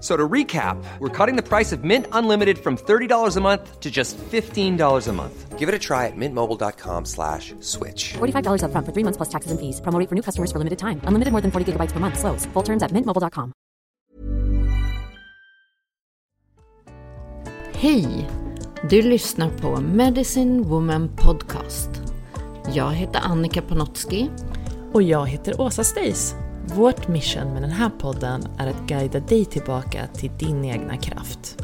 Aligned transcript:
F- 0.00 0.06
So 0.06 0.16
to 0.16 0.28
recap, 0.32 0.76
we're 0.98 1.26
cutting 1.26 1.36
the 1.36 1.42
price 1.48 1.76
of 1.76 1.84
Mint 1.84 2.06
Unlimited 2.12 2.58
from 2.58 2.76
$30 2.76 3.36
a 3.36 3.40
month 3.40 3.80
to 3.80 3.90
just 3.90 4.16
$15 4.32 5.08
a 5.08 5.12
month. 5.12 5.58
Give 5.58 5.68
it 5.68 5.74
a 5.74 5.78
try 5.78 6.06
at 6.06 6.16
mintmobile.com 6.16 7.04
slash 7.04 7.52
switch. 7.60 8.14
$45 8.16 8.62
upfront 8.64 8.86
for 8.86 8.92
three 8.94 9.04
months 9.04 9.18
plus 9.18 9.28
taxes 9.28 9.50
and 9.52 9.60
fees. 9.60 9.80
Promo 9.82 10.08
for 10.08 10.14
new 10.14 10.22
customers 10.22 10.50
for 10.52 10.58
limited 10.58 10.78
time. 10.78 11.00
Unlimited 11.04 11.32
more 11.32 11.42
than 11.42 11.50
40 11.50 11.72
gigabytes 11.72 11.92
per 11.92 12.00
month. 12.00 12.18
Slows. 12.18 12.46
Full 12.54 12.62
terms 12.64 12.82
at 12.82 12.92
mintmobile.com. 12.92 13.52
Hej! 17.74 18.28
Du 18.90 19.02
lyssnar 19.02 19.50
på 19.50 19.80
Medicine 19.80 20.62
Woman 20.68 21.08
Podcast. 21.16 21.90
Jag 22.74 22.90
heter 22.92 23.20
Annika 23.20 23.62
Panotski. 23.62 24.30
Och 24.92 25.02
jag 25.02 25.26
heter 25.28 25.60
Åsa 25.60 25.84
Stace. 25.84 26.34
Vårt 26.74 27.08
mission 27.08 27.52
med 27.52 27.62
den 27.62 27.70
här 27.70 27.90
podden 27.90 28.42
är 28.58 28.66
att 28.66 28.86
guida 28.86 29.20
dig 29.20 29.44
tillbaka 29.44 30.06
till 30.06 30.30
din 30.38 30.64
egna 30.64 30.96
kraft. 30.96 31.62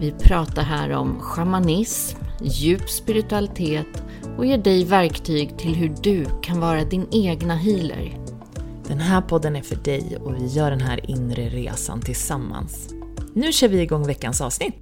Vi 0.00 0.12
pratar 0.12 0.62
här 0.62 0.90
om 0.90 1.20
shamanism, 1.20 2.18
djup 2.42 2.90
spiritualitet 2.90 4.02
och 4.38 4.46
ger 4.46 4.58
dig 4.58 4.84
verktyg 4.84 5.58
till 5.58 5.74
hur 5.74 5.94
du 6.02 6.26
kan 6.42 6.60
vara 6.60 6.84
din 6.84 7.06
egna 7.10 7.54
healer. 7.56 8.18
Den 8.86 8.98
här 8.98 9.20
podden 9.20 9.56
är 9.56 9.62
för 9.62 9.76
dig 9.76 10.16
och 10.20 10.34
vi 10.34 10.46
gör 10.46 10.70
den 10.70 10.80
här 10.80 11.10
inre 11.10 11.48
resan 11.48 12.00
tillsammans. 12.00 12.88
Nu 13.34 13.52
kör 13.52 13.68
vi 13.68 13.80
igång 13.80 14.06
veckans 14.06 14.40
avsnitt. 14.40 14.74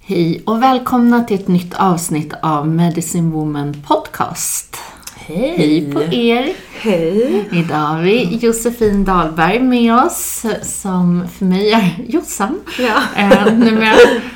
Hej 0.00 0.42
och 0.46 0.62
välkomna 0.62 1.24
till 1.24 1.40
ett 1.40 1.48
nytt 1.48 1.74
avsnitt 1.74 2.32
av 2.42 2.68
Medicine 2.68 3.30
Woman 3.30 3.82
Podcast. 3.88 4.73
Hej! 5.26 5.54
Hej 5.56 5.92
på 5.92 6.02
er! 6.14 6.52
Hej! 6.80 7.44
Idag 7.52 7.76
har 7.76 8.02
vi 8.02 8.38
Josefin 8.42 9.04
Dahlberg 9.04 9.60
med 9.60 9.94
oss, 9.94 10.44
som 10.62 11.28
för 11.38 11.44
mig 11.44 11.72
är 11.72 11.94
Jossan. 12.08 12.60
Ja. 12.78 13.00
Numera. 13.52 13.94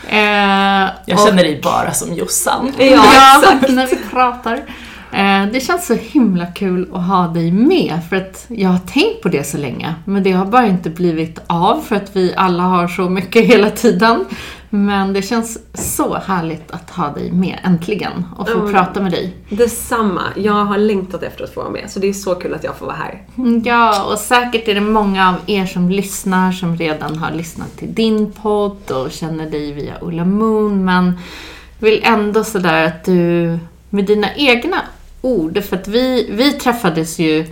Eh, 0.08 0.90
Jag 1.06 1.18
och- 1.20 1.26
känner 1.26 1.42
dig 1.42 1.60
bara 1.62 1.92
som 1.92 2.14
Jossan. 2.14 2.72
Ja, 2.78 3.04
när 3.68 3.86
vi 3.86 3.96
pratar. 4.10 4.54
Eh, 5.12 5.46
Det 5.52 5.60
känns 5.60 5.86
så 5.86 5.94
himla 5.94 6.46
kul 6.46 6.88
att 6.94 7.02
ha 7.06 7.26
dig 7.28 7.52
med, 7.52 8.00
för 8.08 8.16
att 8.16 8.44
jag 8.48 8.68
har 8.68 8.78
tänkt 8.78 9.22
på 9.22 9.28
det 9.28 9.44
så 9.46 9.58
länge, 9.58 9.94
men 10.04 10.22
det 10.22 10.32
har 10.32 10.44
bara 10.46 10.66
inte 10.66 10.90
blivit 10.90 11.38
av 11.46 11.80
för 11.88 11.96
att 11.96 12.16
vi 12.16 12.34
alla 12.36 12.62
har 12.62 12.88
så 12.88 13.02
mycket 13.08 13.44
hela 13.46 13.70
tiden. 13.70 14.24
Men 14.70 15.12
det 15.12 15.22
känns 15.22 15.58
så 15.74 16.14
härligt 16.14 16.70
att 16.70 16.90
ha 16.90 17.12
dig 17.12 17.32
med, 17.32 17.58
äntligen, 17.64 18.24
och 18.36 18.48
få 18.48 18.58
Mm. 18.58 18.72
prata 18.72 19.00
med 19.02 19.12
dig. 19.12 19.36
Detsamma. 19.48 20.22
Jag 20.36 20.52
har 20.64 20.78
längtat 20.78 21.22
efter 21.22 21.44
att 21.44 21.54
få 21.54 21.60
vara 21.60 21.70
med, 21.70 21.90
så 21.90 21.98
det 22.00 22.08
är 22.08 22.12
så 22.12 22.34
kul 22.34 22.54
att 22.54 22.64
jag 22.64 22.76
får 22.76 22.86
vara 22.86 22.96
här. 22.96 23.22
Ja, 23.64 24.04
och 24.12 24.18
säkert 24.18 24.68
är 24.68 24.74
det 24.74 24.80
många 24.80 25.28
av 25.28 25.34
er 25.46 25.66
som 25.66 25.90
lyssnar 25.90 26.52
som 26.52 26.76
redan 26.76 27.16
har 27.18 27.30
lyssnat 27.30 27.76
till 27.76 27.94
din 27.94 28.32
podd 28.32 28.90
och 28.90 29.12
känner 29.12 29.50
dig 29.50 29.72
via 29.72 29.94
Ulla 30.00 30.24
Moon, 30.24 30.84
men 30.84 31.18
vill 31.78 32.00
ändå 32.04 32.44
sådär 32.44 32.84
att 32.86 33.04
du 33.04 33.58
med 33.90 34.04
dina 34.04 34.34
egna 34.34 34.76
ord, 35.22 35.62
för 35.64 35.76
att 35.76 35.88
vi, 35.88 36.28
vi 36.30 36.52
träffades 36.52 37.18
ju, 37.18 37.46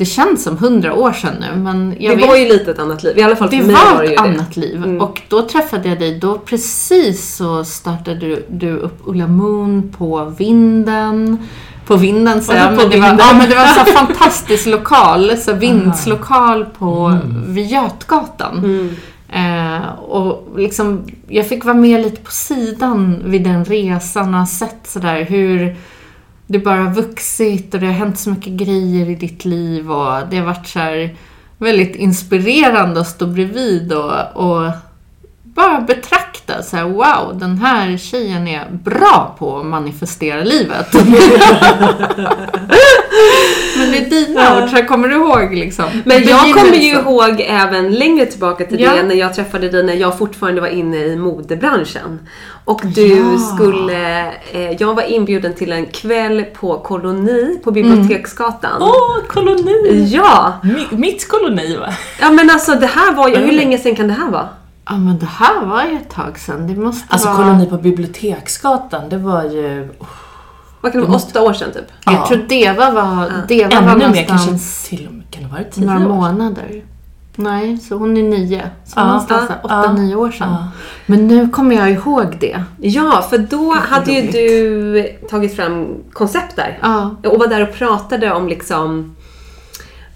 det 0.00 0.06
känns 0.06 0.42
som 0.42 0.58
hundra 0.58 0.94
år 0.94 1.12
sedan 1.12 1.34
nu, 1.40 1.60
men 1.60 1.96
jag 1.98 2.12
det 2.12 2.16
vet 2.16 2.28
var 2.28 2.36
ju 2.36 2.48
lite 2.48 2.70
ett 2.70 2.78
annat 2.78 3.02
liv. 3.02 3.18
I 3.18 3.22
alla 3.22 3.36
fall 3.36 3.48
för 3.48 3.56
det 3.56 3.62
mig 3.62 3.74
var 3.74 3.94
var 3.94 4.02
det 4.02 4.08
ju 4.08 4.14
ett 4.14 4.22
det. 4.22 4.28
annat 4.28 4.56
liv. 4.56 4.76
Mm. 4.76 5.00
Och 5.00 5.22
då 5.28 5.42
träffade 5.42 5.88
jag 5.88 5.98
dig, 5.98 6.18
då 6.18 6.38
precis 6.38 7.36
så 7.36 7.64
startade 7.64 8.18
du, 8.18 8.46
du 8.48 8.76
upp 8.76 9.00
Ulla 9.04 9.26
Moon 9.26 9.94
på 9.98 10.24
Vinden. 10.38 11.38
På 11.86 11.96
Vinden 11.96 12.42
så 12.42 12.52
på 12.52 12.58
men 12.58 12.90
det 12.90 13.00
var, 13.00 13.16
ja, 13.18 13.34
men 13.38 13.48
det 13.48 13.54
var 13.54 13.62
en 13.62 13.86
så 13.86 13.92
fantastisk 13.92 14.66
lokal, 14.66 15.36
så 15.36 15.52
vindslokal 15.52 16.64
på, 16.78 17.18
vid 17.46 17.66
Götgatan. 17.66 18.58
Mm. 18.58 18.96
Eh, 19.28 19.88
och 19.92 20.58
liksom, 20.58 21.04
jag 21.28 21.48
fick 21.48 21.64
vara 21.64 21.76
med 21.76 22.02
lite 22.02 22.20
på 22.20 22.30
sidan 22.30 23.22
vid 23.24 23.44
den 23.44 23.64
resan 23.64 24.34
och 24.34 24.40
ha 24.40 24.46
sett 24.46 24.80
sådär 24.84 25.24
hur 25.24 25.76
det 26.50 26.58
bara 26.58 26.82
har 26.82 26.94
vuxit 26.94 27.74
och 27.74 27.80
det 27.80 27.86
har 27.86 27.92
hänt 27.92 28.18
så 28.18 28.30
mycket 28.30 28.52
grejer 28.52 29.10
i 29.10 29.14
ditt 29.14 29.44
liv 29.44 29.92
och 29.92 30.28
det 30.30 30.36
har 30.36 30.46
varit 30.46 30.66
så 30.66 30.78
här 30.78 31.16
väldigt 31.58 31.96
inspirerande 31.96 33.00
att 33.00 33.08
stå 33.08 33.26
bredvid 33.26 33.92
och, 33.92 34.36
och 34.36 34.70
bara 35.54 35.80
betrakta 35.80 36.62
så 36.62 36.76
här, 36.76 36.84
wow, 36.84 37.38
den 37.38 37.58
här 37.58 37.96
tjejen 37.96 38.48
är 38.48 38.66
bra 38.70 39.36
på 39.38 39.58
att 39.58 39.66
manifestera 39.66 40.42
livet. 40.44 40.86
Men 43.76 43.90
det 43.92 43.98
är 43.98 44.10
dina 44.10 44.62
ord, 44.62 44.70
så 44.70 44.76
kommer 44.84 45.08
du 45.08 45.14
ihåg 45.14 45.54
liksom? 45.54 45.84
Men 46.04 46.24
jag 46.24 46.40
kommer 46.40 46.64
ju 46.64 46.70
begynnelsen. 46.70 47.12
ihåg 47.12 47.40
även 47.48 47.94
längre 47.94 48.26
tillbaka 48.26 48.64
till 48.64 48.80
Ja. 48.80 48.94
det, 48.94 49.02
när 49.02 49.14
jag 49.14 49.34
träffade 49.34 49.68
dig 49.68 49.82
när 49.82 49.94
jag 49.94 50.18
fortfarande 50.18 50.60
var 50.60 50.68
inne 50.68 50.96
i 50.96 51.16
modebranschen. 51.16 52.20
Och 52.64 52.80
du 52.84 53.06
Ja. 53.16 53.38
skulle... 53.54 54.26
Eh, 54.52 54.70
jag 54.78 54.94
var 54.94 55.02
inbjuden 55.02 55.54
till 55.54 55.72
en 55.72 55.86
kväll 55.86 56.44
på 56.60 56.78
koloni 56.78 57.60
på 57.64 57.70
Biblioteksgatan. 57.70 58.82
Åh, 58.82 59.16
koloni! 59.28 60.04
Ja! 60.12 60.52
Mi- 60.62 60.96
mitt 60.96 61.28
koloni 61.28 61.76
va? 61.76 61.88
Ja 62.20 62.30
men 62.30 62.50
alltså 62.50 62.74
det 62.74 62.86
här 62.86 63.14
var 63.14 63.28
ju... 63.28 63.36
Hur 63.36 63.52
länge 63.52 63.78
sedan 63.78 63.96
kan 63.96 64.08
det 64.08 64.14
här 64.14 64.30
vara? 64.30 64.48
Ja 64.90 64.96
men 64.98 65.18
det 65.18 65.26
här 65.26 65.64
var 65.66 65.84
ju 65.84 65.96
ett 65.96 66.10
tag 66.10 66.38
sedan. 66.38 66.66
Det 66.66 66.76
måste 66.76 67.06
Alltså 67.08 67.28
vara... 67.28 67.36
koloni 67.36 67.66
på 67.66 67.76
Biblioteksgatan, 67.76 69.08
det 69.08 69.18
var 69.18 69.42
ju 69.44 69.88
Vad 70.80 70.92
kan 70.92 71.00
det 71.00 71.06
vara? 71.06 71.16
Åtta 71.18 71.42
år 71.42 71.52
sedan 71.52 71.72
typ? 71.72 71.84
Jag 72.04 72.14
Ja. 72.14 72.26
tror 72.28 72.38
Deva 72.38 72.90
var, 72.90 73.32
Deva 73.48 73.68
var 73.80 73.92
ännu 73.92 73.96
mer, 73.96 74.06
någonstans 74.08 74.46
kanske 74.48 74.88
till 74.96 75.06
och 75.06 75.12
med, 75.14 75.30
kan 75.30 75.42
det 75.42 75.48
vara 75.48 75.64
tio 75.64 75.86
några 75.86 75.98
år? 76.04 76.08
månader. 76.08 76.84
Nej, 77.36 77.78
så 77.78 77.96
hon 77.96 78.16
är 78.16 78.22
nio. 78.22 78.62
Så 78.84 78.92
Ja, 79.00 79.06
någonstans 79.06 79.44
ja, 79.48 79.54
åtta, 79.62 79.82
ja, 79.86 79.92
nio 79.92 80.14
år 80.16 80.30
sedan. 80.30 80.48
ja. 80.50 80.68
Men 81.06 81.28
nu 81.28 81.48
kommer 81.48 81.76
jag 81.76 81.90
ihåg 81.90 82.36
det. 82.40 82.64
Ja, 82.80 83.26
för 83.30 83.38
då 83.38 83.72
hade 83.74 84.12
ju 84.12 84.30
du 84.30 85.02
tagit 85.30 85.56
fram 85.56 85.86
koncept 86.12 86.56
där. 86.56 86.78
Ja. 86.82 87.16
Och 87.24 87.38
var 87.38 87.46
där 87.46 87.62
och 87.68 87.74
pratade 87.74 88.32
om 88.32 88.48
liksom 88.48 89.16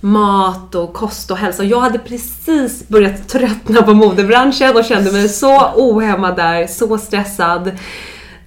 mat 0.04 0.74
och 0.74 0.92
kost 0.92 1.30
och 1.30 1.36
hälsa. 1.36 1.64
Jag 1.64 1.80
hade 1.80 1.98
precis 1.98 2.88
börjat 2.88 3.28
tröttna 3.28 3.82
på 3.82 3.94
modebranschen 3.94 4.76
och 4.76 4.84
kände 4.84 5.12
mig 5.12 5.28
så 5.28 5.72
ohämmad 5.74 6.36
där, 6.36 6.66
så 6.66 6.98
stressad. 6.98 7.70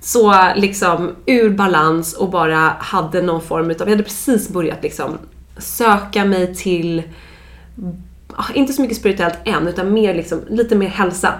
Så 0.01 0.53
liksom 0.55 1.15
ur 1.25 1.49
balans 1.49 2.13
och 2.13 2.29
bara 2.29 2.75
hade 2.79 3.21
någon 3.21 3.41
form 3.41 3.71
utav, 3.71 3.87
jag 3.87 3.93
hade 3.93 4.03
precis 4.03 4.49
börjat 4.49 4.83
liksom 4.83 5.17
söka 5.57 6.25
mig 6.25 6.55
till 6.55 7.03
inte 8.53 8.73
så 8.73 8.81
mycket 8.81 8.97
spirituellt 8.97 9.37
än, 9.45 9.67
utan 9.67 9.93
mer 9.93 10.13
liksom, 10.13 10.41
lite 10.49 10.75
mer 10.75 10.87
hälsa. 10.87 11.33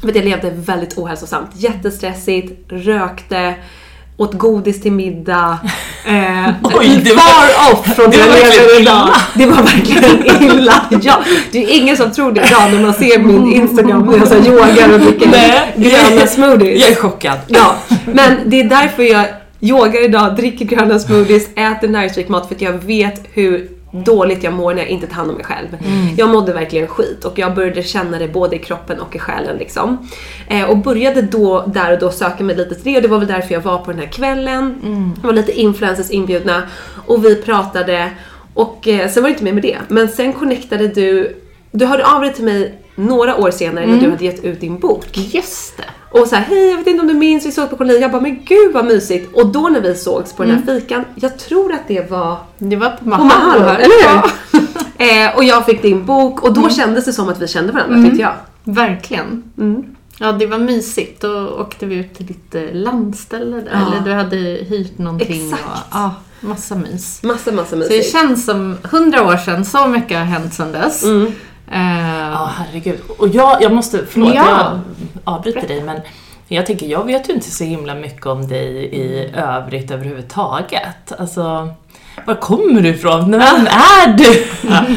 För 0.00 0.08
att 0.08 0.16
jag 0.16 0.24
levde 0.24 0.50
väldigt 0.50 0.98
ohälsosamt. 0.98 1.50
Jättestressigt, 1.54 2.72
rökte, 2.72 3.54
åt 4.16 4.34
godis 4.38 4.82
till 4.82 4.92
middag. 4.92 5.58
Eh, 6.08 6.48
Oj, 6.62 7.00
det 7.04 7.12
var- 7.12 7.18
far 7.20 7.72
off 7.72 7.96
från 7.96 8.10
det 8.10 8.16
det 8.16 8.22
var 8.22 8.28
verkligen 8.36 8.80
illa. 8.80 9.10
Det 9.34 9.46
var 9.46 9.62
verkligen 9.62 10.42
illa. 10.58 10.86
Ja, 11.02 11.18
det 11.52 11.64
är 11.64 11.76
ingen 11.80 11.96
som 11.96 12.12
tror 12.12 12.32
det 12.32 12.40
idag 12.46 12.72
när 12.72 12.82
man 12.82 12.94
ser 12.94 13.18
min 13.18 13.52
Instagram 13.52 14.06
när 14.06 14.18
jag 14.18 14.28
så 14.28 14.34
yogar 14.34 14.92
och 14.94 15.00
dricker 15.00 15.28
gröna 15.76 16.26
smoothies. 16.26 16.80
Jag 16.80 16.90
är 16.90 16.94
chockad. 16.94 17.38
Ja, 17.46 17.74
men 18.06 18.36
det 18.46 18.60
är 18.60 18.64
därför 18.64 19.02
jag 19.02 19.24
yogar 19.60 20.04
idag, 20.04 20.36
dricker 20.36 20.64
gröna 20.64 20.98
smoothies, 20.98 21.48
äter 21.56 21.88
näringsrik 21.88 22.28
mat 22.28 22.48
för 22.48 22.54
att 22.54 22.60
jag 22.62 22.72
vet 22.72 23.22
hur 23.32 23.68
dåligt 24.04 24.42
jag 24.42 24.52
mår 24.52 24.74
när 24.74 24.82
jag 24.82 24.90
inte 24.90 25.06
tar 25.06 25.14
hand 25.14 25.30
om 25.30 25.36
mig 25.36 25.44
själv. 25.44 25.68
Jag 26.16 26.28
mådde 26.28 26.52
verkligen 26.52 26.86
skit 26.88 27.24
och 27.24 27.38
jag 27.38 27.54
började 27.54 27.82
känna 27.82 28.18
det 28.18 28.28
både 28.28 28.56
i 28.56 28.58
kroppen 28.58 29.00
och 29.00 29.16
i 29.16 29.18
själen 29.18 29.56
liksom. 29.56 30.08
Eh, 30.48 30.64
och 30.64 30.76
började 30.76 31.22
då 31.22 31.66
där 31.66 31.92
och 31.92 31.98
då 31.98 32.10
söka 32.10 32.44
mig 32.44 32.56
lite 32.56 32.74
till 32.74 32.84
det 32.92 32.96
och 32.96 33.02
det 33.02 33.08
var 33.08 33.18
väl 33.18 33.28
därför 33.28 33.54
jag 33.54 33.60
var 33.60 33.78
på 33.78 33.90
den 33.90 34.00
här 34.00 34.06
kvällen. 34.06 34.74
Det 35.20 35.26
var 35.26 35.34
lite 35.34 35.52
influencers 35.60 36.10
inbjudna 36.10 36.62
och 37.06 37.24
vi 37.24 37.42
pratade 37.42 38.10
och 38.54 38.88
eh, 38.88 39.10
sen 39.10 39.22
var 39.22 39.30
det 39.30 39.32
inte 39.32 39.44
mer 39.44 39.52
med 39.52 39.62
det. 39.62 39.78
Men 39.88 40.08
sen 40.08 40.32
connectade 40.32 40.88
du, 40.88 41.36
du 41.70 41.86
hörde 41.86 42.06
av 42.06 42.20
dig 42.20 42.32
till 42.34 42.44
mig 42.44 42.78
några 42.94 43.36
år 43.36 43.50
senare 43.50 43.86
när 43.86 44.00
du 44.00 44.10
hade 44.10 44.24
gett 44.24 44.44
ut 44.44 44.60
din 44.60 44.78
bok. 44.78 45.06
Just 45.12 45.76
det. 45.76 45.84
Och 46.20 46.28
så 46.28 46.36
här, 46.36 46.42
hej 46.42 46.70
jag 46.70 46.76
vet 46.76 46.86
inte 46.86 47.00
om 47.00 47.08
du 47.08 47.14
minns, 47.14 47.46
vi 47.46 47.52
såg 47.52 47.70
på 47.70 47.76
koloni. 47.76 47.98
Jag 47.98 48.10
bara, 48.10 48.22
men 48.22 48.44
gud 48.44 48.72
vad 48.72 48.84
mysigt. 48.84 49.34
Och 49.34 49.46
då 49.46 49.68
när 49.68 49.80
vi 49.80 49.94
sågs 49.94 50.32
på 50.32 50.44
den 50.44 50.52
här 50.52 50.80
fikan, 50.80 51.04
jag 51.14 51.38
tror 51.38 51.72
att 51.72 51.88
det 51.88 52.10
var 52.10 52.38
Det 52.58 52.76
var 52.76 52.90
på. 52.90 53.08
Mahalo, 53.08 53.64
eller 53.68 54.08
hur? 54.08 54.22
eh, 55.26 55.36
och 55.36 55.44
jag 55.44 55.66
fick 55.66 55.82
din 55.82 56.06
bok 56.06 56.42
och 56.42 56.54
då 56.54 56.68
kändes 56.70 57.04
det 57.04 57.12
som 57.12 57.28
att 57.28 57.42
vi 57.42 57.48
kände 57.48 57.72
varandra 57.72 58.08
tyckte 58.08 58.22
jag. 58.22 58.34
Verkligen. 58.64 59.42
Mm. 59.58 59.84
Ja, 60.18 60.32
det 60.32 60.46
var 60.46 60.58
mysigt. 60.58 61.22
Då 61.22 61.48
åkte 61.48 61.86
vi 61.86 61.94
ut 61.94 62.14
till 62.14 62.26
ditt 62.26 62.54
landställe 62.72 63.56
där. 63.56 63.70
Ja. 63.72 63.92
Eller 63.92 64.00
du 64.04 64.12
hade 64.12 64.36
hyrt 64.36 64.98
någonting. 64.98 65.44
Exakt. 65.44 65.62
Och, 65.64 65.78
ja, 65.90 66.14
massa 66.40 66.74
mys. 66.74 67.22
Massa, 67.22 67.52
massa 67.52 67.70
Så 67.70 67.76
det 67.76 67.88
mysigt. 67.88 68.12
känns 68.12 68.44
som 68.44 68.76
hundra 68.82 69.22
år 69.26 69.36
sedan. 69.36 69.64
Så 69.64 69.86
mycket 69.86 70.18
har 70.18 70.24
hänt 70.24 70.54
sedan 70.54 70.72
dess. 70.72 71.04
Mm. 71.72 71.98
Eh, 71.98 72.30
Ja, 72.32 72.50
herregud. 72.58 73.00
Och 73.18 73.28
jag, 73.28 73.62
jag 73.62 73.72
måste, 73.72 74.06
förlåt 74.10 74.34
Ja. 74.34 74.44
jag 74.48 74.80
avbryter 75.24 75.68
dig 75.68 75.82
men 75.82 76.00
jag 76.48 76.66
tänker, 76.66 76.86
jag 76.86 77.04
vet 77.06 77.28
ju 77.28 77.32
inte 77.32 77.50
så 77.50 77.64
himla 77.64 77.94
mycket 77.94 78.26
om 78.26 78.48
dig 78.48 78.66
i 78.76 79.30
övrigt 79.36 79.90
överhuvudtaget. 79.90 81.12
Alltså, 81.18 81.68
var 82.26 82.34
kommer 82.34 82.80
du 82.80 82.88
ifrån? 82.88 83.30
Vem 83.30 83.42
är 83.66 84.12
du? 84.18 84.46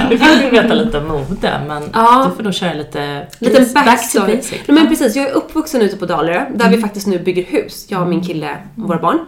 Vi 0.10 0.18
får 0.18 0.44
ju 0.44 0.50
veta 0.50 0.74
lite 0.74 0.98
om 0.98 1.08
mode, 1.08 1.62
men 1.68 1.84
Ja. 1.94 2.26
du 2.30 2.36
får 2.36 2.44
nog 2.44 2.54
köra 2.54 2.74
lite 2.74 3.28
Liten 3.40 3.74
back 3.74 3.86
to 3.86 3.90
backstory. 3.92 4.36
basic. 4.36 4.52
Nej, 4.52 4.62
men 4.80 4.88
precis, 4.88 5.16
jag 5.16 5.26
är 5.26 5.32
uppvuxen 5.34 5.82
ute 5.82 5.98
på 5.98 6.06
Dalarö 6.06 6.46
där 6.56 6.70
vi 6.70 6.82
faktiskt 6.82 7.08
nu 7.08 7.20
bygger 7.20 7.44
hus. 7.44 7.86
Jag 7.90 8.02
och 8.02 8.08
min 8.08 8.22
kille 8.22 8.58
och 8.78 8.88
våra 8.88 9.00
barn. 9.00 9.20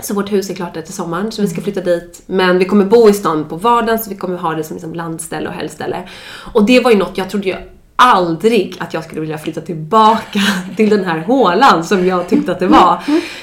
Så 0.00 0.14
vårt 0.14 0.32
hus 0.32 0.50
är 0.50 0.54
klart 0.54 0.74
till 0.74 0.94
sommaren 0.94 1.32
så 1.32 1.42
vi 1.42 1.48
ska 1.48 1.60
flytta 1.60 1.80
dit. 1.80 2.22
Men 2.26 2.58
vi 2.58 2.64
kommer 2.64 2.84
bo 2.84 3.08
i 3.08 3.12
stan 3.12 3.44
på 3.48 3.56
vardagen 3.56 3.98
så 3.98 4.10
vi 4.10 4.16
kommer 4.16 4.38
ha 4.38 4.54
det 4.54 4.64
som 4.64 4.76
liksom 4.76 4.94
landställe 4.94 5.48
och 5.48 5.54
helgställe. 5.54 6.08
Och 6.52 6.66
det 6.66 6.80
var 6.80 6.90
ju 6.90 6.96
något 6.96 7.18
jag 7.18 7.30
trodde 7.30 7.48
ju 7.48 7.56
aldrig 7.96 8.76
att 8.78 8.94
jag 8.94 9.04
skulle 9.04 9.20
vilja 9.20 9.38
flytta 9.38 9.60
tillbaka 9.60 10.40
till 10.76 10.90
den 10.90 11.04
här 11.04 11.18
hålan 11.18 11.84
som 11.84 12.06
jag 12.06 12.28
tyckte 12.28 12.52
att 12.52 12.58
det 12.58 12.66
var. 12.66 12.98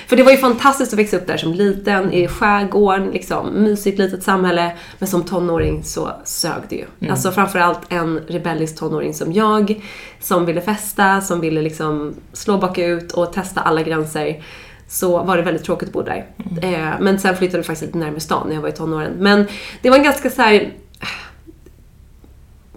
För 0.08 0.16
det 0.16 0.24
var 0.24 0.32
ju 0.32 0.38
fantastiskt 0.38 0.94
att 0.94 1.00
växa 1.00 1.18
upp 1.18 1.28
där 1.28 1.38
som 1.38 1.54
liten 1.54 2.14
i 2.14 2.28
skärgården, 2.28 3.12
liksom 3.12 3.64
mysigt 3.64 4.00
litet 4.00 4.24
samhälle. 4.24 4.78
Men 5.00 5.08
som 5.08 5.24
tonåring 5.24 5.84
så 5.84 6.12
sög 6.24 6.62
det 6.70 6.76
ju. 6.76 7.10
Alltså 7.10 7.32
framförallt 7.32 7.80
en 7.90 8.20
rebellisk 8.28 8.80
tonåring 8.80 9.14
som 9.14 9.34
jag, 9.34 9.84
som 10.22 10.46
ville 10.46 10.62
festa, 10.62 11.22
som 11.22 11.40
ville 11.42 11.62
liksom 11.62 12.14
slå 12.34 12.58
bakut 12.58 13.12
och 13.12 13.34
testa 13.34 13.62
alla 13.62 13.82
gränser 13.82 14.42
så 14.88 15.24
var 15.24 15.38
det 15.38 15.44
väldigt 15.44 15.64
tråkigt 15.64 15.88
att 15.88 15.94
bo 15.94 16.02
där. 16.02 16.26
Eh, 16.62 17.00
men 17.00 17.20
sen 17.20 17.36
flyttade 17.36 17.58
vi 17.58 17.64
faktiskt 17.64 17.86
lite 17.86 17.98
närmare 17.98 18.20
stan 18.20 18.48
när 18.48 18.56
jag 18.56 18.62
var 18.62 18.70
i 18.70 18.72
tonåren. 18.72 19.14
Men 19.18 19.48
det 19.82 19.90
var 19.90 19.98
en 19.98 20.04
ganska 20.04 20.30
så 20.30 20.42
här. 20.42 20.74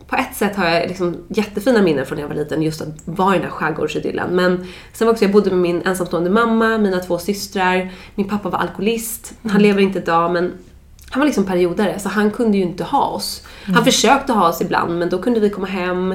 På 0.06 0.16
ett 0.16 0.36
sätt 0.36 0.56
har 0.56 0.68
jag 0.68 0.88
liksom 0.88 1.16
jättefina 1.28 1.82
minnen 1.82 2.06
från 2.06 2.16
när 2.16 2.22
jag 2.22 2.28
var 2.28 2.36
liten, 2.36 2.62
just 2.62 2.80
att 2.80 2.88
vara 3.04 3.34
i 3.34 3.38
den 3.38 3.44
här 3.46 3.52
skärgårdsidyllen. 3.52 4.36
Men 4.36 4.66
sen 4.92 5.06
var 5.06 5.12
också, 5.12 5.24
jag 5.24 5.32
bodde 5.32 5.50
med 5.50 5.58
min 5.58 5.82
ensamstående 5.82 6.30
mamma, 6.30 6.78
mina 6.78 6.98
två 6.98 7.18
systrar, 7.18 7.92
min 8.14 8.28
pappa 8.28 8.48
var 8.48 8.58
alkoholist. 8.58 9.34
Han 9.48 9.62
lever 9.62 9.80
inte 9.82 9.98
idag 9.98 10.32
men 10.32 10.52
han 11.10 11.20
var 11.20 11.26
liksom 11.26 11.44
periodare 11.44 11.98
så 11.98 12.08
han 12.08 12.30
kunde 12.30 12.56
ju 12.56 12.62
inte 12.62 12.84
ha 12.84 13.06
oss. 13.06 13.42
Han 13.64 13.84
försökte 13.84 14.32
ha 14.32 14.48
oss 14.48 14.60
ibland 14.60 14.98
men 14.98 15.08
då 15.08 15.18
kunde 15.18 15.40
vi 15.40 15.50
komma 15.50 15.66
hem 15.66 16.14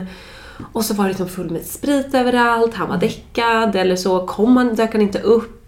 och 0.71 0.85
så 0.85 0.93
var 0.93 1.03
det 1.03 1.09
liksom 1.09 1.29
fullt 1.29 1.51
med 1.51 1.65
sprit 1.65 2.13
överallt, 2.13 2.73
han 2.73 2.89
var 2.89 2.97
däckad 2.97 3.75
eller 3.75 3.95
så 3.95 4.25
kom 4.25 4.57
han, 4.57 4.75
dök 4.75 4.91
han 4.91 5.01
inte 5.01 5.19
upp. 5.19 5.60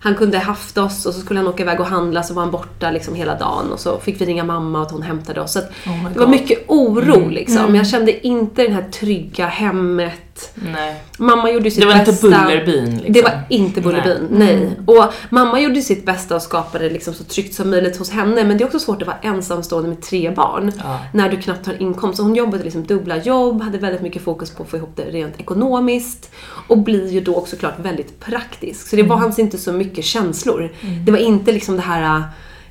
Han 0.00 0.14
kunde 0.14 0.38
haft 0.38 0.78
oss 0.78 1.06
och 1.06 1.14
så 1.14 1.20
skulle 1.20 1.40
han 1.40 1.48
åka 1.48 1.62
iväg 1.62 1.80
och 1.80 1.86
handla 1.86 2.22
så 2.22 2.34
var 2.34 2.42
han 2.42 2.50
borta 2.50 2.90
liksom 2.90 3.14
hela 3.14 3.38
dagen 3.38 3.72
och 3.72 3.80
så 3.80 3.98
fick 3.98 4.20
vi 4.20 4.24
ringa 4.24 4.44
mamma 4.44 4.78
och 4.78 4.86
att 4.86 4.92
hon 4.92 5.02
hämtade 5.02 5.40
oss. 5.40 5.52
Så 5.52 5.58
Oh 5.58 6.12
det 6.12 6.18
var 6.18 6.26
mycket 6.26 6.64
oro 6.68 7.28
liksom. 7.28 7.74
Jag 7.74 7.86
kände 7.86 8.26
inte 8.26 8.62
det 8.62 8.72
här 8.72 8.88
trygga 8.90 9.46
hemmet. 9.46 10.27
Nej. 10.54 11.02
Mamma 11.18 11.50
gjorde 11.50 11.70
sitt 11.70 11.80
Det 11.80 11.86
var 11.86 11.98
inte 11.98 12.10
bästa. 12.12 12.28
Bullerbyn 12.28 12.96
liksom. 12.96 13.12
Det 13.12 13.22
var 13.22 13.40
inte 13.48 13.80
Bullerbyn, 13.80 14.26
nej. 14.30 14.70
Och 14.86 15.04
mamma 15.30 15.60
gjorde 15.60 15.82
sitt 15.82 16.06
bästa 16.06 16.36
och 16.36 16.42
skapade 16.42 16.90
liksom 16.90 17.14
så 17.14 17.24
tryggt 17.24 17.54
som 17.54 17.70
möjligt 17.70 17.96
hos 17.96 18.10
henne. 18.10 18.44
Men 18.44 18.58
det 18.58 18.64
är 18.64 18.66
också 18.66 18.78
svårt 18.78 19.02
att 19.02 19.08
vara 19.08 19.18
ensamstående 19.22 19.88
med 19.88 20.02
tre 20.02 20.30
barn. 20.30 20.72
Ja. 20.78 20.98
När 21.14 21.28
du 21.30 21.36
knappt 21.36 21.66
har 21.66 21.82
inkomst. 21.82 22.16
Så 22.16 22.22
hon 22.22 22.34
jobbade 22.34 22.64
liksom 22.64 22.84
dubbla 22.84 23.16
jobb, 23.16 23.62
hade 23.62 23.78
väldigt 23.78 24.02
mycket 24.02 24.22
fokus 24.22 24.50
på 24.50 24.62
att 24.62 24.68
få 24.70 24.76
ihop 24.76 24.92
det 24.96 25.04
rent 25.04 25.40
ekonomiskt. 25.40 26.30
Och 26.68 26.78
blir 26.78 27.08
ju 27.12 27.20
då 27.20 27.34
också 27.34 27.56
klart 27.56 27.74
väldigt 27.78 28.20
praktisk. 28.20 28.88
Så 28.88 28.96
det 28.96 29.02
Mm. 29.02 29.18
fanns 29.18 29.38
inte 29.38 29.58
så 29.58 29.72
mycket 29.72 30.04
känslor. 30.04 30.72
Det 31.06 31.12
var 31.12 31.18
inte 31.18 31.52
liksom 31.52 31.76
det 31.76 31.82
här 31.82 32.22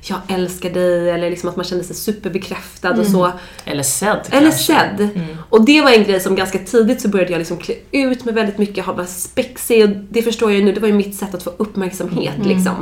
jag 0.02 0.18
älskar 0.28 0.70
dig 0.70 1.10
eller 1.10 1.30
liksom 1.30 1.48
att 1.48 1.56
man 1.56 1.64
kände 1.64 1.84
sig 1.84 1.96
superbekräftad 1.96 2.90
och 3.00 3.06
så. 3.06 3.32
Eller 3.64 3.82
sedd 3.82 4.20
Eller 4.30 4.50
kanske. 4.50 4.64
sedd. 4.98 5.08
Och 5.50 5.64
det 5.64 5.80
var 5.82 5.90
en 5.90 6.04
grej 6.04 6.20
som 6.20 6.34
ganska 6.36 6.58
tidigt 6.58 7.00
så 7.00 7.08
började 7.08 7.30
jag 7.32 7.38
liksom 7.38 7.56
klä 7.56 7.74
ut 7.92 8.24
mig 8.24 8.34
väldigt 8.34 8.58
mycket, 8.58 8.84
ha 8.86 8.94
bara 8.94 9.06
spexig 9.06 9.84
och 9.84 9.90
det 10.10 10.22
förstår 10.22 10.50
jag 10.50 10.58
ju 10.58 10.64
nu, 10.64 10.72
det 10.72 10.80
var 10.80 10.88
ju 10.88 10.94
mitt 10.94 11.14
sätt 11.16 11.34
att 11.34 11.42
få 11.42 11.50
uppmärksamhet 11.56 12.34
liksom. 12.46 12.74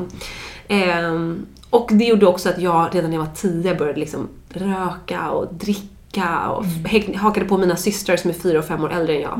Ehm, 0.68 1.46
och 1.70 1.88
det 1.92 2.04
gjorde 2.04 2.26
också 2.26 2.48
att 2.48 2.58
jag 2.60 2.88
redan 2.92 3.10
när 3.10 3.16
jag 3.16 3.24
var 3.24 3.32
tio 3.34 3.74
började 3.74 4.00
liksom 4.00 4.28
röka 4.48 5.30
och 5.30 5.54
dricka 5.54 6.48
och 6.48 6.64
häng- 6.64 7.16
hakade 7.18 7.46
på 7.46 7.58
mina 7.58 7.76
systrar 7.76 8.16
som 8.16 8.30
är 8.30 8.34
fyra 8.34 8.58
och 8.58 8.64
fem 8.64 8.84
år 8.84 8.92
äldre 8.92 9.14
än 9.16 9.20
jag. 9.22 9.38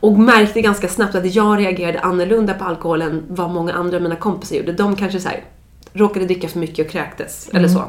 Och 0.00 0.18
märkte 0.18 0.60
ganska 0.60 0.88
snabbt 0.88 1.14
att 1.14 1.34
jag 1.34 1.58
reagerade 1.60 2.00
annorlunda 2.00 2.54
på 2.54 2.64
alkohol 2.64 3.02
än 3.02 3.22
vad 3.28 3.50
många 3.50 3.72
andra 3.72 3.96
av 3.96 4.02
mina 4.02 4.16
kompisar 4.16 4.56
gjorde. 4.56 4.72
De 4.72 4.96
kanske 4.96 5.20
så 5.20 5.28
här, 5.28 5.44
råkade 5.92 6.26
dricka 6.26 6.48
för 6.48 6.58
mycket 6.58 6.86
och 6.86 6.92
kräktes, 6.92 7.50
eller 7.52 7.68
så. 7.68 7.84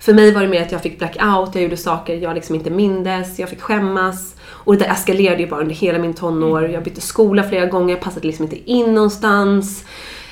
För 0.00 0.14
mig 0.14 0.32
var 0.32 0.42
det 0.42 0.48
mer 0.48 0.62
att 0.62 0.72
jag 0.72 0.82
fick 0.82 0.98
blackout, 0.98 1.54
jag 1.54 1.62
gjorde 1.62 1.76
saker 1.76 2.14
jag 2.14 2.34
liksom 2.34 2.54
inte 2.54 2.70
mindes, 2.70 3.38
jag 3.38 3.48
fick 3.48 3.60
skämmas. 3.60 4.34
Och 4.44 4.76
det 4.76 4.84
där 4.84 4.92
eskalerade 4.92 5.42
ju 5.42 5.48
bara 5.48 5.60
under 5.60 5.74
hela 5.74 5.98
min 5.98 6.14
tonår. 6.14 6.68
Jag 6.68 6.84
bytte 6.84 7.00
skola 7.00 7.42
flera 7.42 7.66
gånger, 7.66 7.94
jag 7.94 8.02
passade 8.02 8.26
liksom 8.26 8.44
inte 8.44 8.70
in 8.70 8.94
någonstans. 8.94 9.84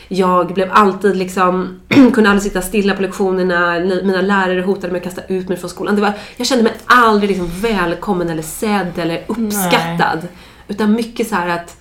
Jag 0.08 0.54
blev 0.54 0.68
alltid 0.72 1.16
liksom, 1.16 1.80
kunde 1.88 2.30
aldrig 2.30 2.42
sitta 2.42 2.62
stilla 2.62 2.94
på 2.94 3.02
lektionerna, 3.02 3.78
mina 3.78 4.20
lärare 4.20 4.60
hotade 4.60 4.92
med 4.92 4.98
att 4.98 5.04
kasta 5.04 5.22
ut 5.28 5.48
mig 5.48 5.58
från 5.58 5.70
skolan. 5.70 5.94
Det 5.94 6.02
var, 6.02 6.12
jag 6.36 6.46
kände 6.46 6.64
mig 6.64 6.72
aldrig 6.86 7.28
liksom 7.30 7.50
välkommen 7.60 8.28
eller 8.28 8.42
sedd 8.42 8.98
eller 8.98 9.24
uppskattad. 9.26 10.28
Utan 10.68 10.92
mycket 10.92 11.28
så 11.28 11.34
här 11.34 11.48
att, 11.48 11.76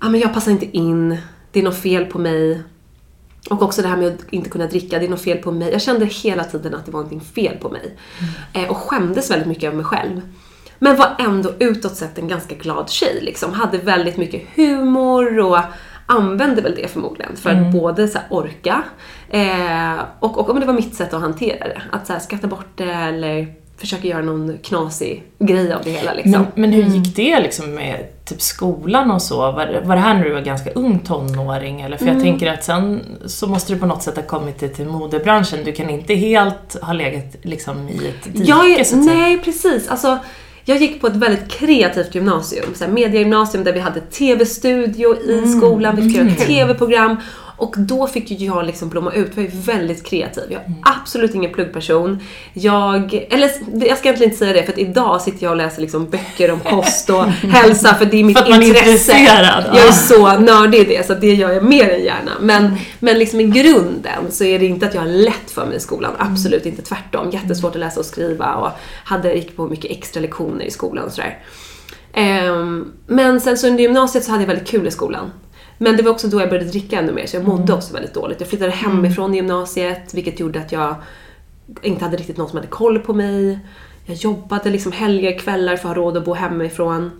ja 0.00 0.08
men 0.08 0.20
jag 0.20 0.34
passar 0.34 0.50
inte 0.50 0.76
in, 0.76 1.18
det 1.52 1.60
är 1.60 1.64
något 1.64 1.82
fel 1.82 2.04
på 2.04 2.18
mig. 2.18 2.62
Och 3.50 3.62
också 3.62 3.82
det 3.82 3.88
här 3.88 3.96
med 3.96 4.08
att 4.08 4.32
inte 4.32 4.50
kunna 4.50 4.66
dricka, 4.66 4.98
det 4.98 5.06
är 5.06 5.08
något 5.08 5.22
fel 5.22 5.38
på 5.38 5.52
mig. 5.52 5.72
Jag 5.72 5.82
kände 5.82 6.04
hela 6.04 6.44
tiden 6.44 6.74
att 6.74 6.86
det 6.86 6.92
var 6.92 7.00
någonting 7.00 7.20
fel 7.20 7.56
på 7.56 7.68
mig. 7.68 7.96
Eh, 8.52 8.70
och 8.70 8.76
skämdes 8.76 9.30
väldigt 9.30 9.48
mycket 9.48 9.64
över 9.64 9.76
mig 9.76 9.84
själv. 9.84 10.20
Men 10.78 10.96
var 10.96 11.16
ändå 11.18 11.52
utåt 11.58 11.96
sett 11.96 12.18
en 12.18 12.28
ganska 12.28 12.54
glad 12.54 12.90
tjej 12.90 13.18
liksom. 13.22 13.52
Hade 13.52 13.78
väldigt 13.78 14.16
mycket 14.16 14.42
humor 14.54 15.38
och 15.38 15.58
använde 16.06 16.62
väl 16.62 16.74
det 16.74 16.88
förmodligen 16.88 17.36
för 17.36 17.50
att 17.50 17.72
både 17.72 18.08
så 18.08 18.18
här, 18.18 18.26
orka 18.30 18.82
eh, 19.28 20.04
och, 20.20 20.38
och 20.38 20.50
om 20.50 20.60
det 20.60 20.66
var 20.66 20.74
mitt 20.74 20.94
sätt 20.94 21.14
att 21.14 21.20
hantera 21.20 21.68
det. 21.68 21.82
Att 21.92 22.06
så 22.06 22.12
här, 22.12 22.20
skratta 22.20 22.46
bort 22.46 22.68
det 22.74 22.92
eller 22.92 23.54
försöka 23.78 24.08
göra 24.08 24.22
någon 24.22 24.58
knasig 24.62 25.22
grej 25.38 25.72
av 25.72 25.80
det 25.84 25.90
hela 25.90 26.12
liksom. 26.14 26.32
Men, 26.32 26.46
men 26.54 26.72
hur 26.72 26.82
gick 26.82 27.16
det 27.16 27.40
liksom 27.40 27.74
med 27.74 28.24
typ 28.24 28.42
skolan 28.42 29.10
och 29.10 29.22
så? 29.22 29.36
Var, 29.36 29.80
var 29.84 29.94
det 29.96 30.02
här 30.02 30.14
när 30.14 30.24
du 30.24 30.32
var 30.32 30.40
ganska 30.40 30.70
ung 30.70 30.98
tonåring? 30.98 31.80
Eller? 31.80 31.96
För 31.96 32.04
Mm. 32.04 32.16
jag 32.16 32.24
tänker 32.24 32.52
att 32.52 32.64
sen 32.64 33.00
så 33.26 33.46
måste 33.46 33.72
du 33.74 33.78
på 33.78 33.86
något 33.86 34.02
sätt 34.02 34.16
ha 34.16 34.22
kommit 34.22 34.58
till, 34.58 34.74
till 34.74 34.86
modebranschen. 34.86 35.58
Du 35.64 35.72
kan 35.72 35.90
inte 35.90 36.14
helt 36.14 36.76
ha 36.82 36.92
legat 36.92 37.36
liksom 37.42 37.88
i 37.88 38.08
ett 38.08 38.24
dike 38.34 38.44
Jag 38.44 38.86
så 38.86 38.98
att 38.98 39.04
säga. 39.04 39.16
nej, 39.18 39.38
precis. 39.38 39.88
Alltså, 39.88 40.18
jag 40.64 40.78
gick 40.78 41.00
på 41.00 41.06
ett 41.06 41.16
väldigt 41.16 41.48
kreativt 41.48 42.14
gymnasium. 42.14 42.64
Så 42.74 42.88
mediegymnasium 42.88 43.64
där 43.64 43.72
vi 43.72 43.80
hade 43.80 44.00
TV-studio 44.00 45.16
i 45.28 45.38
Mm. 45.38 45.60
skolan, 45.60 45.96
vi 45.96 46.02
fick 46.02 46.16
göra 46.16 46.30
TV-program. 46.30 47.16
Och 47.58 47.74
då 47.78 48.06
fick 48.06 48.30
ju 48.30 48.46
jag 48.46 48.66
liksom 48.66 48.88
blomma 48.88 49.12
ut. 49.12 49.30
Jag 49.34 49.44
är 49.44 49.50
väldigt 49.50 50.04
kreativ. 50.06 50.44
Jag 50.48 50.60
är 50.60 50.66
Mm. 50.66 50.78
absolut 51.00 51.34
ingen 51.34 51.52
pluggperson. 51.52 52.18
Jag, 52.52 53.26
eller 53.30 53.50
jag 53.86 53.98
ska 53.98 54.08
egentligen 54.08 54.22
inte 54.22 54.36
säga 54.36 54.52
det 54.52 54.62
för 54.62 54.72
att 54.72 54.78
idag 54.78 55.20
sitter 55.22 55.42
jag 55.44 55.50
och 55.50 55.56
läser 55.56 55.80
liksom 55.80 56.10
böcker 56.10 56.50
om 56.50 56.60
kost 56.60 57.10
och 57.10 57.24
hälsa 57.50 57.94
för 57.94 58.04
det 58.04 58.16
är 58.20 58.24
mitt 58.24 58.38
För 58.38 58.44
att 58.44 58.50
man 58.50 58.62
är 58.62 58.66
intresse. 58.66 58.90
intresserad, 58.90 59.64
Jag 59.74 59.86
är 59.88 59.92
så 59.92 60.38
nördig 60.38 60.78
i 60.78 60.84
det 60.84 61.06
så 61.06 61.14
det 61.14 61.34
gör 61.34 61.50
jag 61.52 61.64
mer 61.64 61.90
än 61.90 62.04
gärna. 62.04 62.30
Men, 62.40 62.76
men 62.98 63.18
liksom 63.18 63.40
i 63.40 63.44
grunden 63.44 64.30
så 64.30 64.44
är 64.44 64.58
det 64.58 64.66
inte 64.66 64.86
att 64.86 64.94
jag 64.94 65.00
har 65.00 65.08
lätt 65.08 65.50
för 65.50 65.66
mig 65.66 65.76
i 65.76 65.80
skolan. 65.80 66.12
Absolut 66.18 66.66
inte, 66.66 66.82
tvärtom. 66.82 67.30
Jättesvårt 67.30 67.74
att 67.74 67.80
läsa 67.80 68.00
och 68.00 68.06
skriva 68.06 68.54
och 68.54 68.70
hade, 69.04 69.32
gick 69.34 69.56
på 69.56 69.66
mycket 69.68 69.90
extra 69.90 70.20
lektioner 70.20 70.64
i 70.64 70.70
skolan 70.70 71.04
och 71.04 71.12
sådär. 71.12 71.38
Ehm, 72.12 72.92
men 73.06 73.40
sen 73.40 73.58
så 73.58 73.66
under 73.66 73.82
gymnasiet 73.82 74.24
så 74.24 74.30
hade 74.30 74.42
jag 74.42 74.48
väldigt 74.48 74.68
kul 74.68 74.86
i 74.86 74.90
skolan. 74.90 75.30
Men 75.78 75.96
det 75.96 76.02
var 76.02 76.10
också 76.10 76.28
då 76.28 76.40
jag 76.40 76.48
började 76.48 76.68
dricka 76.68 76.98
ännu 76.98 77.12
mer 77.12 77.26
så 77.26 77.36
jag 77.36 77.44
mådde 77.44 77.72
också 77.72 77.94
väldigt 77.94 78.14
dåligt. 78.14 78.40
Jag 78.40 78.48
flyttade 78.48 78.70
hemifrån 78.70 79.34
i 79.34 79.36
gymnasiet 79.36 80.14
vilket 80.14 80.40
gjorde 80.40 80.60
att 80.60 80.72
jag 80.72 80.94
inte 81.82 82.04
hade 82.04 82.16
riktigt 82.16 82.36
någon 82.36 82.48
som 82.48 82.56
hade 82.56 82.68
koll 82.68 82.98
på 82.98 83.12
mig. 83.14 83.58
Jag 84.04 84.16
jobbade 84.16 84.70
liksom 84.70 84.92
helger, 84.92 85.38
kvällar 85.38 85.76
för 85.76 85.88
att 85.88 85.96
ha 85.96 86.02
råd 86.02 86.16
att 86.16 86.24
bo 86.24 86.34
hemifrån. 86.34 87.10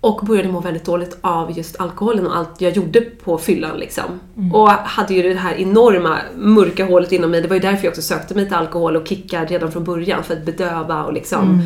Och 0.00 0.26
började 0.26 0.48
må 0.48 0.60
väldigt 0.60 0.84
dåligt 0.84 1.18
av 1.20 1.58
just 1.58 1.80
alkoholen 1.80 2.26
och 2.26 2.36
allt 2.36 2.60
jag 2.60 2.72
gjorde 2.72 3.00
på 3.00 3.38
fyllan 3.38 3.78
liksom. 3.78 4.20
Och 4.52 4.70
hade 4.70 5.14
ju 5.14 5.22
det 5.22 5.34
här 5.34 5.54
enorma 5.54 6.18
mörka 6.36 6.84
hålet 6.84 7.12
inom 7.12 7.30
mig. 7.30 7.42
Det 7.42 7.48
var 7.48 7.56
ju 7.56 7.62
därför 7.62 7.84
jag 7.84 7.90
också 7.90 8.02
sökte 8.02 8.34
mig 8.34 8.44
till 8.44 8.54
alkohol 8.54 8.96
och 8.96 9.08
kickar 9.08 9.46
redan 9.46 9.72
från 9.72 9.84
början 9.84 10.24
för 10.24 10.34
att 10.34 10.44
bedöva 10.44 11.04
och 11.04 11.12
liksom 11.12 11.62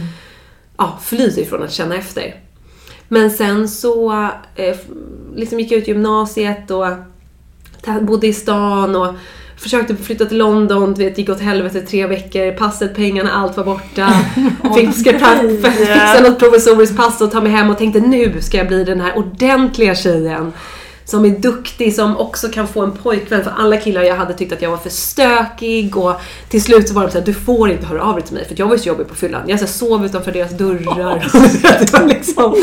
ja, 0.76 0.99
fly 1.02 1.25
ifrån 1.25 1.62
att 1.62 1.73
känna 1.73 1.97
efter. 1.97 2.35
Men 3.09 3.31
sen 3.31 3.69
så 3.69 4.12
eh, 4.55 4.77
liksom 5.35 5.61
gick 5.61 5.73
jag 5.73 5.79
ut 5.79 5.88
gymnasiet 5.88 6.71
och 6.71 6.87
bodde 8.00 8.27
i 8.27 8.33
stan 8.33 8.97
och 8.97 9.15
försökte 9.57 9.97
flytta 9.97 10.27
till 10.27 10.38
London, 10.38 10.95
du 10.95 11.05
vet, 11.05 11.19
gick 11.19 11.29
åt 11.29 11.41
helvete 11.41 11.81
tre 11.81 12.07
veckor, 12.07 12.53
passet, 12.53 12.95
pengarna, 12.95 13.33
allt 13.33 13.57
var 13.57 13.65
borta. 13.65 14.09
Fick, 14.77 14.95
ska 14.95 15.12
fixa 15.62 16.21
något 16.23 16.38
provisoriskt 16.38 16.97
pass 16.97 17.21
och 17.21 17.31
ta 17.31 17.41
mig 17.41 17.53
hem 17.53 17.71
och 17.71 17.79
tänkte 17.79 18.00
nu 18.00 18.41
ska 18.41 18.59
jag 18.59 18.69
bli 18.69 18.85
den 18.85 19.00
här 19.00 19.19
ordentliga 19.19 19.95
tjejen. 19.95 20.53
Som 21.09 21.25
är 21.25 21.31
duktig, 21.31 21.95
som 21.95 22.17
också 22.17 22.49
kan 22.49 22.69
få 22.69 22.83
en 22.83 22.93
pojkvän. 22.93 23.45
För 23.45 23.53
alla 23.59 23.77
killar 23.77 24.03
jag 24.03 24.17
hade 24.17 24.35
tyckte 24.35 24.55
att 24.55 24.62
jag 24.62 24.71
var 24.71 24.77
för 24.77 24.91
stökig 24.91 25.97
och 25.97 26.21
till 26.49 26.62
slut 26.62 26.88
så 26.88 26.95
var 26.95 27.03
de 27.03 27.11
såhär, 27.11 27.27
du 27.27 27.35
får 27.35 27.71
inte 27.71 27.87
höra 27.87 28.03
av 28.03 28.15
dig 28.15 28.25
till 28.25 28.35
mig. 28.35 28.49
För 28.49 28.55
jag 28.59 28.67
var 28.67 28.75
ju 28.75 28.79
så 28.79 28.88
jobbig 28.88 29.09
på 29.09 29.15
fyllan. 29.15 29.43
Jag 29.47 29.59
så 29.59 29.65
här, 29.65 29.73
sov 29.73 30.07
utanför 30.07 30.33
deras 30.33 30.50
dörrar. 30.50 31.27
det 31.81 31.93
var 31.93 32.09
liksom... 32.09 32.57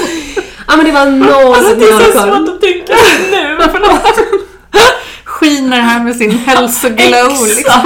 Ja 0.68 0.78
men 0.78 0.86
det 0.86 0.92
var 0.92 1.06
noll 1.06 1.56
Alltså 1.56 1.76
det 1.76 1.86
är 1.86 2.00
så 2.00 2.12
svårt 2.12 2.50
att 2.50 2.62
tänka 2.62 2.94
nu, 3.32 3.58
förlåt. 3.72 4.42
Skiner 5.46 5.82
här 5.82 6.04
med 6.04 6.16
sin 6.16 6.32
hälsoglow 6.32 7.48
liksom. 7.48 7.82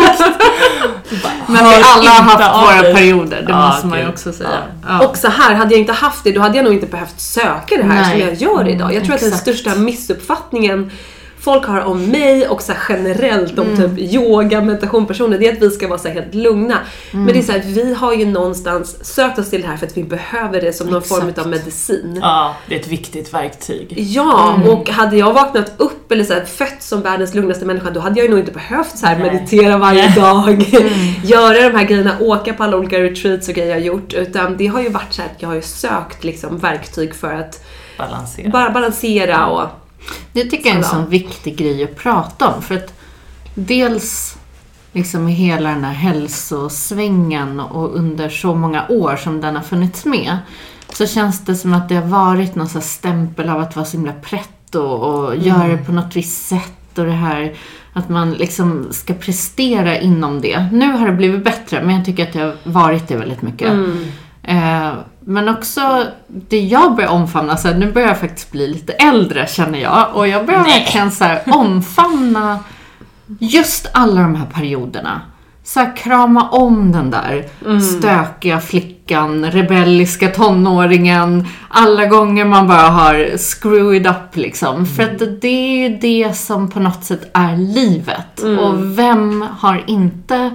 Exakt. 1.11 1.47
Men 1.47 1.69
vi 1.69 1.75
alla 1.95 2.09
har 2.11 2.21
haft 2.23 2.83
våra 2.83 2.93
perioder, 2.93 3.41
det 3.41 3.51
Ja, 3.51 3.67
måste 3.67 3.87
man 3.87 3.99
ju 3.99 4.07
också 4.09 4.33
säga. 4.33 4.63
Ja. 4.87 5.07
Och 5.07 5.17
så 5.17 5.27
här, 5.27 5.53
hade 5.55 5.73
jag 5.73 5.79
inte 5.79 5.93
haft 5.93 6.23
det, 6.23 6.31
då 6.31 6.41
hade 6.41 6.55
jag 6.57 6.63
nog 6.63 6.73
inte 6.73 6.87
behövt 6.87 7.21
söka 7.21 7.77
det 7.77 7.83
här 7.83 8.01
Nej. 8.01 8.11
som 8.11 8.19
jag 8.19 8.33
gör 8.33 8.67
idag. 8.67 8.93
Jag 8.93 9.03
tror 9.03 9.15
att 9.15 9.21
den 9.21 9.29
exakt. 9.29 9.41
största 9.57 9.75
missuppfattningen 9.75 10.91
folk 11.41 11.65
har 11.65 11.81
om 11.81 12.05
mig 12.05 12.47
och 12.47 12.61
så 12.61 12.71
här 12.73 12.81
generellt 12.89 13.59
om 13.59 13.67
Mm. 13.67 13.77
typ 13.95 14.13
yoga, 14.13 14.61
meditation, 14.61 15.05
personer, 15.05 15.37
det 15.37 15.47
är 15.47 15.53
att 15.53 15.61
vi 15.61 15.69
ska 15.69 15.87
vara 15.87 15.99
så 15.99 16.07
här 16.07 16.15
helt 16.15 16.33
lugna. 16.35 16.77
Mm. 17.11 17.25
Men 17.25 17.33
det 17.33 17.39
är 17.39 17.43
så 17.43 17.51
här, 17.51 17.59
vi 17.65 17.93
har 17.93 18.13
ju 18.13 18.25
någonstans 18.25 19.05
sökt 19.15 19.39
oss 19.39 19.49
till 19.49 19.61
det 19.61 19.67
här 19.67 19.77
för 19.77 19.85
att 19.85 19.97
vi 19.97 20.03
behöver 20.03 20.61
det 20.61 20.73
som 20.73 20.87
någon 20.87 21.01
form 21.01 21.19
Exakt. 21.29 21.39
av 21.39 21.47
medicin. 21.47 22.19
Ja, 22.21 22.55
det 22.67 22.75
är 22.75 22.79
ett 22.79 22.87
viktigt 22.87 23.33
verktyg. 23.33 23.93
Ja, 23.97 24.53
Mm. 24.57 24.69
och 24.69 24.89
hade 24.89 25.17
jag 25.17 25.33
vaknat 25.33 25.71
upp 25.77 26.11
eller 26.11 26.23
så 26.23 26.33
här, 26.33 26.45
fötts 26.45 26.87
som 26.87 27.01
världens 27.01 27.33
lugnaste 27.35 27.65
människa 27.65 27.89
då 27.89 27.99
hade 27.99 28.15
jag 28.19 28.23
ju 28.25 28.29
nog 28.29 28.39
inte 28.39 28.51
behövt 28.51 28.97
så 28.97 29.05
här, 29.05 29.19
Nej. 29.19 29.31
meditera 29.33 29.77
varje 29.77 30.05
Nej. 30.05 30.15
dag, 30.15 30.73
Mm. 30.73 30.93
göra 31.23 31.69
de 31.69 31.77
här 31.77 31.83
grejerna, 31.85 32.11
åka 32.19 32.53
på 32.53 32.63
alla 32.63 32.77
olika 32.77 32.99
retreats 32.99 33.47
och 33.49 33.53
grejer 33.55 33.69
jag 33.69 33.75
har 33.75 33.81
gjort. 33.85 34.13
Utan 34.13 34.57
det 34.57 34.67
har 34.67 34.81
ju 34.81 34.89
varit 34.89 35.13
så 35.13 35.21
här 35.21 35.29
att 35.29 35.41
jag 35.41 35.49
har 35.49 35.55
ju 35.55 35.61
sökt 35.61 36.23
liksom 36.23 36.57
verktyg 36.57 37.15
för 37.15 37.33
att 37.33 37.63
Balansera. 37.97 38.49
bara 38.49 38.69
balansera 38.69 39.45
och... 39.47 39.67
Det 40.33 40.43
tycker 40.43 40.69
jag 40.69 40.73
är 40.73 40.77
en 40.77 40.89
sån 40.89 41.09
viktig 41.09 41.57
grej 41.57 41.83
att 41.83 41.95
prata 41.95 42.47
om. 42.47 42.61
För 42.61 42.75
att 42.75 42.93
dels 43.55 44.37
liksom 44.91 45.29
i 45.29 45.31
hela 45.31 45.69
den 45.69 45.83
här 45.83 45.93
hälsosvängen 45.93 47.59
och 47.59 47.95
under 47.95 48.29
så 48.29 48.55
många 48.55 48.87
år 48.87 49.15
som 49.15 49.41
den 49.41 49.55
har 49.55 49.63
funnits 49.63 50.05
med 50.05 50.37
så 50.93 51.07
känns 51.07 51.45
det 51.45 51.55
som 51.55 51.73
att 51.73 51.89
det 51.89 51.95
har 51.95 52.07
varit 52.07 52.55
någon 52.55 52.69
sån 52.69 52.81
stämpel 52.81 53.49
av 53.49 53.59
att 53.59 53.75
vara 53.75 53.85
så 53.85 53.97
himla 53.97 54.13
pretto 54.13 54.81
och 54.81 55.35
göra 55.35 55.67
det 55.67 55.77
på 55.77 55.91
något 55.91 56.15
visst 56.15 56.47
sätt 56.47 56.97
och 56.97 57.05
det 57.05 57.11
här 57.11 57.53
att 57.93 58.09
man 58.09 58.33
liksom 58.33 58.87
ska 58.91 59.13
prestera 59.13 59.99
inom 59.99 60.41
det. 60.41 60.67
Nu 60.71 60.91
har 60.91 61.07
det 61.07 61.13
blivit 61.13 61.43
bättre 61.43 61.83
men 61.83 61.95
jag 61.95 62.05
tycker 62.05 62.23
att 62.23 62.33
det 62.33 62.39
har 62.39 62.55
varit 62.63 63.07
det 63.07 63.17
väldigt 63.17 63.41
mycket. 63.41 63.71
Eh, 64.43 64.93
men 65.29 65.49
också 65.49 66.05
det 66.27 66.59
jag 66.59 66.95
börjar 66.95 67.09
omfamna, 67.09 67.57
så 67.57 67.67
här, 67.67 67.75
nu 67.75 67.91
börjar 67.91 68.07
jag 68.07 68.19
faktiskt 68.19 68.51
bli 68.51 68.67
lite 68.67 68.93
äldre 68.93 69.47
känner 69.47 69.79
jag. 69.79 70.07
Och 70.13 70.27
jag 70.27 70.45
börjar 70.45 70.63
Nej. 70.63 70.79
verkligen 70.79 71.11
så 71.11 71.23
här, 71.23 71.41
omfamna 71.45 72.59
just 73.39 73.89
alla 73.93 74.21
de 74.21 74.35
här 74.35 74.45
perioderna. 74.45 75.21
Så 75.63 75.79
här, 75.79 75.95
krama 75.95 76.49
om 76.49 76.91
den 76.91 77.11
där 77.11 77.45
stökiga 77.79 78.59
flickan, 78.59 79.51
rebelliska 79.51 80.27
tonåringen. 80.27 81.47
Alla 81.69 82.05
gånger 82.05 82.45
man 82.45 82.67
bara 82.67 82.89
har 82.89 83.37
screwed 83.37 84.07
up 84.07 84.35
liksom. 84.35 84.85
För 84.85 85.03
att 85.03 85.41
det 85.41 85.47
är 85.47 85.89
ju 85.89 85.97
det 85.97 86.37
som 86.37 86.69
på 86.69 86.79
något 86.79 87.03
sätt 87.03 87.29
är 87.33 87.57
livet. 87.57 88.39
Och 88.59 88.99
vem 88.99 89.45
har 89.59 89.83
inte 89.87 90.51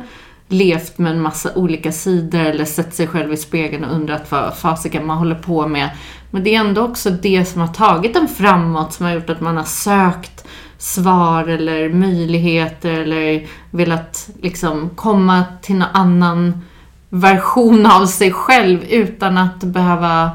levt 0.54 0.98
med 0.98 1.12
en 1.12 1.20
massa 1.20 1.54
olika 1.54 1.92
sidor 1.92 2.40
eller 2.40 2.64
sett 2.64 2.94
sig 2.94 3.06
själv 3.06 3.32
i 3.32 3.36
spegeln 3.36 3.84
och 3.84 3.94
undrat 3.94 4.30
vad 4.30 4.56
fasiken 4.56 5.06
man 5.06 5.18
håller 5.18 5.34
på 5.34 5.68
med. 5.68 5.90
Men 6.30 6.44
det 6.44 6.54
är 6.54 6.60
ändå 6.60 6.82
också 6.82 7.10
det 7.10 7.44
som 7.44 7.60
har 7.60 7.68
tagit 7.68 8.16
en 8.16 8.28
framåt, 8.28 8.92
som 8.92 9.06
har 9.06 9.12
gjort 9.12 9.30
att 9.30 9.40
man 9.40 9.56
har 9.56 9.64
sökt 9.64 10.44
svar 10.78 11.48
eller 11.48 11.88
möjligheter 11.88 12.90
eller 12.90 13.46
velat 13.70 14.28
liksom 14.42 14.90
komma 14.94 15.44
till 15.62 15.76
någon 15.76 15.88
annan 15.92 16.62
version 17.08 17.86
av 17.86 18.06
sig 18.06 18.32
själv 18.32 18.84
utan 18.84 19.38
att 19.38 19.60
behöva 19.60 20.30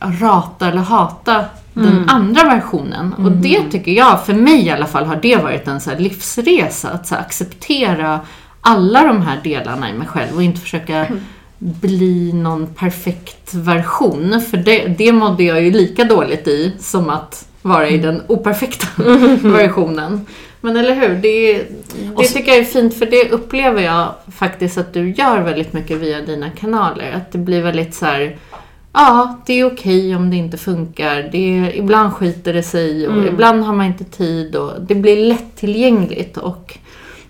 rata 0.00 0.68
eller 0.68 0.82
hata 0.82 1.44
den 1.74 2.08
andra 2.08 2.44
versionen. 2.44 3.12
Och 3.12 3.32
det 3.32 3.62
tycker 3.70 3.92
jag, 3.92 4.26
för 4.26 4.34
mig 4.34 4.66
i 4.66 4.70
alla 4.70 4.86
fall, 4.86 5.04
har 5.04 5.16
det 5.16 5.36
varit 5.36 5.68
en 5.68 5.80
så 5.80 5.90
livsresa. 5.98 6.90
Att 6.90 7.06
så 7.06 7.14
acceptera 7.14 8.20
alla 8.66 9.04
de 9.04 9.22
här 9.22 9.40
delarna 9.44 9.90
i 9.90 9.92
mig 9.92 10.08
själv 10.08 10.36
och 10.36 10.42
inte 10.42 10.60
försöka 10.60 11.06
bli 11.58 12.32
någon 12.32 12.66
perfekt 12.66 13.54
version. 13.54 14.40
För 14.40 14.56
det, 14.56 14.86
det 14.98 15.12
mådde 15.12 15.44
jag 15.44 15.62
ju 15.62 15.70
lika 15.70 16.04
dåligt 16.04 16.48
i 16.48 16.72
som 16.78 17.10
att 17.10 17.48
vara 17.62 17.88
i 17.88 17.98
den 17.98 18.22
operfekta 18.26 18.86
versionen. 19.42 20.26
Men 20.60 20.76
eller 20.76 20.94
hur, 20.94 21.16
det, 21.16 21.64
det 22.18 22.26
tycker 22.26 22.52
jag 22.52 22.60
är 22.60 22.64
fint 22.64 22.94
för 22.94 23.06
det 23.06 23.30
upplever 23.30 23.82
jag 23.82 24.14
faktiskt 24.32 24.78
att 24.78 24.94
du 24.94 25.10
gör 25.10 25.40
väldigt 25.40 25.72
mycket 25.72 25.98
via 25.98 26.20
dina 26.20 26.50
kanaler. 26.50 27.12
Att 27.12 27.32
det 27.32 27.38
blir 27.38 27.62
väldigt 27.62 27.94
så 27.94 28.06
här. 28.06 28.36
Ja, 28.92 29.38
det 29.46 29.52
är 29.52 29.64
okej 29.64 30.16
om 30.16 30.30
det 30.30 30.36
inte 30.36 30.58
funkar. 30.58 31.28
Det 31.32 31.72
ibland 31.76 32.12
skiter 32.12 32.52
det 32.52 32.62
sig 32.62 33.08
och 33.08 33.24
ibland 33.24 33.64
har 33.64 33.72
man 33.72 33.86
inte 33.86 34.04
tid. 34.04 34.56
Och 34.56 34.72
det 34.80 34.94
blir 34.94 35.16
lättillgängligt 35.16 36.36
och 36.36 36.78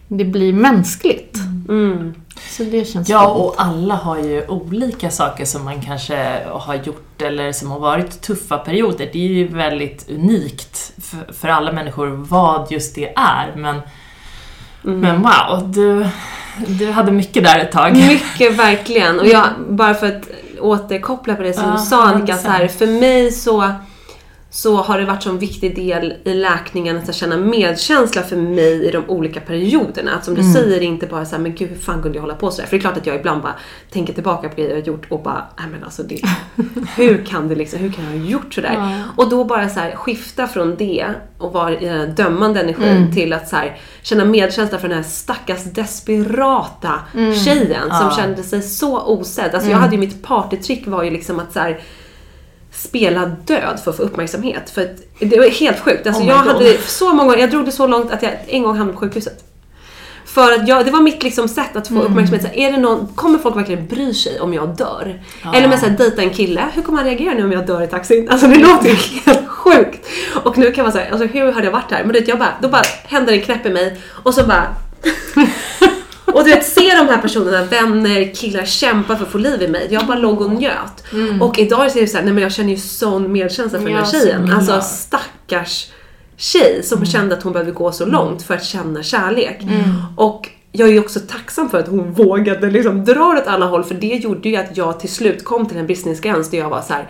det 0.09 0.25
blir 0.25 0.53
mänskligt. 0.53 1.26
Mm. 1.69 2.15
Så 2.51 2.63
det 2.63 2.85
känns 2.85 3.09
Ja, 3.09 3.21
fint. 3.21 3.37
och 3.45 3.55
alla 3.59 3.95
har 3.95 4.19
ju 4.19 4.47
olika 4.49 5.11
saker 5.11 5.45
som 5.45 5.65
man 5.65 5.83
kanske 5.83 6.43
har 6.51 6.75
gjort 6.75 7.23
eller 7.23 7.53
som 7.53 7.71
har 7.71 7.79
varit 7.81 8.21
tuffa 8.23 8.59
perioder. 8.59 9.11
Det 9.13 9.19
är 9.25 9.29
ju 9.29 9.49
väldigt 9.49 10.11
unikt 10.11 10.93
för, 11.03 11.33
för 11.33 11.49
alla 11.49 11.73
människor 11.73 12.07
vad 12.07 12.73
just 12.73 12.95
det 12.95 13.13
är. 13.17 13.53
Men, 13.57 13.81
men 14.83 15.23
wow, 15.23 15.73
du, 15.73 16.07
du 16.67 16.91
hade 16.91 17.13
mycket 17.13 17.45
där 17.45 17.59
ett 17.59 17.73
tag. 17.73 17.93
Mycket, 17.97 18.57
verkligen. 18.57 19.21
Och 19.21 19.27
jag, 19.27 19.47
bara 19.69 19.95
för 19.95 20.07
att 20.07 20.23
återkoppla 20.61 21.35
på 21.35 21.43
det 21.43 21.53
som 21.53 21.65
Ja, 21.65 21.73
du 21.73 21.79
sa 21.79 22.03
Annika, 22.05 22.37
så 22.37 22.49
här, 22.49 22.69
för 22.69 22.87
mig 22.87 23.33
så, 23.33 23.73
så 24.51 24.77
har 24.77 24.99
det 24.99 25.05
varit 25.05 25.27
en 25.27 25.39
viktig 25.39 25.77
del 25.77 26.15
i 26.25 26.35
läkningen 26.35 26.97
att 26.97 27.15
känna 27.15 27.37
medkänsla 27.37 28.23
för 28.23 28.37
mig 28.37 28.85
i 28.89 28.91
de 28.91 29.11
olika 29.11 29.41
perioderna. 29.41 30.15
Att 30.15 30.25
som 30.25 30.35
du 30.35 30.43
säger 30.53 30.81
inte 30.81 31.07
bara 31.07 31.25
såhär, 31.25 31.43
men 31.43 31.55
gud 31.55 31.69
hur 31.69 31.77
fan 31.77 32.03
kunde 32.03 32.19
jag 32.19 32.23
hålla 32.23 32.35
på 32.35 32.51
sådär? 32.51 32.69
För 32.69 32.77
det 32.77 32.81
är 32.81 32.81
klart 32.81 32.97
att 32.97 33.07
jag 33.07 33.17
ibland 33.17 33.43
bara 33.43 33.55
tänker 33.91 34.13
tillbaka 34.13 34.49
på 34.49 34.57
grejer 34.57 34.71
jag 34.71 34.77
har 34.77 34.87
gjort 34.87 35.07
och 35.09 35.23
bara, 35.23 35.45
nej 35.59 35.67
men 35.73 35.85
alltså 35.85 36.03
det, 36.03 36.21
hur 36.97 37.25
kan 37.25 37.49
det 37.49 37.55
liksom, 37.55 37.79
hur 37.79 37.93
kan 37.93 38.05
jag 38.05 38.11
ha 38.11 38.29
gjort 38.29 38.55
sådär? 38.55 39.03
Och 39.17 39.31
då 39.31 39.45
bara 39.45 39.69
så 39.69 39.81
här, 39.81 39.97
skifta 39.97 40.47
från 40.47 40.77
det 40.77 41.07
och 41.39 41.53
vara 41.53 41.81
i 41.81 41.85
den 41.87 42.15
dömande 42.15 42.61
energin 42.61 43.15
till 43.15 43.33
att 43.33 43.49
så 43.49 43.57
här, 43.57 43.77
känna 44.03 44.25
medkänsla 44.25 44.79
för 44.79 44.89
den 44.89 44.97
här 44.97 45.05
stackars 45.05 45.65
desperata 45.65 46.93
tjejen 47.45 47.91
som 48.01 48.11
kände 48.11 48.43
sig 48.43 48.63
så 48.63 49.03
osedd. 49.07 49.55
Alltså 49.55 49.71
jag 49.71 49.79
hade 49.79 49.95
ju 49.95 50.01
mitt 50.01 50.23
partytrick 50.23 50.87
var 50.87 51.03
ju 51.03 51.11
liksom 51.11 51.41
att 51.41 51.53
så 51.53 51.61
här, 51.61 51.81
spela 52.77 53.27
död 53.27 53.81
för 53.85 53.91
att 53.91 53.97
få 53.97 54.03
uppmärksamhet. 54.03 54.71
För 54.71 54.89
det 55.19 55.39
var 55.39 55.49
helt 55.49 55.81
sjukt. 55.81 56.07
Alltså 56.07 56.23
Oh 56.23 56.29
jag 56.29 56.45
God. 56.45 56.53
hade 56.53 56.79
så 56.79 57.13
många 57.13 57.39
jag 57.39 57.51
drog 57.51 57.65
det 57.65 57.73
så 57.73 57.87
långt 57.87 58.13
att 58.13 58.23
jag 58.23 58.33
en 58.47 58.63
gång 58.63 58.77
hamnade 58.77 58.93
på 58.93 59.01
sjukhuset. 59.01 59.43
För 60.27 60.53
att 60.53 60.69
jag, 60.69 60.85
det 60.85 60.91
var 60.91 61.01
mitt 61.01 61.23
liksom 61.23 61.49
sätt 61.49 61.77
att 61.77 61.89
få 61.89 62.03
uppmärksamhet. 62.03 62.43
Så 62.43 62.59
är 62.59 62.73
det 62.73 62.79
någon, 62.79 63.07
kommer 63.15 63.39
folk 63.39 63.57
verkligen 63.57 63.87
bry 63.87 64.15
sig 64.15 64.41
om 64.41 64.55
jag 64.55 64.69
dör? 64.69 65.23
Eller 65.55 65.69
med 65.69 65.85
att 65.85 65.99
dejta 65.99 66.23
en 66.23 66.31
kille, 66.31 66.65
hur 66.75 66.83
kommer 66.83 66.99
han 66.99 67.07
reagera 67.07 67.35
nu 67.35 67.45
om 67.45 67.53
jag 67.53 67.67
dör 67.67 67.83
i 67.83 67.87
taxin? 67.87 68.29
Alltså 68.31 68.47
det 68.47 68.59
låter 68.59 68.89
ju 68.89 68.95
helt 68.95 69.49
sjukt. 69.49 70.09
Och 70.45 70.59
nu 70.59 70.73
kan 70.73 70.83
man 70.83 70.93
säga, 70.93 71.11
alltså 71.11 71.27
hur 71.27 71.53
har 71.53 71.63
det 71.63 71.71
varit 71.71 71.91
här? 71.91 72.05
Men 72.05 72.13
du 72.13 72.21
vet, 72.21 72.29
jag 72.29 72.39
bara, 72.39 72.55
då 72.63 72.69
bara 72.69 72.83
händer 73.05 73.33
en 73.33 73.41
knäpp 73.41 73.67
i 73.67 73.71
mig 73.71 74.01
och 74.25 74.35
så 74.35 74.47
bara 74.47 74.67
och 76.37 76.45
du 76.45 76.51
vet, 76.51 76.67
se 76.67 76.81
de 76.81 77.09
här 77.09 77.19
personerna, 77.23 77.65
vänner, 77.65 78.35
killar 78.35 78.65
kämpa 78.65 79.17
för 79.17 79.25
att 79.25 79.31
få 79.33 79.39
liv 79.39 79.63
i 79.63 79.69
mig. 79.69 79.89
Jag 79.91 80.07
bara 80.07 80.19
låg 80.19 80.41
och 80.41 80.51
njöt. 80.51 81.05
Och 81.41 81.59
idag 81.59 81.87
är 81.87 82.01
det 82.01 82.07
så 82.07 82.17
här, 82.17 82.25
nej 82.25 82.33
men 82.33 82.43
jag 82.43 82.53
känner 82.53 82.71
ju 82.71 82.77
sån 82.77 83.33
medkänsla 83.33 83.79
för 83.79 83.87
den 83.87 83.95
Ja, 83.95 84.05
här 84.05 84.13
tjejen. 84.13 84.53
Alltså 84.53 84.81
stackars 84.81 85.87
tjej 86.37 86.83
som 86.83 87.07
kände 87.07 87.37
att 87.37 87.43
hon 87.43 87.53
behövde 87.53 87.73
gå 87.73 87.93
så 87.93 88.07
långt 88.07 88.43
för 88.43 88.55
att 88.55 88.65
känna 88.65 89.03
kärlek. 89.03 89.61
Och 90.17 90.49
jag 90.73 90.89
är 90.89 90.93
ju 90.93 91.01
också 91.01 91.21
tacksam 91.21 91.71
för 91.71 91.79
att 91.79 91.89
hon 91.89 92.13
vågade 92.13 92.71
liksom 92.71 93.05
dra 93.05 93.25
åt 93.39 93.47
alla 93.47 93.67
håll 93.67 93.85
för 93.85 93.95
det 93.95 94.07
gjorde 94.15 94.49
ju 94.49 94.57
att 94.57 94.77
jag 94.77 95.01
till 95.01 95.11
slut 95.13 95.45
kom 95.45 95.67
till 95.67 95.77
en 95.79 95.87
bristningsgräns 95.87 96.51
där 96.51 96.59
jag 96.59 96.71
var 96.71 96.83
så 96.83 96.93
här. 96.93 97.09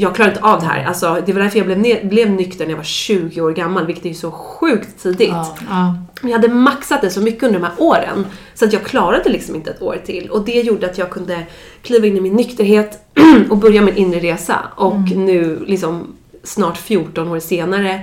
Jag 0.00 0.14
klarar 0.14 0.30
inte 0.30 0.42
av 0.42 0.60
det 0.60 0.66
här. 0.66 0.84
Alltså, 0.84 1.22
det 1.26 1.32
var 1.32 1.40
därför 1.40 1.58
jag 1.58 1.66
blev, 1.66 2.08
blev 2.08 2.30
nykter 2.30 2.64
när 2.64 2.70
jag 2.70 2.76
var 2.76 2.84
20 2.84 3.40
år 3.40 3.52
gammal, 3.52 3.86
vilket 3.86 4.04
är 4.04 4.08
ju 4.08 4.14
så 4.14 4.30
sjukt 4.30 5.02
tidigt. 5.02 5.28
Ja. 5.68 5.96
Men 6.20 6.30
jag 6.30 6.38
hade 6.38 6.54
maxat 6.54 7.00
det 7.00 7.10
så 7.10 7.20
mycket 7.20 7.42
under 7.42 7.60
de 7.60 7.66
här 7.66 7.74
åren. 7.78 8.26
Så 8.54 8.64
att 8.64 8.72
jag 8.72 8.84
klarade 8.84 9.28
liksom 9.28 9.54
inte 9.54 9.70
ett 9.70 9.82
år 9.82 9.96
till. 10.06 10.30
Och 10.30 10.44
det 10.44 10.60
gjorde 10.60 10.86
att 10.86 10.98
jag 10.98 11.10
kunde 11.10 11.46
kliva 11.82 12.06
in 12.06 12.16
i 12.16 12.20
min 12.20 12.34
nykterhet 12.34 12.98
och 13.50 13.56
börja 13.56 13.82
min 13.82 13.96
inre 13.96 14.20
resa. 14.20 14.56
Och 14.76 15.10
nu, 15.16 15.64
liksom 15.66 16.16
snart 16.42 16.76
14 16.76 17.28
år 17.28 17.38
senare, 17.38 18.00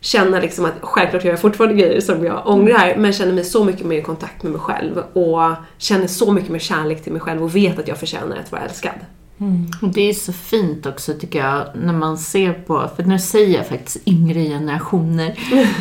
känna 0.00 0.40
liksom 0.40 0.64
att 0.64 0.74
självklart 0.80 1.24
gör 1.24 1.32
jag 1.32 1.40
fortfarande 1.40 1.76
grejer 1.76 2.00
som 2.00 2.24
jag 2.24 2.42
ångrar, 2.46 2.94
men 2.96 3.12
känner 3.12 3.32
mig 3.32 3.44
så 3.44 3.64
mycket 3.64 3.86
mer 3.86 3.98
i 3.98 4.02
kontakt 4.02 4.42
med 4.42 4.52
mig 4.52 4.60
själv. 4.60 4.98
Och 5.12 5.54
känner 5.78 6.06
så 6.06 6.32
mycket 6.32 6.50
mer 6.50 6.58
kärlek 6.58 7.02
till 7.02 7.12
mig 7.12 7.20
själv 7.20 7.42
och 7.42 7.56
vet 7.56 7.78
att 7.78 7.88
jag 7.88 7.98
förtjänar 7.98 8.36
att 8.36 8.52
vara 8.52 8.62
älskad. 8.62 8.94
Och 9.82 9.88
det 9.88 10.08
är 10.08 10.12
så 10.12 10.32
fint 10.32 10.86
också 10.86 11.12
tycker 11.12 11.38
jag 11.38 11.64
när 11.74 11.92
man 11.92 12.18
ser 12.18 12.52
på, 12.52 12.90
för 12.96 13.02
nu 13.02 13.18
säger 13.18 13.56
jag 13.56 13.66
faktiskt 13.68 14.08
yngre 14.08 14.44
generationer. 14.44 15.38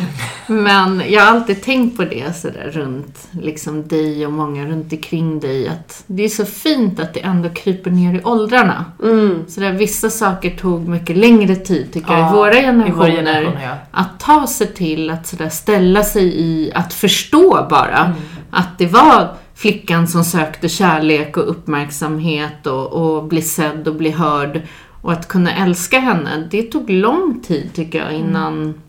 Men 0.47 1.01
jag 1.09 1.21
har 1.21 1.31
alltid 1.31 1.61
tänkt 1.63 1.97
på 1.97 2.03
det 2.03 2.35
sådär 2.35 2.71
runt 2.73 3.27
liksom 3.31 3.87
dig 3.87 4.25
och 4.25 4.33
många 4.33 4.65
runt 4.65 4.91
omkring 4.93 5.39
dig. 5.39 5.67
Att 5.67 6.03
det 6.07 6.23
är 6.23 6.29
så 6.29 6.45
fint 6.45 6.99
att 6.99 7.13
det 7.13 7.19
ändå 7.19 7.49
kryper 7.49 7.91
ner 7.91 8.13
i 8.19 8.23
åldrarna. 8.23 8.85
Mm. 9.03 9.45
Så 9.47 9.61
där, 9.61 9.71
vissa 9.71 10.09
saker 10.09 10.49
tog 10.57 10.87
mycket 10.87 11.17
längre 11.17 11.55
tid 11.55 11.93
tycker 11.93 12.11
jag 12.13 12.19
Ja, 12.21 12.29
i 12.29 12.35
våra 12.35 12.59
i 12.59 12.61
vår 12.61 12.61
generationer. 12.61 13.15
generation, 13.15 13.61
ja. 13.61 13.75
Att 13.91 14.19
ta 14.19 14.47
sig 14.47 14.67
till 14.67 15.09
att 15.09 15.27
sådär 15.27 15.49
ställa 15.49 16.03
sig 16.03 16.41
i 16.41 16.71
att 16.75 16.93
förstå 16.93 17.67
bara. 17.69 18.15
Att 18.51 18.77
det 18.77 18.87
var 18.87 19.35
flickan 19.61 20.07
som 20.07 20.23
sökte 20.23 20.69
kärlek 20.69 21.37
och 21.37 21.49
uppmärksamhet 21.49 22.67
och, 22.67 22.93
och 22.93 23.23
bli 23.23 23.41
sedd 23.41 23.87
och 23.87 23.95
bli 23.95 24.11
hörd. 24.11 24.61
Och 25.01 25.11
att 25.11 25.27
kunna 25.27 25.55
älska 25.55 25.99
henne, 25.99 26.47
det 26.51 26.63
tog 26.63 26.89
lång 26.89 27.41
tid 27.47 27.73
tycker 27.73 27.99
jag 27.99 28.13
innan 28.13 28.81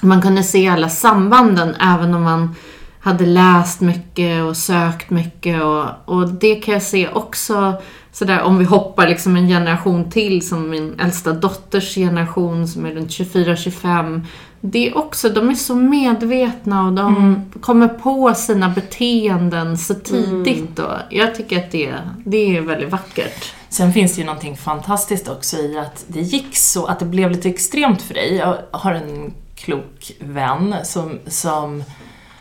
man 0.00 0.22
kunde 0.22 0.42
se 0.42 0.68
alla 0.68 0.88
sambanden 0.88 1.74
även 1.74 2.14
om 2.14 2.22
man 2.22 2.54
hade 3.00 3.26
läst 3.26 3.80
mycket 3.80 4.44
och 4.44 4.56
sökt 4.56 5.10
mycket 5.10 5.62
och, 5.62 5.86
och 6.04 6.28
det 6.28 6.54
kan 6.54 6.74
jag 6.74 6.82
se 6.82 7.08
också 7.08 7.74
sådär 8.12 8.42
om 8.42 8.58
vi 8.58 8.64
hoppar 8.64 9.08
liksom 9.08 9.36
en 9.36 9.48
generation 9.48 10.10
till 10.10 10.48
som 10.48 10.70
min 10.70 11.00
äldsta 11.00 11.32
dotters 11.32 11.94
generation 11.94 12.68
som 12.68 12.86
är 12.86 12.90
runt 12.90 13.10
24-25. 13.10 14.26
Det 14.60 14.88
är 14.88 14.98
också, 14.98 15.28
de 15.28 15.50
är 15.50 15.54
så 15.54 15.74
medvetna 15.74 16.86
och 16.86 16.92
de 16.92 17.42
kommer 17.60 17.88
på 17.88 18.34
sina 18.34 18.68
beteenden 18.68 19.78
så 19.78 19.94
tidigt 19.94 20.78
och 20.78 20.92
jag 21.10 21.34
tycker 21.34 21.58
att 21.58 21.70
det, 21.70 21.94
det 22.24 22.56
är 22.56 22.60
väldigt 22.60 22.90
vackert. 22.90 23.54
Sen 23.68 23.92
finns 23.92 24.14
det 24.14 24.20
ju 24.20 24.26
någonting 24.26 24.56
fantastiskt 24.56 25.28
också 25.28 25.56
i 25.56 25.78
att 25.78 26.04
det 26.06 26.20
gick 26.20 26.56
så, 26.56 26.86
att 26.86 26.98
det 26.98 27.04
blev 27.04 27.30
lite 27.30 27.48
extremt 27.48 28.02
för 28.02 28.14
dig. 28.14 28.36
Jag 28.36 28.56
har 28.70 28.92
en 28.92 29.34
klok 29.54 30.12
vän 30.20 30.74
som, 30.84 31.18
som 31.26 31.84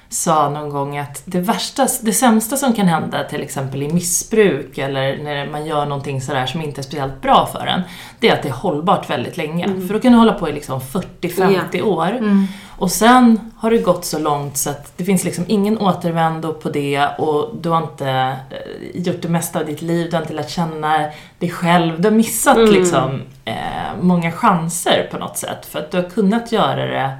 sa 0.09 0.49
någon 0.49 0.69
gång 0.69 0.97
att 0.97 1.21
det 1.25 1.39
värsta, 1.39 1.87
det 2.01 2.13
sämsta 2.13 2.57
som 2.57 2.73
kan 2.73 2.87
hända 2.87 3.23
till 3.23 3.41
exempel 3.41 3.83
i 3.83 3.93
missbruk 3.93 4.77
eller 4.77 5.23
när 5.23 5.49
man 5.49 5.65
gör 5.65 5.85
någonting 5.85 6.21
sådär 6.21 6.45
som 6.45 6.61
inte 6.61 6.81
är 6.81 6.83
speciellt 6.83 7.21
bra 7.21 7.49
för 7.51 7.65
en, 7.65 7.81
det 8.19 8.29
är 8.29 8.33
att 8.33 8.43
det 8.43 8.49
är 8.49 8.53
hållbart 8.53 9.09
väldigt 9.09 9.37
länge. 9.37 9.67
För 9.87 9.93
då 9.93 9.99
kan 9.99 10.11
du 10.11 10.17
hålla 10.17 10.33
på 10.33 10.49
i 10.49 10.53
liksom 10.53 10.79
40-50 10.79 11.81
år. 11.81 12.19
Och 12.79 12.91
sen 12.91 13.51
har 13.57 13.71
det 13.71 13.77
gått 13.77 14.05
så 14.05 14.19
långt 14.19 14.57
så 14.57 14.69
att 14.69 14.97
det 14.97 15.03
finns 15.03 15.23
liksom 15.23 15.45
ingen 15.47 15.77
återvändo 15.77 16.53
på 16.53 16.69
det 16.69 17.07
och 17.17 17.55
du 17.61 17.69
har 17.69 17.81
inte 17.81 18.09
eh, 18.09 19.01
gjort 19.01 19.21
det 19.21 19.29
mesta 19.29 19.59
av 19.59 19.65
ditt 19.65 19.81
liv, 19.81 20.09
du 20.09 20.15
har 20.15 20.21
inte 20.21 20.33
lärt 20.33 20.49
känna 20.49 21.09
dig 21.39 21.49
själv. 21.49 22.01
Du 22.01 22.09
har 22.09 22.15
missat 22.15 22.57
liksom 22.69 23.21
eh, 23.45 23.53
många 24.01 24.31
chanser 24.31 25.07
på 25.11 25.17
något 25.17 25.37
sätt 25.37 25.65
för 25.65 25.79
att 25.79 25.91
du 25.91 25.97
har 25.97 26.09
kunnat 26.09 26.51
göra 26.51 26.85
det 26.85 27.17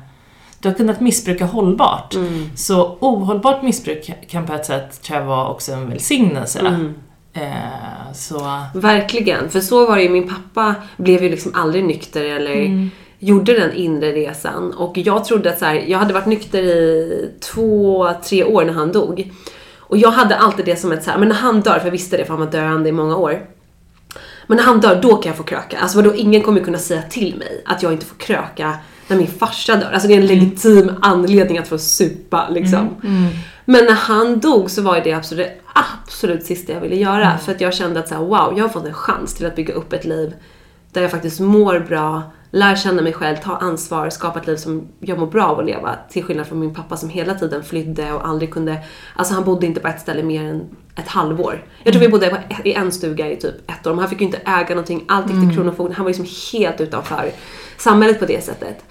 du 0.60 0.70
har 0.70 0.76
kunnat 0.76 1.02
missbruka 1.02 1.46
hållbart. 1.46 2.16
Så 2.56 2.98
ohållbart 3.00 3.64
missbruk 3.64 4.12
kan 4.30 4.46
på 4.46 4.54
ett 4.54 4.66
sätt 4.66 5.02
tror 5.02 5.20
jag 5.20 5.26
vara 5.26 5.50
också 5.50 5.72
en 5.72 5.90
välsignelse. 5.90 6.90
Eh, 7.34 8.14
så... 8.14 8.62
Verkligen, 8.74 9.50
för 9.50 9.60
så 9.60 9.86
var 9.86 9.96
det 9.96 10.04
ju. 10.04 10.10
Min 10.10 10.30
pappa 10.30 10.76
blev 10.98 11.24
ju 11.24 11.30
liksom 11.30 11.52
aldrig 11.56 11.84
nykter 11.84 12.24
eller 12.24 12.90
gjorde 13.20 13.60
den 13.60 13.74
inre 13.74 14.12
resan. 14.12 14.74
Och 14.74 14.98
jag 14.98 15.26
trodde 15.26 15.50
att 15.50 15.60
så 15.60 15.66
här, 15.66 15.76
jag 15.88 16.00
hade 16.00 16.14
varit 16.14 16.26
nykter 16.26 16.64
i 16.64 17.32
två, 17.40 18.10
tre 18.24 18.44
år 18.44 18.66
när 18.66 18.74
han 18.74 18.92
dog. 18.92 19.32
Och 19.78 19.98
jag 19.98 20.12
hade 20.12 20.36
alltid 20.36 20.66
det 20.66 20.76
som 20.76 20.92
ett 20.92 21.04
så 21.04 21.12
här, 21.12 21.18
men 21.18 21.28
när 21.28 21.36
han 21.36 21.62
dör, 21.62 21.80
för 21.80 21.86
jag 21.86 21.92
visste 21.92 22.18
det 22.18 22.26
för 22.26 22.34
han 22.34 22.46
var 22.46 22.52
döende 22.52 22.90
i 22.90 22.92
många 22.92 23.16
år. 23.16 23.42
Men 24.48 24.58
när 24.58 24.64
han 24.64 24.80
dör, 24.80 25.00
då 25.02 25.16
kan 25.16 25.30
jag 25.30 25.38
få 25.38 25.44
kröka. 25.44 25.80
Alltså 25.80 25.98
vadå, 25.98 26.16
ingen 26.16 26.42
kommer 26.42 26.62
kunna 26.62 26.78
säga 26.78 27.02
till 27.02 27.36
mig 27.36 27.62
att 27.66 27.84
jag 27.84 27.92
inte 27.92 28.06
får 28.06 28.16
kröka 28.16 28.78
när 29.10 29.18
min 29.18 29.28
farsa 29.28 29.76
dör. 29.76 29.92
Alltså 29.92 30.08
det 30.08 30.14
är 30.14 30.20
en 30.20 30.26
legitim 30.28 30.92
anledning 31.02 31.58
att 31.58 31.68
få 31.68 31.78
supa 31.78 32.50
liksom. 32.50 32.90
Men 33.66 33.86
när 33.86 33.94
han 33.94 34.40
dog 34.40 34.72
så 34.72 34.82
var 34.82 34.96
ju 34.96 35.02
det 35.02 35.14
absolut, 35.14 35.48
absolut 35.74 36.44
sista 36.46 36.74
jag 36.74 36.82
ville 36.82 36.96
göra. 36.96 37.38
För 37.38 37.52
att 37.52 37.62
jag 37.62 37.74
kände 37.74 38.00
att 38.00 38.08
så 38.08 38.16
här, 38.16 38.22
wow, 38.22 38.54
jag 38.58 38.64
har 38.64 38.70
fått 38.70 38.86
en 38.86 38.94
chans 38.94 39.34
till 39.36 39.46
att 39.46 39.56
bygga 39.56 39.74
upp 39.74 39.94
ett 39.94 40.06
liv 40.06 40.34
där 40.94 41.02
jag 41.02 41.12
faktiskt 41.12 41.40
mår 41.40 41.80
bra, 41.80 42.22
lär 42.52 42.76
känna 42.76 43.02
mig 43.02 43.14
själv, 43.14 43.36
ta 43.44 43.56
ansvar, 43.58 44.10
skapa 44.10 44.40
ett 44.40 44.48
liv 44.48 44.56
som 44.56 44.88
jag 45.00 45.20
mår 45.20 45.28
bra 45.28 45.46
av 45.46 45.60
att 45.60 45.66
leva. 45.66 45.96
Till 46.12 46.24
skillnad 46.24 46.48
från 46.48 46.60
min 46.60 46.74
pappa 46.74 46.98
som 46.98 47.10
hela 47.10 47.34
tiden 47.34 47.64
flydde 47.64 48.12
och 48.12 48.28
aldrig 48.28 48.52
kunde, 48.54 48.78
alltså 49.16 49.34
han 49.34 49.44
bodde 49.44 49.66
inte 49.66 49.80
på 49.80 49.88
ett 49.88 50.02
ställe 50.02 50.24
mer 50.24 50.44
än 50.44 50.62
ett 50.96 51.08
halvår. 51.08 51.64
Jag 51.84 51.94
tror 51.94 52.02
vi 52.02 52.10
bodde 52.10 52.28
ett- 52.28 52.66
i 52.66 52.74
en 52.74 52.92
stuga 52.92 53.32
i 53.32 53.36
typ 53.36 53.72
ett 53.72 53.88
år, 53.88 53.92
men 53.92 54.00
han 54.00 54.10
fick 54.10 54.20
ju 54.20 54.26
inte 54.26 54.38
äga 54.46 54.70
någonting, 54.70 55.04
allt 55.08 55.32
gick 55.32 55.40
till 55.48 55.56
Kronofogden, 55.56 55.96
han 55.96 56.06
var 56.06 56.10
liksom 56.10 56.60
helt 56.60 56.82
utanför 56.82 57.32
samhället 57.82 58.20
på 58.20 58.26
det 58.26 58.44
sättet. 58.44 58.84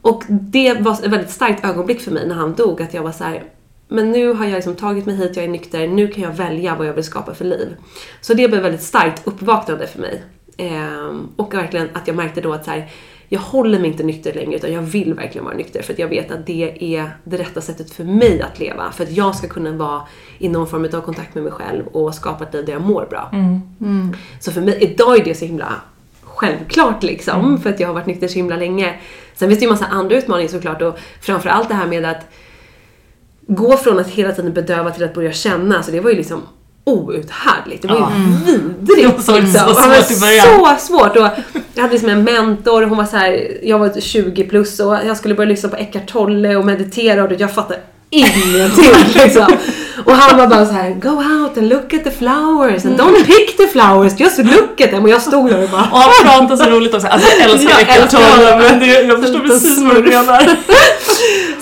Och 0.00 0.22
det 0.28 0.74
var 0.74 0.92
ett 0.92 1.06
väldigt 1.06 1.30
starkt 1.30 1.64
ögonblick 1.64 2.00
för 2.00 2.10
mig 2.10 2.28
när 2.28 2.34
han 2.34 2.54
dog, 2.54 2.82
att 2.82 2.94
jag 2.94 3.02
var 3.02 3.12
så 3.12 3.24
här. 3.24 3.44
Men 3.88 4.12
nu 4.12 4.32
har 4.32 4.44
jag 4.44 4.54
liksom 4.54 4.74
tagit 4.74 5.06
mig 5.06 5.16
hit, 5.16 5.36
jag 5.36 5.44
är 5.44 5.48
nykter, 5.48 5.88
nu 5.88 6.08
kan 6.08 6.22
jag 6.22 6.32
välja 6.32 6.74
vad 6.74 6.86
jag 6.86 6.94
vill 6.94 7.04
skapa 7.04 7.34
för 7.34 7.44
liv. 7.44 7.76
Så 8.20 8.34
det 8.34 8.48
blev 8.48 8.62
väldigt 8.62 8.82
starkt 8.82 9.26
uppvaknande 9.26 9.86
för 9.86 10.00
mig. 10.00 10.22
Ehm, 10.56 11.28
och 11.36 11.54
verkligen 11.54 11.88
att 11.92 12.06
jag 12.06 12.16
märkte 12.16 12.40
då 12.40 12.52
att 12.52 12.64
så 12.64 12.70
här, 12.70 12.90
jag 13.28 13.40
håller 13.40 13.78
mig 13.78 13.90
inte 13.90 14.02
nykter 14.02 14.34
längre 14.34 14.56
utan 14.56 14.72
jag 14.72 14.82
vill 14.82 15.14
verkligen 15.14 15.44
vara 15.44 15.56
nykter 15.56 15.82
för 15.82 15.92
att 15.92 15.98
jag 15.98 16.08
vet 16.08 16.30
att 16.30 16.46
det 16.46 16.96
är 16.96 17.10
det 17.24 17.36
rätta 17.36 17.60
sättet 17.60 17.90
för 17.90 18.04
mig 18.04 18.42
att 18.42 18.58
leva. 18.58 18.92
För 18.92 19.04
att 19.04 19.10
jag 19.10 19.34
ska 19.34 19.48
kunna 19.48 19.72
vara 19.72 20.02
i 20.38 20.48
någon 20.48 20.66
form 20.66 20.84
av 20.84 21.00
kontakt 21.00 21.34
med 21.34 21.44
mig 21.44 21.52
själv 21.52 21.86
och 21.86 22.14
skapa 22.14 22.44
ett 22.44 22.54
liv 22.54 22.64
där 22.64 22.72
jag 22.72 22.82
mår 22.82 23.06
bra. 23.10 23.30
Så 24.40 24.52
för 24.52 24.60
mig, 24.60 24.78
idag 24.80 25.18
är 25.20 25.24
det 25.24 25.34
så 25.34 25.44
himla 25.44 25.74
självklart 26.36 27.02
liksom, 27.02 27.60
för 27.60 27.70
att 27.70 27.80
jag 27.80 27.88
har 27.88 27.94
varit 27.94 28.06
nykter 28.06 28.28
så 28.28 28.34
himla 28.34 28.56
länge. 28.56 28.94
Sen 29.34 29.48
finns 29.48 29.60
det 29.60 29.64
ju 29.64 29.70
massa 29.70 29.86
andra 29.86 30.16
utmaningar 30.16 30.50
såklart 30.50 30.82
och 30.82 30.98
framförallt 31.20 31.68
det 31.68 31.74
här 31.74 31.86
med 31.86 32.04
att 32.04 32.30
gå 33.46 33.76
från 33.76 33.98
att 33.98 34.08
hela 34.08 34.32
tiden 34.32 34.52
bedöva 34.52 34.90
till 34.90 35.04
att 35.04 35.14
börja 35.14 35.32
känna, 35.32 35.82
så 35.82 35.90
det 35.90 36.00
var 36.00 36.10
ju 36.10 36.16
liksom 36.16 36.42
outhärdligt. 36.84 37.82
Det 37.82 37.88
var 37.88 37.96
ju 37.96 38.52
vidrigt. 38.52 39.02
Det 39.02 39.06
var 39.06 39.22
så 39.22 39.40
liksom. 39.40 39.60
svårt 39.60 39.76
Ja, 39.78 39.88
men 39.88 40.16
i 40.16 40.20
början. 40.20 40.76
Så 40.78 40.86
svårt! 40.86 41.16
Och 41.16 41.28
jag 41.74 41.82
hade 41.82 41.92
liksom 41.92 42.08
en 42.08 42.24
mentor, 42.24 42.82
hon 42.82 42.98
var 42.98 43.04
så 43.04 43.16
här, 43.16 43.58
jag 43.62 43.78
var 43.78 44.00
20 44.00 44.44
plus 44.44 44.80
och 44.80 44.94
jag 45.06 45.16
skulle 45.16 45.34
börja 45.34 45.48
lyssna 45.48 45.68
på 45.68 45.76
Eckart 45.76 46.06
Tolle 46.06 46.56
och 46.56 46.66
meditera 46.66 47.24
och 47.24 47.32
jag 47.38 47.54
fattade 47.54 47.80
ingenting 48.10 48.84
liksom. 49.14 49.46
Och 50.04 50.12
han 50.12 50.38
var 50.38 50.46
bara 50.46 50.66
så 50.66 50.72
här: 50.72 50.90
go 50.90 51.08
out 51.08 51.58
and 51.58 51.68
look 51.68 51.94
at 51.94 52.04
the 52.04 52.10
flowers 52.10 52.84
and 52.84 53.00
don't 53.00 53.24
pick 53.24 53.56
the 53.56 53.66
flowers, 53.66 54.20
just 54.20 54.38
look 54.38 54.80
at 54.80 54.90
them. 54.90 55.02
Och 55.02 55.08
jag 55.08 55.22
stod 55.22 55.50
där 55.50 55.62
och 55.62 55.70
bara 55.70 55.82
Och 55.82 55.98
han 55.98 56.48
pratar 56.48 56.64
så 56.64 56.70
roligt 56.70 56.94
också. 56.94 57.06
Alltså 57.06 57.28
jag 57.30 57.80
älskar 57.80 58.18
honom. 58.18 58.58
men 58.70 58.80
det, 58.80 58.86
jag 58.86 59.20
förstår 59.22 59.40
precis 59.40 59.82
vad 59.82 59.94
du 59.94 60.02
menar. 60.02 60.56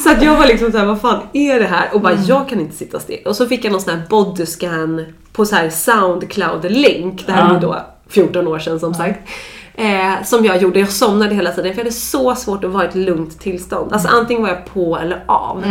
Så 0.03 0.11
att 0.11 0.23
jag 0.23 0.37
var 0.37 0.47
liksom 0.47 0.73
såhär, 0.73 0.87
vad 0.87 1.01
fan 1.01 1.21
är 1.33 1.61
det 1.61 1.67
här? 1.67 1.89
Och 1.93 2.01
bara, 2.01 2.15
jag 2.27 2.49
kan 2.49 2.61
inte 2.61 2.77
sitta 2.77 3.01
still. 3.01 3.21
Och 3.25 3.37
så 3.37 3.47
fick 3.47 3.65
jag 3.65 3.73
någon 3.73 3.81
sån 3.81 3.95
här 3.95 4.03
bodyscan 4.09 5.05
på 5.33 5.47
så 5.47 5.57
här 5.57 5.71
Soundcloud-länk. 5.71 7.27
Det 7.27 7.33
här 7.33 7.51
är 7.51 7.55
ju 7.55 7.61
då 7.61 7.87
14 8.09 8.49
år 8.49 8.59
sedan 8.59 8.81
som 8.81 8.95
sagt. 8.95 9.29
Eh, 9.75 10.23
som 10.25 10.45
jag 10.45 10.63
gjorde. 10.63 10.81
Jag 10.81 10.89
somnade 10.89 11.35
hela 11.35 11.51
tiden 11.51 11.73
för 11.73 11.79
jag 11.79 11.85
hade 11.85 11.97
så 11.97 12.35
svårt 12.35 12.65
att 12.65 12.71
vara 12.71 12.85
i 12.85 12.89
ett 12.89 12.95
lugnt 12.95 13.41
tillstånd. 13.41 13.93
Alltså 13.93 14.09
antingen 14.09 14.43
var 14.43 14.49
jag 14.49 14.65
på 14.65 14.99
eller 14.99 15.25
av. 15.27 15.65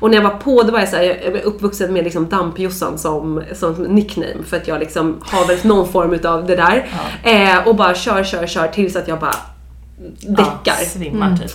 Och 0.00 0.10
när 0.10 0.16
jag 0.16 0.22
var 0.22 0.38
på 0.38 0.62
då 0.62 0.72
var 0.72 0.78
jag, 0.78 0.88
så 0.88 0.96
här, 0.96 1.20
jag 1.24 1.32
var 1.32 1.40
uppvuxen 1.40 1.92
med 1.92 2.04
liksom 2.04 2.28
dampjossan 2.28 2.98
som, 2.98 3.42
som 3.54 3.72
nickname. 3.72 4.42
För 4.46 4.56
att 4.56 4.68
jag 4.68 4.80
liksom 4.80 5.16
har 5.20 5.46
väl 5.46 5.58
någon 5.62 5.88
form 5.88 6.12
utav 6.12 6.46
det 6.46 6.56
där. 6.56 6.88
Eh, 7.22 7.68
och 7.68 7.76
bara 7.76 7.94
kör, 7.94 8.24
kör, 8.24 8.46
kör 8.46 8.68
tills 8.68 8.96
att 8.96 9.08
jag 9.08 9.20
bara 9.20 9.34
däckar. 10.20 10.52
Ja, 10.64 10.74
svimmar 10.86 11.36
typ. 11.36 11.50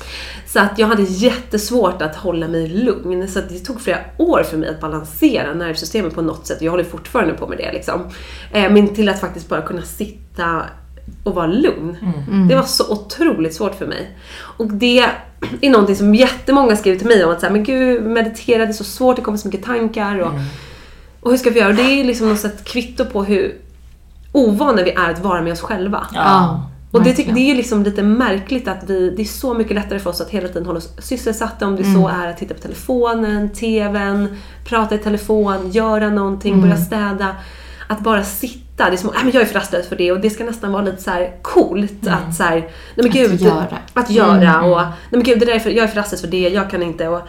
Så 0.48 0.60
att 0.60 0.80
jag 0.80 0.88
hade 0.88 1.04
jättesvårt 1.04 2.02
att 2.02 2.16
hålla 2.16 2.48
mig 2.48 2.68
lugn. 2.68 3.28
Så 3.28 3.40
att 3.40 3.50
det 3.50 3.60
tog 3.60 3.82
flera 3.82 4.00
år 4.18 4.44
för 4.44 4.58
mig 4.58 4.70
att 4.70 4.82
balansera 4.82 5.54
nervsystemet 5.54 6.16
på 6.16 6.22
något 6.22 6.48
sätt. 6.48 6.62
Jag 6.62 6.72
håller 6.72 6.84
fortfarande 6.84 7.34
på 7.34 7.48
med 7.48 7.58
det 7.58 7.72
liksom. 7.74 8.02
Eh, 8.52 8.72
Men 8.72 8.96
till 8.96 9.10
att 9.10 9.20
faktiskt 9.20 9.50
bara 9.50 9.62
kunna 9.62 9.82
sitta 9.82 10.62
att 11.26 11.36
vara 11.36 11.48
lugn. 11.48 11.98
Mm. 12.28 12.48
Det 12.48 12.56
var 12.56 12.64
så 12.64 12.92
otroligt 12.92 13.54
svårt 13.54 13.76
för 13.76 13.86
mig. 13.86 14.18
Och 14.34 14.68
det 14.68 15.00
är 15.62 15.70
någonting 15.70 15.96
som 15.96 16.16
jättemånga 16.16 16.76
skriver 16.76 16.98
till 16.98 17.08
mig 17.08 17.26
om 17.26 17.32
att 17.32 17.40
säga, 17.40 17.52
men 17.52 17.64
gud, 17.64 18.04
meditera, 18.04 18.66
det 18.66 18.72
är 18.72 18.74
så 18.74 18.84
svårt, 18.84 19.16
det 19.16 19.22
kommer 19.22 19.38
så 19.38 19.48
mycket 19.48 19.66
tankar 19.66 20.20
och, 20.20 20.32
och 21.20 21.32
hur 21.32 21.38
ska 21.38 21.50
vi 21.50 21.60
göra? 21.60 21.70
Och 21.70 21.76
det 21.76 22.00
är 22.00 22.04
liksom 22.04 22.30
något 22.30 22.40
sätt 22.40 22.64
kvitto 22.64 23.06
på 23.06 23.24
hur 23.24 23.56
ovana 24.32 24.84
vi 24.84 24.92
är 24.92 25.12
att 25.12 25.24
vara 25.24 25.42
med 25.42 25.54
oss 25.54 25.62
själva. 25.62 26.08
Ja. 26.14 26.70
Och 26.92 27.04
det, 27.04 27.14
det 27.14 27.52
är 27.52 27.56
liksom 27.56 27.84
lite 27.84 28.04
märkligt 28.04 28.68
att 28.68 28.84
vi, 28.90 29.10
det 29.10 29.22
är 29.22 29.26
så 29.26 29.54
mycket 29.54 29.76
lättare 29.76 30.00
för 30.00 30.10
oss 30.10 30.22
att 30.22 30.30
hela 30.30 30.48
tiden 30.48 30.66
hålla 30.66 30.78
oss 30.78 30.90
sysselsatta 31.00 31.68
om 31.68 31.76
det 31.76 31.84
så 31.84 32.08
är 32.08 32.28
att 32.28 32.38
titta 32.38 32.54
på 32.54 32.60
telefonen, 32.60 33.50
TVn, 33.50 34.38
prata 34.66 34.96
i 34.96 34.98
telefon, 34.98 35.72
göra 35.72 36.10
någonting, 36.10 36.62
börja 36.62 36.78
städa. 36.78 37.36
Att 37.88 38.00
bara 38.00 38.24
sitta, 38.24 38.63
det 38.78 38.84
är 38.84 38.98
som 38.98 39.10
att 39.10 39.16
"Nej, 39.16 39.24
men 39.24 39.34
jag 39.34 39.42
är 39.42 39.46
för 39.46 39.54
rastlös 39.60 39.88
för 39.90 39.96
det 39.96 40.12
och 40.12 40.20
det 40.22 40.30
ska 40.30 40.44
nästan 40.44 40.72
vara 40.72 40.84
lite 40.84 41.02
så 41.04 41.12
här 41.12 41.32
coolt 41.42 42.08
att 42.08 42.36
så 42.36 42.44
här, 42.44 42.56
nej 42.56 42.70
men 42.96 43.12
gud, 43.12 43.42
göra. 43.42 43.78
Att 43.94 44.10
göra 44.10 44.62
och 44.64 44.82
nej 44.82 44.92
men 45.10 45.24
gud, 45.24 45.40
det 45.40 45.46
där 45.46 45.54
är 45.54 45.60
för, 45.60 45.70
jag 45.70 45.84
är 45.84 45.88
för 45.88 45.96
rastlös 45.96 46.22
för 46.22 46.28
det, 46.28 46.50
jag 46.50 46.70
kan 46.70 46.84
inte. 46.84 47.08
Och, 47.08 47.22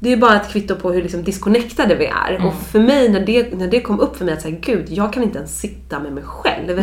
det 0.00 0.12
är 0.12 0.16
bara 0.16 0.36
ett 0.36 0.48
kvitto 0.52 0.74
på 0.76 0.92
hur 0.92 1.02
liksom 1.02 1.22
disconnectade 1.24 1.94
vi 1.94 2.06
är. 2.06 2.46
Och 2.46 2.54
för 2.54 2.78
mig, 2.80 3.08
när 3.08 3.20
det, 3.26 3.54
när 3.54 3.68
det 3.68 3.80
kom 3.80 4.00
upp 4.00 4.16
för 4.16 4.24
mig 4.24 4.34
att 4.34 4.42
säga, 4.42 4.56
gud, 4.60 4.86
jag 4.88 5.12
kan 5.12 5.22
inte 5.22 5.38
ens 5.38 5.60
sitta 5.60 5.98
med 6.00 6.12
mig 6.12 6.24
själv. 6.26 6.78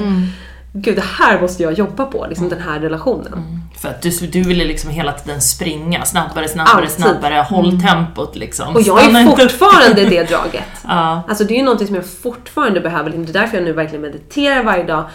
Gud, 0.76 0.96
det 0.96 1.04
här 1.20 1.42
måste 1.42 1.64
jag 1.64 1.74
jobba 1.74 2.06
på, 2.06 2.26
liksom 2.30 2.50
den 2.50 2.62
här 2.62 2.80
relationen. 2.80 3.60
För 3.82 3.90
att 3.90 4.02
du, 4.02 4.10
du 4.10 4.42
ville 4.44 4.66
liksom 4.66 4.90
hela 4.90 5.12
tiden 5.12 5.42
springa, 5.42 6.06
snabbare, 6.06 6.48
snabbare, 6.48 6.76
Alltid. 6.76 6.92
snabbare, 6.92 7.36
håll 7.50 7.82
tempot 7.82 8.36
liksom. 8.36 8.76
Och 8.76 8.82
jag 8.82 9.04
är 9.04 9.26
fortfarande 9.26 10.06
det 10.06 10.24
draget. 10.30 10.64
Ja. 10.88 11.24
Alltså 11.28 11.44
det 11.44 11.54
är 11.54 11.58
ju 11.58 11.64
någonting 11.64 11.88
som 11.88 11.96
jag 11.96 12.06
fortfarande 12.06 12.82
behöver. 12.82 13.10
Det 13.10 13.18
är 13.18 13.34
därför 13.34 13.58
jag 13.58 13.64
nu 13.64 13.74
verkligen 13.74 14.02
mediterar 14.02 14.64
varje 14.64 14.84
dag. 14.84 15.06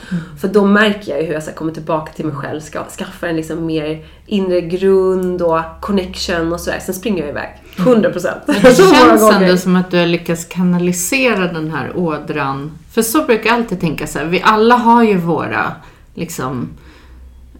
För 0.41 0.49
då 0.49 0.65
märker 0.65 1.13
jag 1.13 1.21
ju 1.21 1.27
hur 1.27 1.35
jag 1.35 1.43
så 1.43 1.51
här 1.51 1.57
kommer 1.57 1.73
tillbaka 1.73 2.13
till 2.13 2.27
mig 2.27 2.35
själv, 2.35 2.61
ska, 2.61 2.85
skaffar 2.85 3.27
en 3.27 3.37
liksom 3.37 3.67
mer 3.67 4.05
inre 4.29 4.61
grund 4.61 5.43
och 5.43 5.61
connection 5.81 6.53
och 6.53 6.61
sådär. 6.61 6.79
Sen 6.79 6.95
springer 6.95 7.23
jag 7.23 7.31
iväg. 7.31 7.49
100 7.77 8.11
procent. 8.11 8.43
Det 8.47 8.77
känns 8.77 9.33
ändå 9.33 9.57
som 9.57 9.77
att 9.77 9.91
du 9.91 9.99
har 9.99 10.07
lyckats 10.07 10.45
kanalisera 10.45 11.53
den 11.53 11.71
här 11.71 11.97
ådran. 11.97 12.79
För 12.93 13.03
så 13.03 13.25
brukar 13.25 13.51
jag 13.51 13.57
alltid 13.57 13.81
tänka 13.81 14.07
så 14.07 14.19
här, 14.19 14.27
vi 14.27 14.43
alla 14.43 14.75
har 14.77 15.03
ju 15.03 15.17
våra 15.17 15.73
liksom 16.15 16.69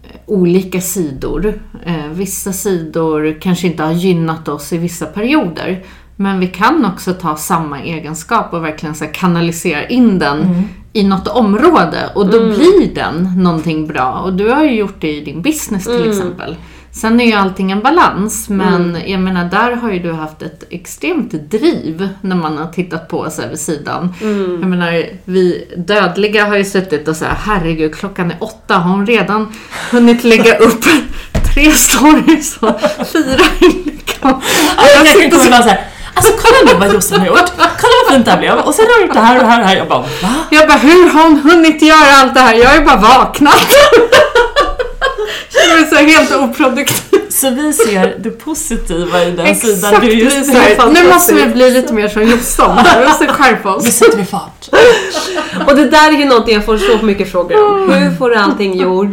eh, 0.03 0.19
olika 0.25 0.81
sidor. 0.81 1.53
Eh, 1.85 2.07
vissa 2.11 2.53
sidor 2.53 3.37
kanske 3.41 3.67
inte 3.67 3.83
har 3.83 3.93
gynnat 3.93 4.47
oss 4.47 4.73
i 4.73 4.77
vissa 4.77 5.05
perioder. 5.05 5.83
Men 6.21 6.39
vi 6.39 6.47
kan 6.47 6.85
också 6.85 7.13
ta 7.13 7.35
samma 7.35 7.81
egenskap 7.81 8.53
och 8.53 8.63
verkligen 8.63 8.95
så 8.95 9.05
kanalisera 9.05 9.87
in 9.87 10.19
den 10.19 10.67
i 10.93 11.03
något 11.03 11.27
område 11.27 12.09
och 12.15 12.29
då 12.29 12.39
blir 12.39 12.95
den 12.95 13.43
någonting 13.43 13.87
bra. 13.87 14.11
Och 14.11 14.33
du 14.33 14.49
har 14.49 14.63
ju 14.63 14.71
gjort 14.71 15.01
det 15.01 15.11
i 15.11 15.21
din 15.21 15.41
business 15.41 15.83
till 15.83 16.09
exempel. 16.09 16.55
Sen 16.91 17.19
är 17.19 17.25
ju 17.25 17.33
allting 17.33 17.71
en 17.71 17.79
balans, 17.81 18.49
men 18.49 18.97
jag 19.05 19.19
menar 19.19 19.49
där 19.49 19.75
har 19.75 19.91
ju 19.91 19.99
du 19.99 20.11
haft 20.11 20.41
ett 20.41 20.63
extremt 20.69 21.31
driv 21.31 22.09
när 22.21 22.35
man 22.35 22.57
har 22.57 22.67
tittat 22.67 23.07
på 23.07 23.29
så 23.29 23.41
här 23.41 23.49
vid 23.49 23.59
sidan. 23.59 24.13
Jag 24.61 24.69
menar, 24.69 25.05
vi 25.25 25.67
dödliga 25.77 26.45
har 26.45 26.57
ju 26.57 26.65
suttit 26.65 27.07
och 27.07 27.15
sagt 27.15 27.41
herregud 27.45 27.95
klockan 27.95 28.31
är 28.31 28.37
åtta, 28.39 28.77
har 28.77 28.91
hon 28.91 29.05
redan 29.05 29.53
hunnit 29.91 30.23
lägga 30.23 30.57
upp 30.57 30.83
tre 31.53 31.71
stories 31.71 32.57
och 32.57 32.81
fyra 33.07 33.45
inlägg? 33.61 33.95
Jag 34.21 35.31
komma 35.31 35.45
ibland 35.45 35.63
såhär, 35.63 35.87
alltså 36.13 36.33
kolla 36.41 36.71
nu 36.73 36.79
vad 36.79 36.93
Jossan 36.93 37.19
har 37.19 37.27
gjort, 37.27 37.51
kolla 37.57 37.93
vad 38.05 38.13
fint 38.13 38.25
det 38.25 38.31
här 38.31 38.37
blev, 38.39 38.57
och 38.57 38.73
sen 38.73 38.85
har 38.85 38.93
hon 38.99 39.01
gjort 39.07 39.13
det 39.13 39.19
här 39.19 39.37
och 39.37 39.43
det 39.43 39.49
här 39.49 39.57
och 39.59 39.63
det 39.63 39.67
här. 39.69 39.77
Jag 39.77 39.87
bara, 39.87 39.99
va? 39.99 40.07
Jag 40.49 40.67
bara, 40.67 40.77
hur 40.77 41.09
har 41.09 41.23
hon 41.23 41.39
hunnit 41.39 41.81
göra 41.81 42.15
allt 42.21 42.33
det 42.33 42.39
här? 42.39 42.53
Jag 42.53 42.75
ju 42.75 42.85
bara 42.85 42.97
vaknat. 42.97 43.53
Jag 45.69 45.79
är 45.79 45.85
så 45.85 45.95
helt 45.95 46.35
oproduktiv. 46.35 47.19
Så 47.29 47.49
vi 47.49 47.73
ser 47.73 48.15
det 48.19 48.29
positiva 48.29 49.23
i 49.23 49.31
den 49.31 49.45
Exakt, 49.45 49.73
sidan. 49.73 50.01
Du 50.01 50.07
är 50.07 50.15
just 50.15 50.47
nu 50.47 50.53
fantastiskt. 50.53 51.13
måste 51.13 51.33
vi 51.33 51.45
bli 51.45 51.71
lite 51.71 51.93
mer 51.93 52.07
som 52.07 52.23
Jossan. 52.23 52.79
Vi 52.99 53.05
måste 53.07 53.27
skärpa 53.27 53.69
Nu 53.69 53.75
oss. 53.75 53.93
sätter 53.93 54.17
vi 54.17 54.25
fart. 54.25 54.69
Och 55.67 55.75
det 55.75 55.85
där 55.85 56.07
är 56.13 56.17
ju 56.17 56.25
någonting 56.25 56.53
jag 56.55 56.65
får 56.65 56.77
så 56.77 57.05
mycket 57.05 57.31
frågor 57.31 57.65
om. 57.73 57.93
Hur 57.93 58.15
får 58.17 58.29
du 58.29 58.35
allting 58.35 58.73
gjort? 58.77 59.07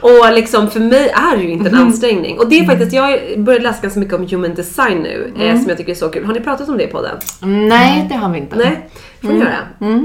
Och 0.00 0.32
liksom 0.34 0.70
för 0.70 0.80
mig 0.80 1.08
är 1.08 1.36
det 1.36 1.42
ju 1.42 1.50
inte 1.50 1.68
en 1.68 1.74
ansträngning. 1.74 2.38
Och 2.38 2.48
det 2.48 2.58
är 2.58 2.64
faktiskt, 2.64 2.92
jag 2.92 3.02
har 3.02 3.36
börjat 3.36 3.62
läsa 3.62 3.82
ganska 3.82 4.00
mycket 4.00 4.14
om 4.14 4.26
human 4.26 4.54
design 4.54 4.98
nu, 4.98 5.32
eh, 5.40 5.58
som 5.58 5.68
jag 5.68 5.78
tycker 5.78 5.92
är 5.92 5.96
så 5.96 6.08
kul. 6.08 6.24
Har 6.24 6.34
ni 6.34 6.40
pratat 6.40 6.68
om 6.68 6.78
det 6.78 6.86
på 6.86 7.02
den? 7.02 7.16
Nej, 7.68 8.06
det 8.08 8.14
har 8.14 8.30
vi 8.30 8.38
inte. 8.38 8.56
Nej, 8.56 8.88
får 9.22 9.28
ni 9.28 9.38
göra. 9.38 9.58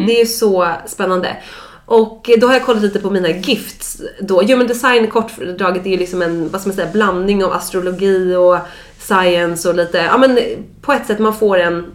Det 0.07 0.21
är 0.21 0.25
så 0.25 0.67
spännande. 0.85 1.37
Och 1.85 2.29
då 2.37 2.47
har 2.47 2.53
jag 2.53 2.65
kollat 2.65 2.81
lite 2.81 2.99
på 2.99 3.09
mina 3.09 3.29
gifts. 3.29 4.01
Då. 4.19 4.41
Human 4.41 4.67
design 4.67 5.07
kortdraget 5.07 5.85
är 5.85 5.89
ju 5.89 5.97
liksom 5.97 6.21
en 6.21 6.49
vad 6.49 6.61
ska 6.61 6.69
man 6.69 6.75
säga, 6.75 6.91
blandning 6.93 7.45
av 7.45 7.53
astrologi 7.53 8.35
och 8.35 8.57
science 8.99 9.69
och 9.69 9.75
lite, 9.75 9.97
ja 9.97 10.17
men 10.17 10.39
på 10.81 10.93
ett 10.93 11.05
sätt 11.05 11.19
man 11.19 11.33
får 11.33 11.59
en 11.59 11.85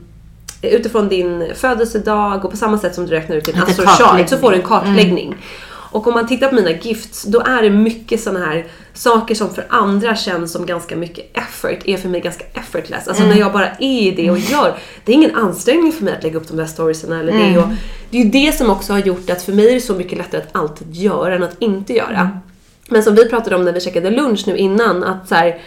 utifrån 0.63 1.09
din 1.09 1.53
födelsedag 1.55 2.45
och 2.45 2.51
på 2.51 2.57
samma 2.57 2.79
sätt 2.79 2.95
som 2.95 3.07
du 3.07 3.11
räknar 3.11 3.37
ut 3.37 3.45
din 3.45 3.63
astrochart 3.63 4.29
så 4.29 4.37
får 4.37 4.51
du 4.51 4.57
en 4.57 4.63
kartläggning. 4.63 5.37
Och 5.91 6.07
om 6.07 6.15
man 6.15 6.27
tittar 6.27 6.49
på 6.49 6.55
mina 6.55 6.71
gifts, 6.71 7.23
då 7.23 7.41
är 7.41 7.63
det 7.63 7.71
mycket 7.71 8.21
såna 8.21 8.47
här 8.47 8.67
saker 8.95 9.35
som 9.35 9.55
för 9.55 9.67
andra 9.69 10.17
känns 10.17 10.53
som 10.53 10.67
ganska 10.67 10.97
mycket 10.97 11.37
effort, 11.37 11.79
är 11.85 11.97
för 11.97 12.09
mig 12.09 12.21
ganska 12.21 12.45
effortless. 12.55 13.09
Alltså 13.09 13.25
när 13.25 13.39
jag 13.39 13.53
bara 13.53 13.69
är 13.69 13.83
i 13.83 14.11
det 14.11 14.31
och 14.31 14.39
gör. 14.39 14.75
Det 15.05 15.13
är 15.13 15.17
ingen 15.17 15.37
ansträngning 15.37 15.93
för 15.93 16.05
mig 16.05 16.15
att 16.17 16.23
lägga 16.23 16.37
upp 16.37 16.49
de 16.49 16.57
där 16.57 16.67
storiesarna 16.67 17.21
eller 17.21 17.33
det. 17.33 17.59
Och 17.59 17.69
det 18.11 18.19
är 18.19 18.25
ju 18.25 18.31
det 18.31 18.53
som 18.53 18.71
också 18.71 18.93
har 18.93 19.01
gjort 19.01 19.31
att 19.31 19.43
för 19.43 19.53
mig 19.53 19.69
är 19.69 19.75
det 19.75 19.81
så 19.81 19.95
mycket 19.95 20.19
lättare 20.19 20.41
att 20.41 20.57
alltid 20.57 20.95
göra 20.95 21.35
än 21.35 21.43
att 21.43 21.57
inte 21.59 21.93
göra. 21.93 22.31
Men 22.89 23.03
som 23.03 23.15
vi 23.15 23.29
pratade 23.29 23.57
om 23.57 23.65
när 23.65 23.73
vi 23.73 23.81
käkade 23.81 24.11
lunch 24.11 24.45
nu 24.47 24.57
innan, 24.57 25.05
att 25.05 25.29
så 25.29 25.35
här, 25.35 25.61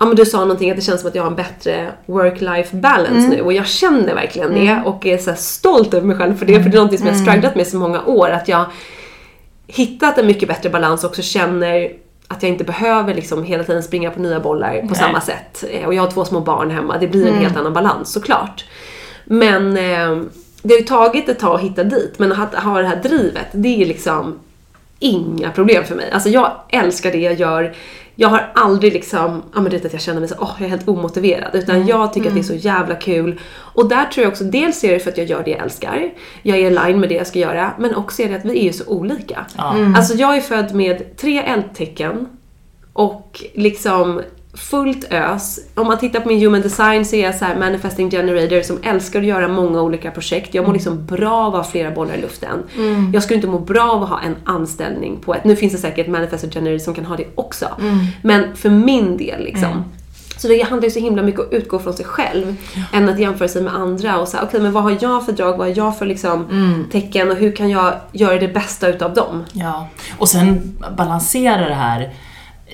Ja 0.00 0.06
men 0.06 0.16
du 0.16 0.26
sa 0.26 0.40
någonting 0.40 0.70
att 0.70 0.76
det 0.76 0.82
känns 0.82 1.00
som 1.00 1.08
att 1.08 1.14
jag 1.14 1.22
har 1.22 1.30
en 1.30 1.36
bättre 1.36 1.92
work-life 2.06 2.76
balance 2.76 3.28
nu 3.28 3.40
och 3.40 3.52
jag 3.52 3.66
känner 3.66 4.14
verkligen 4.14 4.54
det 4.54 4.82
och 4.84 5.06
är 5.06 5.18
så 5.18 5.34
stolt 5.34 5.94
över 5.94 6.06
mig 6.06 6.16
själv 6.16 6.36
för 6.36 6.46
det. 6.46 6.62
För 6.62 6.70
det 6.70 6.74
är 6.74 6.76
någonting 6.76 6.98
som 6.98 7.06
jag 7.06 7.14
har 7.14 7.20
strugglat 7.20 7.56
med 7.56 7.66
så 7.66 7.76
många 7.76 8.04
år. 8.04 8.30
Att 8.30 8.48
jag 8.48 8.66
hittat 9.68 10.18
en 10.18 10.26
mycket 10.26 10.48
bättre 10.48 10.70
balans 10.70 11.04
och 11.04 11.10
också 11.10 11.22
känner 11.22 11.92
att 12.28 12.42
jag 12.42 12.52
inte 12.52 12.64
behöver 12.64 13.14
liksom 13.14 13.44
hela 13.44 13.64
tiden 13.64 13.82
springa 13.82 14.10
på 14.10 14.20
nya 14.20 14.40
bollar 14.40 14.86
på 14.88 14.94
samma 14.94 15.20
sätt. 15.20 15.64
Eh, 15.70 15.86
Och 15.86 15.94
jag 15.94 16.02
har 16.02 16.10
två 16.10 16.24
små 16.24 16.40
barn 16.40 16.70
hemma, 16.70 16.98
det 16.98 17.06
blir 17.08 17.26
en 17.26 17.38
helt 17.38 17.56
annan 17.56 17.72
balans 17.72 18.12
såklart. 18.12 18.64
Men 19.24 19.76
eh, 19.76 20.22
det 20.62 20.74
har 20.74 20.78
ju 20.78 20.84
tagit 20.84 21.28
ett 21.28 21.38
tag 21.38 21.54
att 21.54 21.60
hitta 21.60 21.84
dit, 21.84 22.18
men 22.18 22.32
att 22.32 22.54
ha 22.54 22.78
det 22.82 22.88
här 22.88 23.02
drivet, 23.02 23.46
det 23.52 23.82
är 23.82 23.86
liksom 23.86 24.38
inga 24.98 25.50
problem 25.50 25.84
för 25.84 25.94
mig. 25.94 26.10
Alltså 26.10 26.28
jag 26.28 26.52
älskar 26.68 27.12
det 27.12 27.18
jag 27.18 27.34
gör. 27.34 27.74
Jag 28.14 28.28
har 28.28 28.50
aldrig 28.54 28.92
liksom, 28.92 29.42
ja 29.54 29.60
men 29.60 29.64
du 29.64 29.70
vet 29.70 29.86
att 29.86 29.92
jag 29.92 30.02
känner 30.02 30.20
mig 30.20 30.28
så, 30.28 30.34
åh 30.38 30.54
jag 30.58 30.66
är 30.66 30.70
helt 30.70 30.88
omotiverad. 30.88 31.54
Utan 31.54 31.86
jag 31.86 32.12
tycker 32.12 32.28
att 32.28 32.34
det 32.34 32.40
är 32.40 32.42
så 32.42 32.54
jävla 32.54 32.94
kul. 32.94 33.40
Och 33.50 33.88
där 33.88 34.04
tror 34.04 34.24
jag 34.24 34.30
också, 34.30 34.44
dels 34.44 34.84
är 34.84 34.92
det 34.92 34.98
för 34.98 35.10
att 35.10 35.18
jag 35.18 35.26
gör 35.26 35.42
det 35.44 35.50
jag 35.50 35.60
älskar. 35.60 36.10
Jag 36.42 36.58
är 36.58 36.66
i 36.66 36.70
line 36.70 37.00
med 37.00 37.08
det 37.08 37.14
jag 37.14 37.26
ska 37.26 37.38
göra. 37.38 37.72
Men 37.78 37.94
också 37.94 38.22
är 38.22 38.28
det 38.28 38.36
att 38.36 38.44
vi 38.44 38.58
är 38.58 38.62
ju 38.62 38.72
så 38.72 38.86
olika. 38.86 39.46
Alltså 39.96 40.14
jag 40.14 40.36
är 40.36 40.40
född 40.40 40.74
med 40.74 41.16
tre 41.16 41.38
eldtecken. 41.38 42.26
Och 42.92 43.44
liksom 43.54 44.20
fullt 44.54 45.04
ös. 45.10 45.58
Om 45.74 45.86
man 45.86 45.98
tittar 45.98 46.20
på 46.20 46.28
min 46.28 46.40
human 46.40 46.60
design 46.60 47.04
så 47.04 47.16
är 47.16 47.24
jag 47.24 47.34
så 47.34 47.44
här 47.44 47.56
manifesting 47.58 48.10
generator 48.10 48.62
som 48.62 48.78
älskar 48.82 49.18
att 49.20 49.26
göra 49.26 49.48
många 49.48 49.82
olika 49.82 50.10
projekt. 50.10 50.54
Jag 50.54 50.66
mår 50.66 50.72
liksom 50.72 51.06
bra 51.06 51.32
av 51.32 51.54
att 51.54 51.64
ha 51.66 51.72
flera 51.72 51.90
bollar 51.90 52.14
i 52.14 52.20
luften. 52.20 52.62
Jag 53.12 53.22
skulle 53.22 53.36
inte 53.36 53.48
må 53.48 53.58
bra 53.58 53.90
av 53.92 54.02
att 54.02 54.08
ha 54.08 54.20
en 54.20 54.36
anställning 54.44 55.16
på 55.16 55.34
ett... 55.34 55.44
Nu 55.44 55.56
finns 55.56 55.72
det 55.72 55.78
säkert 55.78 56.08
manifesting 56.08 56.50
generator 56.50 56.78
som 56.78 56.94
kan 56.94 57.04
ha 57.04 57.16
det 57.16 57.26
också. 57.34 57.66
Men 58.22 58.56
för 58.56 58.70
min 58.70 59.16
del 59.16 59.44
liksom. 59.44 59.84
Så 60.36 60.48
det 60.48 60.62
handlar 60.62 60.84
ju 60.84 60.90
så 60.90 61.00
himla 61.00 61.22
mycket 61.22 61.40
om 61.40 61.46
att 61.46 61.52
utgå 61.52 61.78
från 61.78 61.92
sig 61.92 62.04
själv 62.04 62.56
än 62.92 63.08
att 63.08 63.18
jämföra 63.18 63.48
sig 63.48 63.62
med 63.62 63.74
andra 63.74 64.18
och 64.18 64.28
säga 64.28 64.42
okej 64.42 64.60
men 64.60 64.72
vad 64.72 64.82
har 64.82 64.96
jag 65.00 65.26
för 65.26 65.32
drag, 65.32 65.56
vad 65.56 65.66
har 65.66 65.76
jag 65.76 65.98
för 65.98 66.06
liksom 66.06 66.46
tecken 66.92 67.30
och 67.30 67.36
hur 67.36 67.56
kan 67.56 67.70
jag 67.70 67.94
göra 68.12 68.38
det 68.38 68.48
bästa 68.48 68.88
utav 68.88 69.14
dem? 69.14 69.44
Ja, 69.52 69.88
och 70.18 70.28
sen 70.28 70.76
balansera 70.96 71.68
det 71.68 71.74
här 71.74 72.10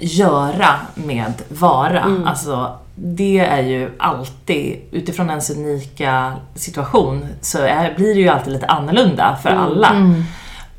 göra 0.01 0.77
med 0.95 1.33
vara. 1.49 2.01
Mm. 2.01 2.27
Alltså, 2.27 2.79
det 2.95 3.39
är 3.39 3.63
ju 3.63 3.91
alltid, 3.99 4.77
utifrån 4.91 5.31
ens 5.31 5.51
unika 5.51 6.33
situation, 6.55 7.27
så 7.41 7.59
är, 7.59 7.95
blir 7.97 8.15
det 8.15 8.21
ju 8.21 8.29
alltid 8.29 8.53
lite 8.53 8.67
annorlunda 8.67 9.39
för 9.43 9.49
Mm. 9.51 9.63
alla. 9.63 9.93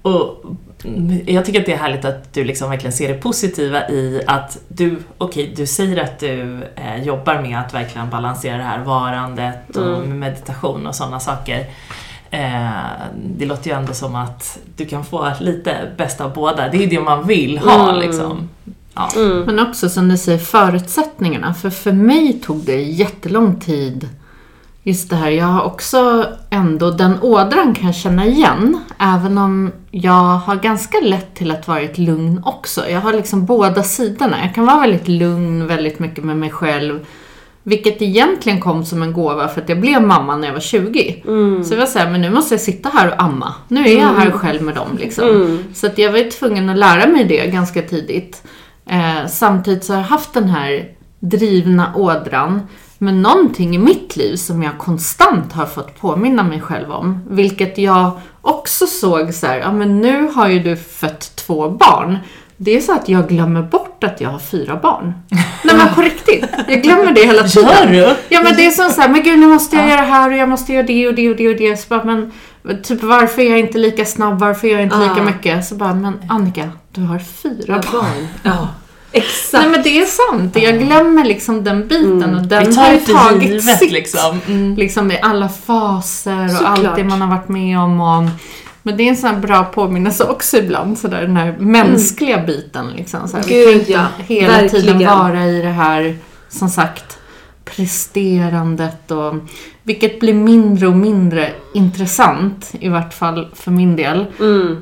Och 0.01 0.43
mm, 0.86 1.19
jag 1.28 1.45
tycker 1.45 1.60
att 1.60 1.65
det 1.65 1.73
är 1.73 1.78
härligt 1.78 2.06
att 2.06 2.34
du 2.34 2.43
liksom 2.43 2.69
verkligen 2.69 2.93
ser 2.93 3.08
det 3.08 3.13
positiva 3.21 3.89
i 3.89 4.21
att 4.28 4.58
du, 4.67 4.97
okej, 5.17 5.54
du 5.56 5.67
säger 5.67 6.04
att 6.04 6.19
du 6.19 6.63
eh, 6.75 7.04
jobbar 7.04 7.41
med 7.41 7.60
att 7.60 7.73
verkligen 7.73 8.10
balansera 8.10 8.58
det 8.58 8.63
här 8.63 8.80
varandet 8.80 9.78
och 9.78 9.84
Mm. 9.95 10.10
med 10.10 10.17
meditation 10.17 10.88
och 10.88 10.95
sådana 10.95 11.19
saker. 11.19 11.65
Eh, 12.32 12.69
det 13.25 13.45
låter 13.45 13.69
ju 13.69 13.75
ändå 13.78 13.93
som 13.93 14.15
att 14.15 14.60
du 14.78 14.86
kan 14.86 15.06
få 15.06 15.32
lite 15.39 15.75
bästa 15.97 16.25
av 16.25 16.34
båda. 16.34 16.67
Det 16.69 16.78
är 16.78 16.82
ju 16.82 16.88
det 16.88 16.99
man 16.99 17.28
vill 17.28 17.58
ha 17.58 17.89
Mm. 17.89 18.01
liksom. 18.01 18.49
Ja. 18.96 19.10
Men 19.46 19.60
också 19.60 19.90
som 19.90 20.10
du 20.10 20.18
säger, 20.18 20.40
förutsättningarna. 20.40 21.54
För 21.54 21.70
för 21.70 21.92
mig 21.92 22.34
tog 22.34 22.58
det 22.58 22.82
jättelång 22.82 23.60
tid. 23.60 24.10
Just 24.84 25.10
det 25.10 25.16
här, 25.16 25.30
jag 25.30 25.46
har 25.46 25.64
också 25.64 26.26
ändå, 26.50 26.92
den 26.92 27.22
ådran 27.22 27.76
kan 27.76 27.86
jag 27.86 27.96
känna 27.96 28.26
igen. 28.26 28.80
Även 29.00 29.38
om 29.38 29.72
jag 29.92 30.38
har 30.38 30.56
ganska 30.56 31.00
lätt 31.00 31.36
till 31.36 31.52
att 31.52 31.68
vara 31.68 31.82
ett 31.82 31.98
lugn 31.98 32.42
också. 32.46 32.90
Jag 32.90 33.02
har 33.02 33.14
liksom 33.14 33.46
båda 33.46 33.84
sidorna. 33.84 34.38
Jag 34.42 34.56
kan 34.56 34.66
vara 34.66 34.80
väldigt 34.80 35.08
lugn, 35.08 35.68
väldigt 35.68 36.00
mycket 36.00 36.24
med 36.24 36.38
mig 36.38 36.50
själv. 36.50 37.06
Vilket 37.64 38.02
egentligen 38.02 38.62
kom 38.62 38.86
som 38.86 39.04
en 39.04 39.14
gåva 39.14 39.48
för 39.48 39.62
att 39.62 39.70
jag 39.70 39.80
blev 39.80 40.02
mamma 40.02 40.36
när 40.38 40.48
jag 40.48 40.54
var 40.54 40.62
20. 40.62 41.22
Så 41.64 41.74
jag 41.74 41.80
var 41.80 41.86
såhär, 41.86 42.10
men 42.10 42.22
nu 42.22 42.30
måste 42.30 42.54
jag 42.54 42.62
sitta 42.62 42.90
här 42.90 43.08
och 43.08 43.24
amma. 43.24 43.54
Nu 43.68 43.86
är 43.88 43.98
jag 43.98 44.08
här 44.08 44.32
själv 44.32 44.62
med 44.62 44.76
dem 44.76 44.98
liksom. 45.00 45.64
Så 45.74 45.88
att 45.88 45.98
jag 45.98 46.12
var 46.12 46.32
tvungen 46.32 46.70
att 46.70 46.78
lära 46.78 47.08
mig 47.08 47.24
det 47.24 47.48
ganska 47.48 47.82
tidigt. 47.82 48.44
Eh, 48.89 49.28
samtidigt 49.28 49.84
så 49.84 49.93
har 49.93 50.00
jag 50.00 50.08
haft 50.08 50.34
den 50.34 50.50
här 50.50 50.89
drivna 51.19 51.95
ådran. 51.95 52.62
Men 52.98 53.21
någonting 53.21 53.76
i 53.76 53.78
mitt 53.78 54.15
liv 54.15 54.36
som 54.36 54.63
jag 54.63 54.78
konstant 54.78 55.54
har 55.54 55.65
fått 55.65 56.00
påminna 56.00 56.43
mig 56.43 56.62
själv 56.62 56.91
om. 56.91 57.19
Vilket 57.30 57.78
jag 57.78 58.12
också 58.41 58.88
såg 58.88 59.34
så 59.34 59.48
här, 59.48 59.58
ja 59.58 59.71
men 59.71 60.02
nu 60.02 60.28
har 60.36 60.48
ju 60.48 60.60
du 60.60 60.76
fött 60.76 61.36
två 61.36 61.69
barn. 61.69 62.17
Det 62.58 62.78
är 62.78 62.82
så 62.82 62.93
att 62.93 63.10
jag 63.10 63.30
glömmer 63.30 63.62
bort 63.62 64.04
att 64.04 64.21
jag 64.21 64.30
har 64.30 64.39
fyra 64.39 64.76
barn. 64.76 65.13
Nej 65.63 65.76
men 65.76 65.95
på 65.95 66.02
riktigt. 66.02 66.45
Jag 66.67 66.84
glömmer 66.84 67.12
det 67.12 67.26
hela 67.26 67.43
tiden. 67.43 67.69
Gör 67.71 67.91
du? 67.91 68.15
Ja 68.30 68.41
men 68.43 68.56
det 68.56 68.65
är 68.65 68.71
som 68.71 68.89
så 68.89 69.02
här, 69.02 69.10
men 69.10 69.24
gud 69.24 69.39
nu 69.39 69.48
måste 69.48 69.76
jag 69.76 69.89
göra 69.89 70.02
det 70.02 70.08
här 70.08 70.32
och 70.32 70.38
jag 70.38 70.50
måste 70.50 70.74
göra 70.74 70.84
det 70.84 71.08
och 71.08 71.15
det 71.15 71.30
och 71.30 71.36
det 71.36 71.50
och 71.50 71.56
det. 71.56 71.78
Så 71.78 71.86
bara, 71.89 72.04
men 72.04 72.32
typ 72.84 73.04
varför 73.04 73.41
är 73.41 73.49
jag 73.49 73.60
inte 73.60 73.78
lika 73.78 74.06
snabb? 74.06 74.39
Varför 74.39 74.67
gör 74.67 74.75
jag 74.75 74.84
inte 74.84 74.99
lika 75.10 75.23
mycket? 75.23 75.65
Så 75.65 75.75
bara, 75.75 75.93
men 75.93 76.21
Annika, 76.30 76.69
du 76.91 77.01
har 77.01 77.19
fyra 77.19 77.82
barn. 77.91 78.28
Ja, 78.43 78.67
exakt. 79.12 79.63
Nej 79.63 79.71
men 79.71 79.84
det 79.84 79.99
är 80.01 80.06
sant. 80.06 80.56
Jag 80.56 80.80
glömmer 80.80 81.25
liksom 81.25 81.63
den 81.63 81.88
biten 81.88 82.36
och 82.36 82.41
den 82.47 82.69
Vi 82.69 82.75
har 82.75 82.91
ju 82.93 82.99
tagit 82.99 83.49
givet 83.49 83.78
sitt. 83.80 83.91
liksom. 83.91 84.39
Mm. 84.47 84.75
Liksom 84.75 85.12
i 85.12 85.19
alla 85.21 85.49
faser 85.49 86.45
och 86.45 86.51
Såklart. 86.51 86.80
allt 86.80 86.95
det 86.95 87.04
man 87.04 87.21
har 87.21 87.30
varit 87.30 87.49
med 87.49 87.80
om. 87.80 88.01
Och, 88.01 88.23
men 88.84 88.97
det 88.97 89.04
är 89.04 89.10
en 89.10 89.17
sån 89.17 89.30
här 89.30 89.39
bra 89.39 89.63
påminnelse 89.63 90.23
också 90.23 90.58
ibland, 90.58 90.97
sådär 90.97 91.21
den 91.21 91.38
här 91.38 91.56
mänskliga 91.60 92.38
biten. 92.41 92.88
Liksom, 92.95 93.28
så 93.28 93.38
här, 93.38 93.43
vi 93.43 93.54
Gud, 93.54 93.65
kan 93.65 93.73
inte 93.80 93.91
ja. 93.91 94.06
hela 94.17 94.58
tiden 94.69 94.71
Verkligen. 94.71 95.19
vara 95.19 95.45
i 95.45 95.62
det 95.62 95.69
här, 95.69 96.17
som 96.49 96.69
sagt, 96.69 97.17
presterandet 97.65 99.12
och 99.12 99.34
vilket 99.84 100.19
blir 100.19 100.34
mindre 100.34 100.88
och 100.88 100.97
mindre 100.97 101.51
intressant, 101.73 102.71
i 102.80 102.89
vart 102.89 103.13
fall 103.13 103.47
för 103.54 103.71
min 103.71 103.95
del. 103.95 104.25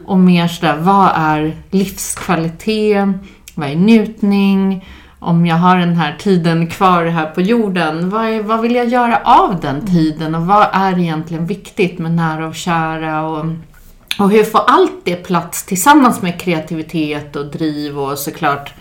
Och 0.05 0.17
mer 0.17 0.47
sådär, 0.47 0.77
vad 0.77 1.11
är 1.15 1.57
livskvalitet? 1.69 3.07
Vad 3.55 3.69
är 3.69 3.75
njutning? 3.75 4.85
Om 5.19 5.45
jag 5.45 5.55
har 5.55 5.77
den 5.77 5.95
här 5.95 6.15
tiden 6.19 6.67
kvar 6.67 7.05
här 7.05 7.25
på 7.25 7.41
jorden, 7.41 8.09
vad, 8.09 8.25
är, 8.25 8.43
vad 8.43 8.61
vill 8.61 8.75
jag 8.75 8.87
göra 8.87 9.21
av 9.23 9.59
den 9.59 9.87
tiden? 9.87 10.35
Och 10.35 10.45
vad 10.45 10.67
är 10.73 10.99
egentligen 10.99 11.45
viktigt 11.45 11.99
med 11.99 12.11
nära 12.11 12.47
och 12.47 12.55
kära? 12.55 13.21
Och, 13.27 13.45
och 14.19 14.31
hur 14.31 14.43
får 14.43 14.61
allt 14.67 15.01
det 15.03 15.15
plats 15.15 15.65
tillsammans 15.65 16.21
med 16.21 16.41
kreativitet 16.41 17.35
och 17.35 17.45
driv 17.45 17.99
och 17.99 18.17
såklart 18.17 18.73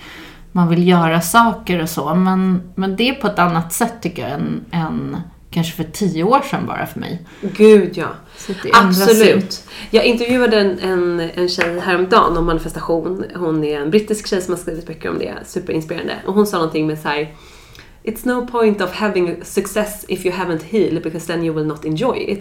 man 0.53 0.69
vill 0.69 0.89
göra 0.89 1.21
saker 1.21 1.83
och 1.83 1.89
så. 1.89 2.15
Men, 2.15 2.73
men 2.75 2.97
det 2.97 3.09
är 3.09 3.15
på 3.15 3.27
ett 3.27 3.39
annat 3.39 3.73
sätt 3.73 3.95
tycker 4.03 4.23
jag 4.23 4.31
än, 4.31 4.65
än 4.71 5.17
kanske 5.51 5.73
för 5.73 5.85
tio 5.85 6.25
år 6.25 6.41
sedan 6.51 6.67
bara 6.67 6.87
för 6.87 7.01
mig. 7.01 7.27
Gud 7.41 7.97
ja. 7.97 8.07
Absolut. 8.73 9.69
Jag 9.91 10.05
intervjuade 10.05 10.61
en, 10.61 10.79
en, 10.79 11.21
en 11.21 11.49
tjej 11.49 11.81
häromdagen 11.81 12.37
om 12.37 12.47
manifestation. 12.47 13.25
Hon 13.35 13.65
är 13.65 13.81
en 13.81 13.91
brittisk 13.91 14.27
tjej 14.27 14.43
som 14.43 14.55
har 14.55 14.59
skrivit 14.59 14.87
böcker 14.87 15.11
om 15.11 15.19
det. 15.19 15.35
Superinspirerande. 15.45 16.17
Och 16.27 16.35
hon 16.35 16.47
sa 16.47 16.57
någonting 16.57 16.87
med 16.87 16.99
så 16.99 17.09
här. 17.09 17.35
It's 18.05 18.25
no 18.25 18.47
point 18.47 18.81
of 18.81 18.93
having 18.93 19.45
success 19.45 20.05
if 20.09 20.27
you 20.27 20.35
haven't 20.35 20.63
healed 20.63 21.03
because 21.03 21.27
then 21.27 21.45
you 21.45 21.55
will 21.55 21.67
not 21.67 21.85
enjoy 21.85 22.17
it. 22.19 22.41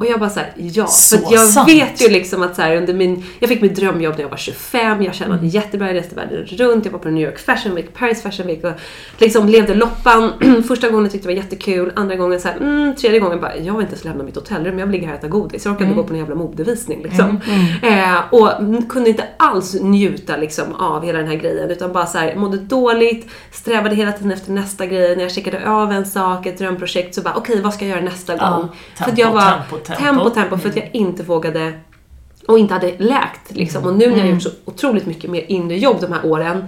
Och 0.00 0.06
jag 0.06 0.20
bara 0.20 0.30
såhär, 0.30 0.52
ja. 0.56 0.86
Så 0.86 1.18
för 1.18 1.34
jag 1.34 1.48
sant. 1.48 1.68
vet 1.68 2.02
ju 2.02 2.08
liksom 2.08 2.42
att 2.42 2.56
så 2.56 2.62
här, 2.62 2.76
under 2.76 2.94
min, 2.94 3.24
jag 3.38 3.48
fick 3.48 3.62
mitt 3.62 3.76
drömjobb 3.76 4.14
när 4.14 4.22
jag 4.22 4.28
var 4.28 4.36
25, 4.36 5.02
jag 5.02 5.14
tjänade 5.14 5.46
jättebra, 5.46 5.86
jag 5.86 5.96
reste 5.96 6.14
världen 6.14 6.44
runt, 6.46 6.84
jag 6.84 6.92
var 6.92 6.98
på 6.98 7.08
New 7.08 7.24
York 7.28 7.38
Fashion 7.38 7.74
Week, 7.74 7.94
Paris 7.94 8.22
Fashion 8.22 8.46
Week 8.46 8.64
och 8.64 8.72
liksom 9.18 9.48
levde 9.48 9.74
loppan. 9.74 10.32
Första 10.68 10.90
gången 10.90 11.10
tyckte 11.10 11.28
jag 11.28 11.36
det 11.36 11.40
var 11.40 11.44
jättekul, 11.44 11.92
andra 11.94 12.16
gången 12.16 12.40
så 12.40 12.48
här, 12.48 12.56
mm, 12.56 12.94
tredje 12.94 13.20
gången 13.20 13.40
bara, 13.40 13.56
jag 13.56 13.72
vill 13.72 13.82
inte 13.82 13.92
ens 13.92 14.04
lämna 14.04 14.24
mitt 14.24 14.36
hotellrum, 14.36 14.78
jag 14.78 14.86
vill 14.86 14.92
ligga 14.92 15.06
här 15.06 15.14
och 15.14 15.18
äta 15.18 15.28
godis. 15.28 15.64
Jag 15.64 15.74
orkar 15.74 15.84
inte 15.84 15.96
gå 15.96 16.04
på 16.04 16.12
en 16.12 16.18
jävla 16.18 16.34
modevisning 16.34 17.02
liksom. 17.02 17.40
Eh, 17.82 18.34
och 18.34 18.50
kunde 18.88 19.10
inte 19.10 19.24
alls 19.36 19.74
njuta 19.80 20.36
liksom 20.36 20.74
av 20.74 21.04
hela 21.04 21.18
den 21.18 21.28
här 21.28 21.36
grejen 21.36 21.70
utan 21.70 21.92
bara 21.92 22.06
så 22.06 22.18
här, 22.18 22.36
mådde 22.36 22.56
dåligt, 22.56 23.26
strävade 23.50 23.94
hela 23.94 24.12
tiden 24.12 24.32
efter 24.32 24.52
nästa 24.52 24.83
grej. 24.86 25.16
När 25.16 25.22
jag 25.22 25.32
checkade 25.32 25.70
av 25.70 25.92
en 25.92 26.06
sak, 26.06 26.46
ett 26.46 26.58
drömprojekt 26.58 27.14
så 27.14 27.20
bara 27.20 27.34
okej 27.34 27.60
vad 27.60 27.74
ska 27.74 27.86
jag 27.86 27.96
göra 27.96 28.04
nästa 28.10 28.36
Ja, 28.36 28.50
gång? 28.50 28.68
för 28.94 29.04
att 29.04 29.16
tempo, 29.16 29.20
jag 29.20 29.32
var, 29.32 29.50
tempo, 29.52 29.76
tempo. 29.76 30.02
tempo, 30.02 30.30
tempo 30.30 30.56
för 30.56 30.68
att 30.68 30.76
jag 30.76 30.90
inte 30.92 31.22
vågade 31.22 31.72
och 32.48 32.58
inte 32.58 32.74
hade 32.74 32.94
läkt 32.98 33.50
liksom. 33.50 33.84
Och 33.84 33.94
nu 33.94 34.10
när 34.10 34.16
jag 34.16 34.24
har 34.24 34.30
gjort 34.32 34.42
så 34.42 34.50
otroligt 34.64 35.06
mycket 35.06 35.30
mer 35.30 35.44
inre 35.48 35.76
jobb 35.78 35.96
de 36.00 36.12
här 36.12 36.26
åren 36.26 36.64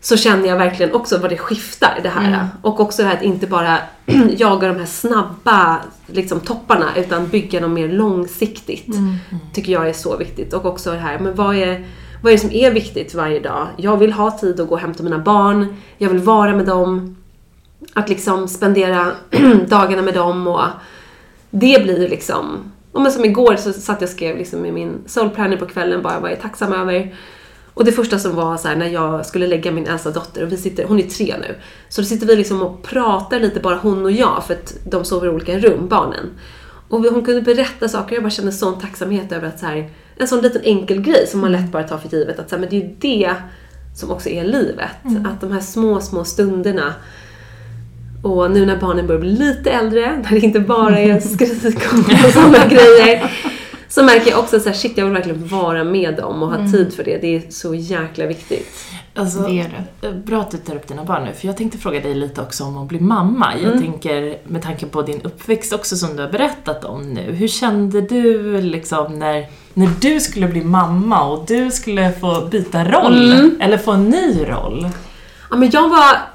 så 0.00 0.16
känner 0.16 0.48
jag 0.48 0.56
verkligen 0.56 0.94
också 0.94 1.18
vad 1.18 1.30
det 1.30 1.36
skiftar 1.38 2.00
det 2.02 2.08
här. 2.08 2.48
Och 2.62 2.80
också 2.80 3.02
det 3.02 3.08
här 3.08 3.16
att 3.16 3.22
inte 3.22 3.46
bara 3.46 3.78
jaga 4.36 4.68
de 4.68 4.78
här 4.78 4.86
snabba 4.86 5.78
liksom, 6.06 6.40
topparna 6.40 6.86
utan 6.96 7.28
bygga 7.28 7.60
dem 7.60 7.74
mer 7.74 7.88
långsiktigt. 7.88 8.86
Tycker 9.52 9.72
jag 9.72 9.88
är 9.88 9.92
så 9.92 10.16
viktigt. 10.16 10.52
Och 10.52 10.64
också 10.64 10.90
det 10.92 10.98
här, 10.98 11.18
men 11.18 11.34
vad 11.34 11.56
är, 11.56 11.86
vad 12.22 12.32
är 12.32 12.36
det 12.36 12.40
som 12.40 12.52
är 12.52 12.70
viktigt 12.70 13.14
varje 13.14 13.40
dag? 13.40 13.66
Jag 13.76 13.96
vill 13.96 14.12
ha 14.12 14.30
tid 14.38 14.60
att 14.60 14.68
gå 14.68 14.74
och 14.74 14.80
hämta 14.80 15.02
mina 15.02 15.18
barn. 15.18 15.76
Jag 15.98 16.08
vill 16.10 16.18
vara 16.18 16.56
med 16.56 16.66
dem. 16.66 17.16
Att 17.92 18.08
liksom 18.08 18.48
spendera 18.48 19.12
dagarna 19.68 20.02
med 20.02 20.14
dem 20.14 20.46
och 20.46 20.64
det 21.50 21.82
blir 21.82 22.08
liksom... 22.08 22.72
Men 22.92 23.12
som 23.12 23.24
igår 23.24 23.56
så 23.56 23.72
satt 23.72 24.00
jag 24.00 24.08
och 24.08 24.14
skrev 24.14 24.36
liksom 24.36 24.66
i 24.66 24.72
min 24.72 24.98
soul 25.06 25.30
planner 25.30 25.56
på 25.56 25.66
kvällen 25.66 26.02
bara 26.02 26.20
vad 26.20 26.30
jag 26.30 26.38
är 26.38 26.42
tacksam 26.42 26.72
över. 26.72 27.14
Och 27.74 27.84
det 27.84 27.92
första 27.92 28.18
som 28.18 28.34
var 28.34 28.56
så 28.56 28.68
här, 28.68 28.76
när 28.76 28.86
jag 28.86 29.26
skulle 29.26 29.46
lägga 29.46 29.72
min 29.72 29.86
äldsta 29.86 30.10
dotter, 30.10 30.42
och 30.42 30.52
vi 30.52 30.56
sitter, 30.56 30.84
hon 30.84 30.98
är 30.98 31.02
tre 31.02 31.34
nu, 31.40 31.54
så 31.88 32.00
då 32.00 32.06
sitter 32.06 32.26
vi 32.26 32.36
liksom 32.36 32.62
och 32.62 32.82
pratar 32.82 33.40
lite 33.40 33.60
bara 33.60 33.76
hon 33.76 34.04
och 34.04 34.12
jag 34.12 34.44
för 34.46 34.54
att 34.54 34.76
de 34.90 35.04
sover 35.04 35.26
i 35.26 35.30
olika 35.30 35.58
rum, 35.58 35.88
barnen. 35.88 36.30
Och 36.88 37.00
hon 37.00 37.24
kunde 37.24 37.42
berätta 37.42 37.88
saker 37.88 38.14
jag 38.14 38.22
bara 38.22 38.30
kände 38.30 38.52
sån 38.52 38.80
tacksamhet 38.80 39.32
över 39.32 39.48
att 39.48 39.58
så 39.58 39.66
här, 39.66 39.90
en 40.16 40.28
sån 40.28 40.40
liten 40.40 40.62
enkel 40.62 41.00
grej 41.00 41.26
som 41.26 41.40
man 41.40 41.52
lätt 41.52 41.72
bara 41.72 41.82
tar 41.82 41.98
för 41.98 42.08
givet, 42.08 42.38
att 42.38 42.50
så 42.50 42.56
här, 42.56 42.60
men 42.60 42.70
det 42.70 42.76
är 42.76 42.80
ju 42.80 42.94
det 43.00 43.34
som 43.94 44.10
också 44.10 44.28
är 44.28 44.44
livet. 44.44 44.90
Att 45.26 45.40
de 45.40 45.52
här 45.52 45.60
små, 45.60 46.00
små 46.00 46.24
stunderna 46.24 46.94
och 48.24 48.50
nu 48.50 48.66
när 48.66 48.76
barnen 48.76 49.06
börjar 49.06 49.20
bli 49.20 49.30
lite 49.30 49.70
äldre, 49.70 50.16
när 50.22 50.30
det 50.30 50.40
inte 50.40 50.60
bara 50.60 50.98
är 50.98 51.20
skrik 51.20 51.76
och 52.26 52.32
sådana 52.32 52.66
grejer, 52.66 53.32
så 53.88 54.02
märker 54.02 54.30
jag 54.30 54.38
också 54.38 54.56
att 54.56 54.76
shit, 54.76 54.98
jag 54.98 55.04
vill 55.04 55.14
verkligen 55.14 55.48
vara 55.48 55.84
med 55.84 56.16
dem 56.16 56.42
och 56.42 56.48
ha 56.48 56.70
tid 56.72 56.94
för 56.94 57.04
det. 57.04 57.18
Det 57.18 57.36
är 57.36 57.42
så 57.50 57.74
jäkla 57.74 58.26
viktigt. 58.26 58.68
Alltså, 59.14 59.38
Det 59.38 59.60
är 59.60 59.86
det. 60.00 60.12
Bra 60.12 60.40
att 60.40 60.50
du 60.50 60.56
tar 60.56 60.74
upp 60.74 60.88
dina 60.88 61.04
barn 61.04 61.24
nu, 61.24 61.32
för 61.32 61.46
jag 61.46 61.56
tänkte 61.56 61.78
fråga 61.78 62.00
dig 62.00 62.14
lite 62.14 62.42
också 62.42 62.64
om 62.64 62.78
att 62.78 62.88
bli 62.88 63.00
mamma. 63.00 63.52
Jag 63.62 63.80
tänker, 63.80 64.38
med 64.44 64.62
tanke 64.62 64.86
på 64.86 65.02
din 65.02 65.20
uppväxt 65.20 65.72
också 65.72 65.96
som 65.96 66.16
du 66.16 66.22
har 66.22 66.30
berättat 66.30 66.84
om 66.84 67.02
nu, 67.14 67.32
hur 67.32 67.48
kände 67.48 68.00
du 68.00 68.60
liksom 68.60 69.18
när, 69.18 69.46
när 69.74 69.88
du 70.00 70.20
skulle 70.20 70.48
bli 70.48 70.64
mamma 70.64 71.24
och 71.24 71.46
du 71.46 71.70
skulle 71.70 72.12
få 72.12 72.40
byta 72.50 72.84
roll? 72.84 73.50
Eller 73.60 73.78
få 73.78 73.92
en 73.92 74.04
ny 74.04 74.44
roll? 74.48 74.88
Ja, 75.50 75.56
men 75.56 75.70
jag 75.70 75.88
var 75.88 76.33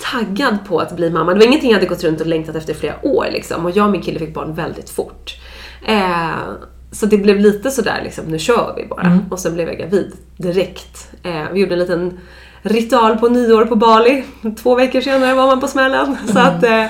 taggad 0.00 0.58
på 0.68 0.80
att 0.80 0.96
bli 0.96 1.10
mamma. 1.10 1.32
Det 1.32 1.38
var 1.38 1.46
ingenting 1.46 1.70
jag 1.70 1.76
hade 1.76 1.86
gått 1.86 2.04
runt 2.04 2.20
och 2.20 2.26
längtat 2.26 2.56
efter 2.56 2.72
i 2.72 2.76
flera 2.76 3.06
år 3.06 3.26
liksom. 3.32 3.64
Och 3.64 3.70
jag 3.70 3.86
och 3.86 3.92
min 3.92 4.02
kille 4.02 4.18
fick 4.18 4.34
barn 4.34 4.54
väldigt 4.54 4.90
fort. 4.90 5.36
Eh, 5.86 6.30
så 6.92 7.06
det 7.06 7.18
blev 7.18 7.40
lite 7.40 7.70
sådär 7.70 8.00
liksom, 8.04 8.24
nu 8.24 8.38
kör 8.38 8.74
vi 8.76 8.86
bara. 8.86 9.18
Och 9.30 9.38
sen 9.38 9.54
blev 9.54 9.68
jag 9.68 9.78
gravid 9.78 10.12
direkt. 10.36 11.10
Eh, 11.22 11.52
vi 11.52 11.60
gjorde 11.60 11.74
en 11.74 11.78
liten 11.78 12.20
ritual 12.62 13.18
på 13.18 13.28
nyår 13.28 13.64
på 13.64 13.76
Bali. 13.76 14.24
Två 14.62 14.74
veckor 14.74 15.00
senare 15.00 15.34
var 15.34 15.46
man 15.46 15.60
på 15.60 15.68
smällen. 15.68 16.16
Så 16.32 16.38
att 16.38 16.64
eh, 16.64 16.86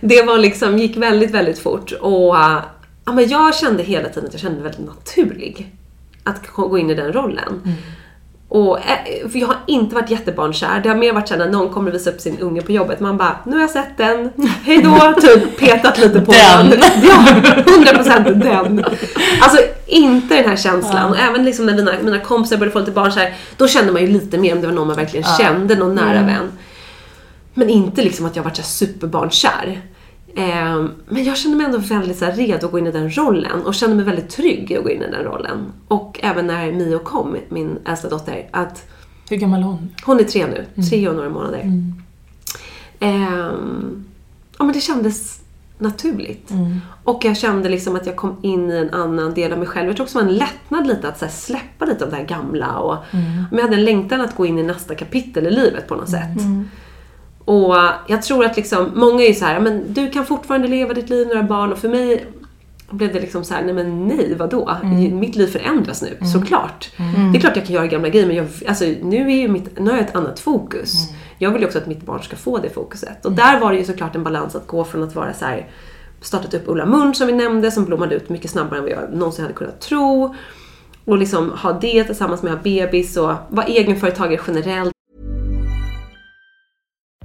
det 0.00 0.22
var 0.22 0.38
liksom, 0.38 0.78
gick 0.78 0.96
väldigt, 0.96 1.30
väldigt 1.30 1.58
fort. 1.58 1.92
Och 1.92 2.36
ja, 3.04 3.12
men 3.12 3.28
jag 3.28 3.54
kände 3.54 3.82
hela 3.82 4.08
tiden 4.08 4.26
att 4.26 4.34
jag 4.34 4.40
kände 4.40 4.60
mig 4.60 4.70
väldigt 4.70 4.86
naturlig. 4.86 5.72
Att 6.24 6.46
gå 6.46 6.78
in 6.78 6.90
i 6.90 6.94
den 6.94 7.12
rollen. 7.12 7.62
Och, 8.54 8.78
eh, 8.78 9.28
för 9.32 9.38
jag 9.38 9.46
har 9.46 9.56
inte 9.66 9.94
varit 9.94 10.10
jättebarnkär. 10.10 10.80
Det 10.82 10.88
har 10.88 10.96
mer 10.96 11.12
varit 11.12 11.28
såhär 11.28 11.44
när 11.44 11.52
någon 11.52 11.68
kommer 11.68 11.90
och 11.90 11.94
visar 11.94 12.10
upp 12.10 12.20
sin 12.20 12.38
unge 12.38 12.62
på 12.62 12.72
jobbet. 12.72 13.00
Man 13.00 13.16
bara, 13.16 13.36
nu 13.44 13.52
har 13.52 13.60
jag 13.60 13.70
sett 13.70 13.96
den. 13.96 14.30
Hejdå! 14.64 15.14
Typ 15.20 15.58
petat 15.58 15.98
lite 15.98 16.20
på 16.20 16.32
Den. 16.32 16.70
den. 16.70 16.80
Ja, 17.02 17.26
100% 17.66 18.34
den. 18.34 18.84
Alltså 19.40 19.58
inte 19.86 20.34
den 20.34 20.48
här 20.48 20.56
känslan. 20.56 21.10
Och 21.10 21.18
även 21.18 21.44
liksom 21.44 21.66
när 21.66 21.74
mina, 21.74 21.92
mina 22.02 22.18
kompisar 22.18 22.56
började 22.56 22.72
få 22.72 22.78
lite 22.78 22.90
barn 22.90 23.12
så 23.12 23.18
här, 23.18 23.34
då 23.56 23.68
kände 23.68 23.92
man 23.92 24.02
ju 24.02 24.08
lite 24.08 24.38
mer 24.38 24.54
om 24.54 24.60
det 24.60 24.66
var 24.66 24.74
någon 24.74 24.86
man 24.86 24.96
verkligen 24.96 25.26
kände, 25.38 25.74
någon 25.74 25.94
nära 25.94 26.22
vän. 26.22 26.52
Men 27.54 27.68
inte 27.68 28.02
liksom 28.02 28.26
att 28.26 28.36
jag 28.36 28.42
varit 28.42 28.56
så 28.56 28.62
superbarnkär. 28.62 29.80
Eh, 30.36 30.84
men 31.08 31.24
jag 31.24 31.36
kände 31.36 31.56
mig 31.56 31.66
ändå 31.66 31.78
väldigt 31.78 32.18
så 32.18 32.24
här 32.24 32.32
redo 32.32 32.66
att 32.66 32.72
gå 32.72 32.78
in 32.78 32.86
i 32.86 32.92
den 32.92 33.10
rollen 33.16 33.66
och 33.66 33.74
kände 33.74 33.96
mig 33.96 34.04
väldigt 34.04 34.28
trygg 34.30 34.70
i 34.70 34.76
att 34.76 34.82
gå 34.84 34.90
in 34.90 35.02
i 35.02 35.10
den 35.10 35.24
rollen. 35.24 35.72
Och 35.88 36.20
även 36.22 36.46
när 36.46 36.72
Mio 36.72 36.98
kom, 36.98 37.36
min 37.48 37.78
äldsta 37.86 38.08
dotter, 38.08 38.48
att 38.50 38.86
Hur 39.30 39.36
gammal 39.36 39.60
är 39.60 39.64
hon? 39.64 39.94
hon 40.04 40.20
är 40.20 40.24
tre 40.24 40.46
nu, 40.46 40.82
tre 40.90 41.08
och 41.08 41.14
några 41.16 41.28
månader. 41.30 41.72
Ehm, 43.00 44.04
ja 44.58 44.64
men 44.64 44.72
det 44.74 44.80
kändes 44.80 45.40
naturligt. 45.78 46.50
Och 47.04 47.24
jag 47.24 47.36
kände 47.36 47.68
liksom 47.68 47.96
att 47.96 48.06
jag 48.06 48.16
kom 48.16 48.36
in 48.42 48.70
i 48.70 48.76
en 48.76 48.90
annan 48.90 49.34
del 49.34 49.52
av 49.52 49.58
mig 49.58 49.68
själv. 49.68 49.86
Jag 49.86 49.96
tror 49.96 50.04
också 50.04 50.18
det 50.18 50.24
var 50.24 50.30
en 50.32 50.36
lättnad 50.38 50.86
lite 50.86 51.08
att 51.08 51.32
släppa 51.32 51.84
lite 51.84 52.04
av 52.04 52.10
det 52.10 52.16
här 52.16 52.24
gamla. 52.24 52.78
Och, 52.78 52.96
Men 53.10 53.48
jag 53.52 53.62
hade 53.62 53.76
en 53.76 53.84
längtan 53.84 54.20
att 54.20 54.36
gå 54.36 54.46
in 54.46 54.58
i 54.58 54.62
nästa 54.62 54.94
kapitel 54.94 55.46
i 55.46 55.50
livet 55.50 55.88
på 55.88 55.94
något 55.94 56.08
sätt. 56.10 56.38
Och 57.44 57.74
jag 58.06 58.22
tror 58.22 58.44
att 58.44 58.56
liksom, 58.56 58.90
många 58.94 59.24
är 59.24 59.32
så 59.32 59.44
här, 59.44 59.60
men 59.60 59.92
du 59.92 60.10
kan 60.10 60.26
fortfarande 60.26 60.68
leva 60.68 60.94
ditt 60.94 61.10
liv, 61.10 61.28
några 61.28 61.42
barn. 61.42 61.72
Och 61.72 61.78
för 61.78 61.88
mig 61.88 62.26
blev 62.90 63.12
det 63.12 63.20
liksom 63.20 63.44
så 63.44 63.54
här, 63.54 63.62
nej 63.62 63.74
men 63.74 64.06
nej, 64.08 64.34
vadå? 64.38 64.76
Mitt 65.12 65.36
liv 65.36 65.46
förändras 65.46 66.02
nu, 66.02 66.18
såklart. 66.32 66.90
Det 67.32 67.38
är 67.38 67.40
klart 67.40 67.56
jag 67.56 67.66
kan 67.66 67.74
göra 67.74 67.86
gamla 67.86 68.08
grejer, 68.08 68.26
men 68.26 68.36
jag, 68.36 68.46
alltså, 68.68 68.84
nu, 69.02 69.30
är 69.32 69.36
ju 69.36 69.48
mitt, 69.48 69.78
nu 69.78 69.90
har 69.90 69.96
jag 69.96 70.08
ett 70.08 70.16
annat 70.16 70.40
fokus. 70.40 70.92
Jag 71.38 71.50
vill 71.50 71.60
ju 71.60 71.66
också 71.66 71.78
att 71.78 71.86
mitt 71.86 72.02
barn 72.02 72.22
ska 72.22 72.36
få 72.36 72.58
det 72.58 72.70
fokuset. 72.70 73.24
Och 73.24 73.32
där 73.32 73.60
var 73.60 73.72
det 73.72 73.78
ju 73.78 73.84
såklart 73.84 74.16
en 74.16 74.24
balans 74.24 74.54
att 74.54 74.66
gå 74.66 74.84
från 74.84 75.02
att 75.02 75.14
vara 75.14 75.32
så 75.32 75.44
här, 75.44 75.68
startat 76.20 76.54
upp 76.54 76.62
Ulla 76.66 76.86
Munch 76.86 77.16
som 77.16 77.26
vi 77.26 77.32
nämnde, 77.32 77.70
som 77.70 77.84
blommade 77.84 78.14
ut 78.14 78.28
mycket 78.28 78.50
snabbare 78.50 78.78
än 78.78 78.84
vad 78.84 78.92
jag 78.92 79.12
någonsin 79.12 79.44
hade 79.44 79.54
kunnat 79.54 79.80
tro. 79.80 80.34
Och 81.04 81.18
liksom 81.18 81.50
ha 81.50 81.72
det 81.72 82.04
tillsammans 82.04 82.42
med 82.42 82.52
att 82.52 82.58
ha 82.58 82.62
bebis 82.62 83.16
och 83.16 83.32
vara 83.48 83.66
egenföretagare 83.66 84.40
generellt. 84.46 84.93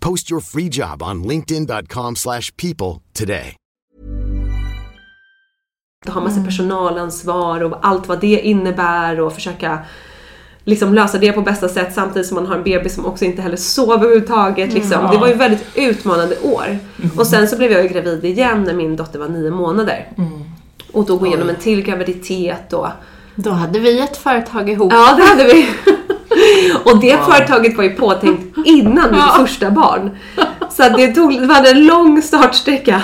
Post 0.00 0.30
your 0.30 0.40
free 0.40 0.68
job 0.68 1.02
on 1.02 1.22
linkedin.com/people 1.22 2.14
slash 2.16 2.50
people 2.56 3.02
today. 3.12 3.54
Att 6.06 6.14
ha 6.14 6.20
massa 6.20 6.44
personalansvar 6.44 7.62
och 7.62 7.78
allt 7.82 8.08
vad 8.08 8.20
det 8.20 8.40
innebär 8.40 9.20
och 9.20 9.32
försöka 9.32 9.78
liksom 10.64 10.94
lösa 10.94 11.18
det 11.18 11.32
på 11.32 11.42
bästa 11.42 11.68
sätt 11.68 11.94
samtidigt 11.94 12.28
som 12.28 12.34
man 12.34 12.46
har 12.46 12.56
en 12.56 12.62
bebis 12.62 12.94
som 12.94 13.06
också 13.06 13.24
inte 13.24 13.42
heller 13.42 13.56
sover 13.56 13.94
överhuvudtaget. 13.94 14.72
Liksom. 14.72 15.08
Det 15.12 15.18
var 15.18 15.28
ju 15.28 15.34
väldigt 15.34 15.66
utmanande 15.74 16.38
år. 16.38 16.78
Och 17.18 17.26
sen 17.26 17.48
så 17.48 17.56
blev 17.56 17.72
jag 17.72 17.82
ju 17.82 17.88
gravid 17.88 18.24
igen 18.24 18.64
när 18.64 18.74
min 18.74 18.96
dotter 18.96 19.18
var 19.18 19.28
nio 19.28 19.50
månader. 19.50 20.08
Och 20.92 21.06
då 21.06 21.16
gå 21.16 21.26
igenom 21.26 21.48
en 21.48 21.56
till 21.56 21.82
graviditet 21.82 22.72
och 22.72 22.86
Då 23.34 23.50
hade 23.50 23.78
vi 23.78 24.00
ett 24.00 24.16
företag 24.16 24.70
ihop. 24.70 24.92
Ja, 24.92 25.14
det 25.16 25.24
hade 25.24 25.44
vi. 25.44 25.68
Och 26.84 27.00
det 27.00 27.18
företaget 27.26 27.76
var 27.76 27.84
ju 27.84 27.90
påtänkt 27.90 28.56
innan 28.64 29.10
mitt 29.10 29.32
första 29.48 29.70
barn. 29.70 30.10
Så 30.70 30.88
det 30.88 31.08
tog, 31.14 31.40
det 31.48 31.54
hade 31.54 31.70
en 31.70 31.86
lång 31.86 32.22
startsträcka. 32.22 33.02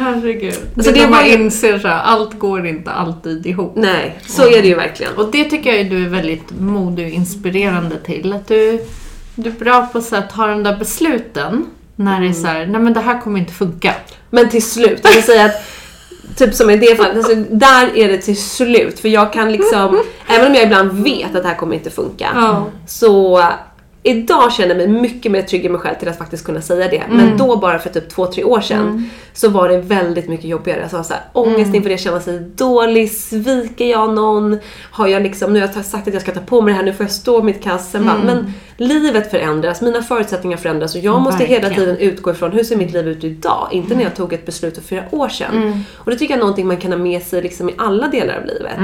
Herregud. 0.00 0.54
Så 0.76 0.82
Så 0.82 0.90
det 0.90 0.92
det 0.92 1.00
var 1.00 1.10
man 1.10 1.26
ju- 1.26 1.32
inser 1.32 1.78
så 1.78 1.88
här, 1.88 2.02
allt 2.02 2.38
går 2.38 2.66
inte 2.66 2.90
alltid 2.90 3.46
ihop. 3.46 3.72
Nej, 3.76 4.18
så 4.26 4.42
är 4.42 4.62
det 4.62 4.68
ju 4.68 4.74
verkligen. 4.74 5.12
Och 5.16 5.30
det 5.30 5.44
tycker 5.44 5.74
jag 5.74 5.90
du 5.90 6.04
är 6.04 6.08
väldigt 6.08 6.60
modig 6.60 7.06
och 7.06 7.12
inspirerande 7.12 7.96
till. 7.98 8.32
Att 8.32 8.48
du, 8.48 8.80
du 9.34 9.48
är 9.50 9.54
bra 9.54 9.86
på 9.92 9.98
att 9.98 10.30
ta 10.34 10.46
de 10.46 10.62
där 10.62 10.76
besluten 10.76 11.66
när 11.96 12.20
det 12.20 12.26
är 12.28 12.32
så 12.32 12.46
här, 12.46 12.66
nej 12.66 12.80
men 12.80 12.92
det 12.92 13.00
här 13.00 13.20
kommer 13.20 13.38
inte 13.38 13.52
funka. 13.52 13.94
Men 14.30 14.48
till 14.48 14.62
slut, 14.62 15.00
jag 15.02 15.12
vill 15.12 15.22
säga 15.22 15.44
att 15.44 15.64
Typ 16.36 16.54
som 16.54 16.70
i 16.70 16.76
det 16.76 16.96
fallet, 16.96 17.16
alltså, 17.16 17.34
där 17.50 17.96
är 17.96 18.08
det 18.08 18.18
till 18.18 18.42
slut. 18.42 19.00
För 19.00 19.08
jag 19.08 19.32
kan 19.32 19.52
liksom, 19.52 20.02
även 20.28 20.46
om 20.46 20.54
jag 20.54 20.64
ibland 20.64 20.92
vet 20.92 21.36
att 21.36 21.42
det 21.42 21.48
här 21.48 21.56
kommer 21.56 21.74
inte 21.74 21.90
funka. 21.90 22.28
Ja. 22.34 22.66
Så 22.86 23.42
idag 24.02 24.52
känner 24.52 24.68
jag 24.68 24.76
mig 24.76 25.00
mycket 25.00 25.32
mer 25.32 25.42
trygg 25.42 25.64
i 25.64 25.68
mig 25.68 25.80
själv 25.80 25.94
till 25.94 26.08
att 26.08 26.18
faktiskt 26.18 26.44
kunna 26.44 26.60
säga 26.60 26.88
det. 26.88 27.02
Men 27.10 27.36
då 27.36 27.56
bara 27.56 27.78
för 27.78 27.90
typ 27.90 28.10
två, 28.10 28.26
tre 28.26 28.44
år 28.44 28.60
sedan 28.60 29.10
så 29.32 29.48
var 29.48 29.68
det 29.68 29.78
väldigt 29.78 30.28
mycket 30.28 30.46
jobbigare. 30.46 30.82
Alltså 30.82 31.04
så 31.04 31.12
här, 31.12 31.22
ångest 31.32 31.74
inför 31.74 31.90
det, 31.90 31.98
känna 31.98 32.20
sig 32.20 32.40
dålig, 32.40 33.12
sviker 33.12 33.90
jag 33.90 34.14
någon? 34.14 34.58
Har 34.90 35.06
jag 35.06 35.22
liksom, 35.22 35.52
nu 35.52 35.60
har 35.60 35.70
jag 35.74 35.84
sagt 35.84 36.08
att 36.08 36.14
jag 36.14 36.22
ska 36.22 36.32
ta 36.32 36.40
på 36.40 36.60
mig 36.60 36.72
det 36.72 36.76
här, 36.76 36.84
nu 36.84 36.92
får 36.92 37.04
jag 37.04 37.12
stå 37.12 37.42
mitt 37.42 37.62
kast. 37.62 37.90
Sen 37.90 38.06
bara, 38.06 38.18
men 38.24 38.52
livet 38.76 39.30
förändras, 39.30 39.80
mina 39.80 40.02
förutsättningar 40.02 40.56
förändras 40.56 40.94
och 40.94 41.00
jag 41.00 41.20
måste 41.20 41.44
hela 41.44 41.68
Verkligen. 41.68 41.96
tiden 41.96 42.12
utgå 42.12 42.30
ifrån 42.30 42.52
hur 42.52 42.64
ser 42.64 42.76
mitt 42.76 42.92
liv 42.92 43.08
ut 43.08 43.24
idag? 43.24 43.68
Inte 43.72 43.94
när 43.94 44.02
jag 44.02 44.16
tog 44.16 44.32
ett 44.32 44.46
beslut 44.46 44.74
för 44.74 44.82
flera 44.82 45.04
år 45.10 45.28
sedan. 45.28 45.84
Och 45.94 46.10
det 46.10 46.16
tycker 46.16 46.34
jag 46.34 46.38
är 46.38 46.40
någonting 46.40 46.66
man 46.66 46.76
kan 46.76 46.92
ha 46.92 46.98
med 46.98 47.22
sig 47.22 47.42
liksom 47.42 47.68
i 47.68 47.74
alla 47.78 48.08
delar 48.08 48.36
av 48.36 48.46
livet. 48.46 48.76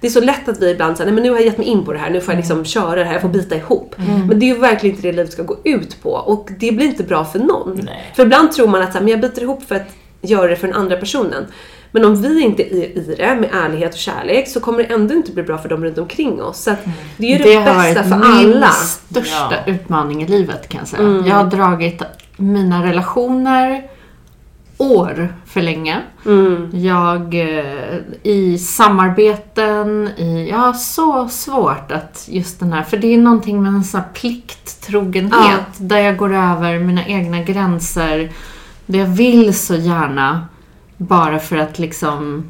Det 0.00 0.06
är 0.06 0.10
så 0.10 0.20
lätt 0.20 0.48
att 0.48 0.62
vi 0.62 0.70
ibland 0.70 0.96
säger, 0.96 1.10
nej 1.10 1.14
men 1.14 1.22
nu 1.22 1.30
har 1.30 1.36
jag 1.36 1.46
gett 1.46 1.58
mig 1.58 1.66
in 1.66 1.84
på 1.84 1.92
det 1.92 1.98
här, 1.98 2.10
nu 2.10 2.20
får 2.20 2.34
jag 2.34 2.38
liksom 2.38 2.64
köra 2.64 2.94
det 2.94 3.04
här, 3.04 3.12
jag 3.12 3.22
får 3.22 3.28
bita 3.28 3.56
ihop. 3.56 3.94
Men 4.28 4.38
det 4.38 4.46
är 4.46 4.54
ju 4.54 4.58
verkligen 4.58 4.96
inte 4.96 5.08
det 5.08 5.12
livet 5.12 5.32
ska 5.32 5.42
gå 5.42 5.56
ut 5.64 6.02
på 6.02 6.10
och 6.10 6.48
det 6.58 6.72
blir 6.72 6.86
inte 6.86 7.02
bra 7.02 7.24
för 7.24 7.38
någon. 7.38 7.80
Nej. 7.84 8.12
För 8.16 8.22
ibland 8.22 8.52
tror 8.52 8.68
man 8.68 8.82
att 8.82 8.92
så 8.92 8.98
här, 8.98 9.04
men 9.04 9.10
jag 9.10 9.20
biter 9.20 9.42
ihop 9.42 9.62
för 9.68 9.74
att 9.74 9.88
göra 10.20 10.48
det 10.48 10.56
för 10.56 10.66
den 10.66 10.76
andra 10.76 10.96
personen. 10.96 11.46
Men 11.94 12.04
om 12.04 12.22
vi 12.22 12.40
inte 12.42 12.62
är 12.62 12.84
i 12.98 13.14
det 13.18 13.34
med 13.40 13.50
ärlighet 13.52 13.92
och 13.92 13.98
kärlek 13.98 14.48
så 14.48 14.60
kommer 14.60 14.78
det 14.78 14.84
ändå 14.84 15.14
inte 15.14 15.32
bli 15.32 15.42
bra 15.42 15.58
för 15.58 15.68
dem 15.68 15.84
runt 15.84 15.98
omkring 15.98 16.42
oss. 16.42 16.62
Så 16.62 16.70
att 16.70 16.84
det 17.16 17.26
är 17.26 17.38
ju 17.38 17.44
det, 17.44 17.44
Det 17.44 17.54
har 17.56 17.64
bästa 17.94 18.02
varit 18.02 18.08
för 18.08 18.42
min 18.42 18.54
alla. 18.56 18.70
största 18.70 19.54
Ja. 19.66 19.72
utmaning 19.72 20.22
i 20.22 20.26
livet 20.26 20.68
kan 20.68 20.78
jag 20.78 20.88
säga. 20.88 21.22
Jag 21.26 21.34
har 21.36 21.44
dragit 21.44 22.02
mina 22.36 22.84
relationer 22.86 23.82
år 24.78 25.34
för 25.46 25.62
länge. 25.62 26.00
Jag 26.72 27.34
eh, 27.34 27.96
i 28.22 28.58
samarbeten, 28.58 30.08
i, 30.16 30.48
jag 30.50 30.56
har 30.58 30.72
så 30.72 31.28
svårt 31.28 31.92
att 31.92 32.24
just 32.30 32.60
den 32.60 32.72
här, 32.72 32.82
för 32.82 32.96
det 32.96 33.14
är 33.14 33.18
någonting 33.18 33.62
med 33.62 33.72
en 33.72 33.84
sån 33.84 34.00
här 34.00 34.08
plikttrogenhet 34.14 35.66
där 35.76 35.98
jag 35.98 36.16
går 36.16 36.34
över 36.34 36.78
mina 36.78 37.06
egna 37.06 37.40
gränser. 37.42 38.30
Det 38.86 38.98
jag 38.98 39.06
vill 39.06 39.54
så 39.54 39.74
gärna 39.74 40.46
bara 40.96 41.38
för 41.38 41.56
att 41.56 41.78
liksom 41.78 42.44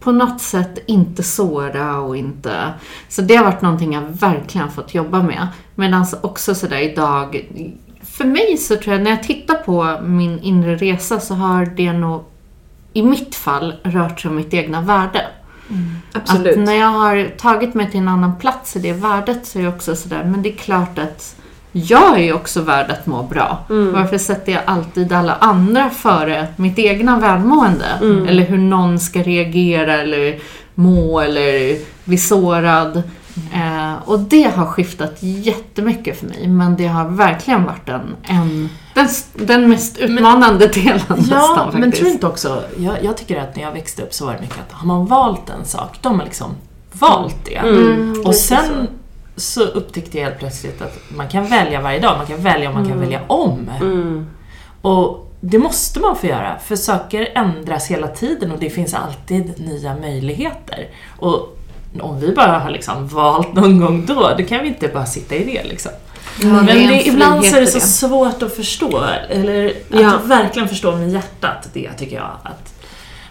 på 0.00 0.12
något 0.12 0.40
sätt 0.40 0.78
inte 0.86 1.22
såra 1.22 1.98
och 1.98 2.16
inte... 2.16 2.72
Så 3.08 3.22
det 3.22 3.36
har 3.36 3.44
varit 3.44 3.62
någonting 3.62 3.92
jag 3.92 4.02
verkligen 4.02 4.70
fått 4.70 4.94
jobba 4.94 5.22
med. 5.22 5.48
Medan 5.74 6.06
också 6.20 6.54
sådär 6.54 6.78
idag, 6.78 7.48
för 8.02 8.24
mig 8.24 8.56
så 8.56 8.76
tror 8.76 8.94
jag 8.94 9.02
när 9.02 9.10
jag 9.10 9.22
tittar 9.22 9.54
på 9.54 9.98
min 10.02 10.38
inre 10.40 10.76
resa 10.76 11.20
så 11.20 11.34
har 11.34 11.66
det 11.66 11.92
nog 11.92 12.24
i 12.92 13.02
mitt 13.02 13.34
fall 13.34 13.74
rört 13.82 14.20
sig 14.20 14.28
om 14.28 14.36
mitt 14.36 14.54
egna 14.54 14.80
värde. 14.80 15.26
Absolut. 16.12 16.56
Att 16.56 16.64
när 16.64 16.74
jag 16.74 16.88
har 16.88 17.28
tagit 17.36 17.74
mig 17.74 17.90
till 17.90 18.00
en 18.00 18.08
annan 18.08 18.38
plats 18.38 18.76
i 18.76 18.78
det 18.78 18.92
värdet 18.92 19.46
så 19.46 19.58
är 19.58 19.62
jag 19.62 19.74
också 19.74 19.96
sådär, 19.96 20.24
men 20.24 20.42
det 20.42 20.52
är 20.52 20.56
klart 20.56 20.98
att 20.98 21.36
jag 21.72 22.18
är 22.18 22.22
ju 22.22 22.32
också 22.32 22.60
värd 22.60 22.90
att 22.90 23.06
må 23.06 23.22
bra. 23.22 23.64
Varför 23.68 24.18
sätter 24.18 24.52
jag 24.52 24.62
alltid 24.66 25.12
alla 25.12 25.34
andra 25.34 25.90
före 25.90 26.46
mitt 26.56 26.78
egna 26.78 27.18
välmående? 27.18 27.86
Eller 28.28 28.44
hur 28.44 28.58
någon 28.58 28.98
ska 28.98 29.22
reagera 29.22 30.00
eller 30.00 30.38
må 30.74 31.20
eller 31.20 31.78
bli 32.04 32.18
sårad. 32.18 33.02
Eh, 33.54 33.94
och 34.04 34.18
det 34.20 34.54
har 34.56 34.66
skiftat 34.66 35.16
jättemycket 35.20 36.18
för 36.18 36.26
mig, 36.26 36.48
men 36.48 36.76
det 36.76 36.86
har 36.86 37.08
verkligen 37.08 37.64
varit 37.64 37.88
en, 37.88 38.16
en 38.22 38.68
den, 38.94 39.08
den 39.34 39.68
mest 39.68 39.98
utmanande 39.98 40.66
delen 40.66 41.00
Ja, 41.08 41.14
nästan 41.16 41.56
faktiskt. 41.56 41.78
men 41.78 41.92
tror 41.92 42.08
inte 42.08 42.26
också, 42.26 42.62
jag, 42.76 43.04
jag 43.04 43.16
tycker 43.16 43.40
att 43.40 43.56
när 43.56 43.62
jag 43.62 43.72
växte 43.72 44.02
upp 44.02 44.14
så 44.14 44.26
var 44.26 44.32
det 44.32 44.40
mycket 44.40 44.58
att 44.58 44.72
har 44.72 44.86
man 44.86 45.06
valt 45.06 45.50
en 45.50 45.64
sak, 45.64 45.98
då 46.00 46.08
har 46.08 46.16
man 46.16 46.24
liksom 46.24 46.50
valt 46.92 47.44
det. 47.44 47.56
Mm, 47.56 48.22
och 48.24 48.34
sen 48.34 48.88
så. 49.38 49.62
upptäckte 49.62 50.18
jag 50.18 50.24
helt 50.24 50.38
plötsligt 50.38 50.82
att 50.82 50.98
man 51.16 51.28
kan 51.28 51.46
välja 51.46 51.80
varje 51.80 51.98
dag, 51.98 52.16
man 52.18 52.26
kan 52.26 52.42
välja 52.42 52.68
och 52.68 52.74
man 52.74 52.84
Mm. 52.84 52.92
kan 52.98 53.00
välja 53.00 53.20
om. 53.26 53.70
Och 54.82 55.32
det 55.40 55.58
måste 55.58 56.00
man 56.00 56.16
få 56.16 56.26
göra, 56.26 56.58
för 56.64 56.76
saker 56.76 57.28
ändras 57.34 57.86
hela 57.86 58.08
tiden 58.08 58.52
och 58.52 58.58
det 58.58 58.70
finns 58.70 58.94
alltid 58.94 59.60
nya 59.60 59.96
möjligheter. 59.96 60.88
Och 61.18 61.56
om 62.00 62.20
vi 62.20 62.32
bara 62.34 62.58
har 62.58 62.70
liksom 62.70 63.08
valt 63.08 63.52
någon 63.54 63.80
gång 63.80 64.06
då, 64.06 64.34
då 64.38 64.44
kan 64.44 64.62
vi 64.62 64.68
inte 64.68 64.88
bara 64.88 65.06
sitta 65.06 65.34
i 65.34 65.44
det 65.44 65.64
liksom. 65.68 65.92
Men 66.42 66.66
det 66.66 67.06
ibland 67.06 67.44
så 67.44 67.56
är 67.56 67.60
det 67.60 67.66
så 67.66 67.78
det. 67.78 67.84
svårt 67.84 68.42
att 68.42 68.56
förstå, 68.56 69.04
eller 69.30 69.66
att 69.68 70.00
Ja. 70.00 70.18
verkligen 70.24 70.68
förstå 70.68 70.96
med 70.96 71.10
hjärtat 71.10 71.68
det 71.72 71.90
tycker 71.98 72.16
jag. 72.16 72.30
Att 72.42 72.74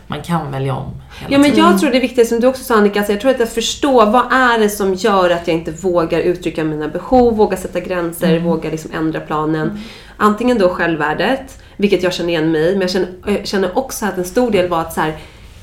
man 0.08 0.22
kan 0.22 0.52
välja 0.52 0.76
om. 0.76 1.02
hela 1.20 1.34
Ja 1.34 1.40
men 1.40 1.56
jag 1.56 1.80
tror 1.80 1.92
det 1.92 1.98
är 1.98 2.02
viktigt 2.02 2.28
som 2.28 2.40
du 2.40 2.48
också 2.48 2.64
sa 2.64 2.76
Annika, 2.76 3.00
alltså 3.00 3.14
jag 3.14 3.22
tror 3.22 3.32
att 3.32 3.40
jag 3.40 3.50
förstår 3.50 4.06
vad 4.06 4.34
är 4.34 4.60
det 4.60 4.70
som 4.70 4.94
gör 4.94 5.30
att 5.30 5.48
jag 5.48 5.58
inte 5.58 5.72
vågar 5.72 6.20
uttrycka 6.20 6.64
mina 6.64 6.88
behov, 6.88 7.38
vågar 7.38 7.58
sätta 7.58 7.80
gränser, 7.80 8.40
vågar 8.40 8.72
liksom 8.72 8.92
ändra 8.94 9.20
planen. 9.20 9.80
Antingen 10.18 10.58
då 10.58 10.70
självvärdet, 10.70 11.64
vilket 11.78 12.04
jag 12.04 12.14
känner 12.14 12.30
igen 12.30 12.52
mig 12.52 12.72
men 12.72 12.82
jag 12.82 12.90
känner, 12.90 13.08
jag 13.26 13.48
känner 13.48 13.78
också 13.78 14.06
att 14.06 14.18
en 14.18 14.26
stor 14.26 14.52
del 14.52 14.70
var 14.70 14.82
att 14.82 14.94
så 14.94 15.02
här, 15.02 15.18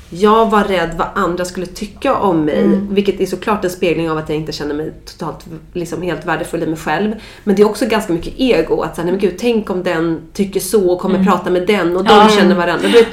jag 0.09 0.49
var 0.49 0.63
rädd 0.63 0.95
vad 0.97 1.07
andra 1.15 1.45
skulle 1.45 1.65
tycka 1.65 2.15
om 2.15 2.45
mig. 2.45 2.79
Vilket 2.89 3.21
är 3.21 3.25
såklart 3.25 3.63
en 3.63 3.69
spegling 3.69 4.11
av 4.11 4.17
att 4.17 4.29
jag 4.29 4.37
inte 4.37 4.51
känner 4.51 4.75
mig 4.75 4.93
totalt 5.05 5.45
liksom, 5.73 6.01
helt 6.01 6.25
värdefull 6.25 6.63
i 6.63 6.67
mig 6.67 6.77
själv. 6.77 7.11
Men 7.43 7.55
det 7.55 7.61
är 7.61 7.65
också 7.65 7.85
ganska 7.85 8.13
mycket 8.13 8.33
ego. 8.37 8.81
Att 8.81 8.95
säga, 8.95 9.05
nej 9.05 9.11
men 9.11 9.21
gud, 9.21 9.35
tänk 9.39 9.69
om 9.69 9.83
den 9.83 10.21
tycker 10.33 10.59
så 10.59 10.89
och 10.89 10.99
kommer 10.99 11.23
prata 11.23 11.49
med 11.49 11.67
den 11.67 11.97
och 11.97 12.03
de 12.03 12.29
känner 12.29 12.55
varandra. 12.55 12.87
Vet, 12.87 13.07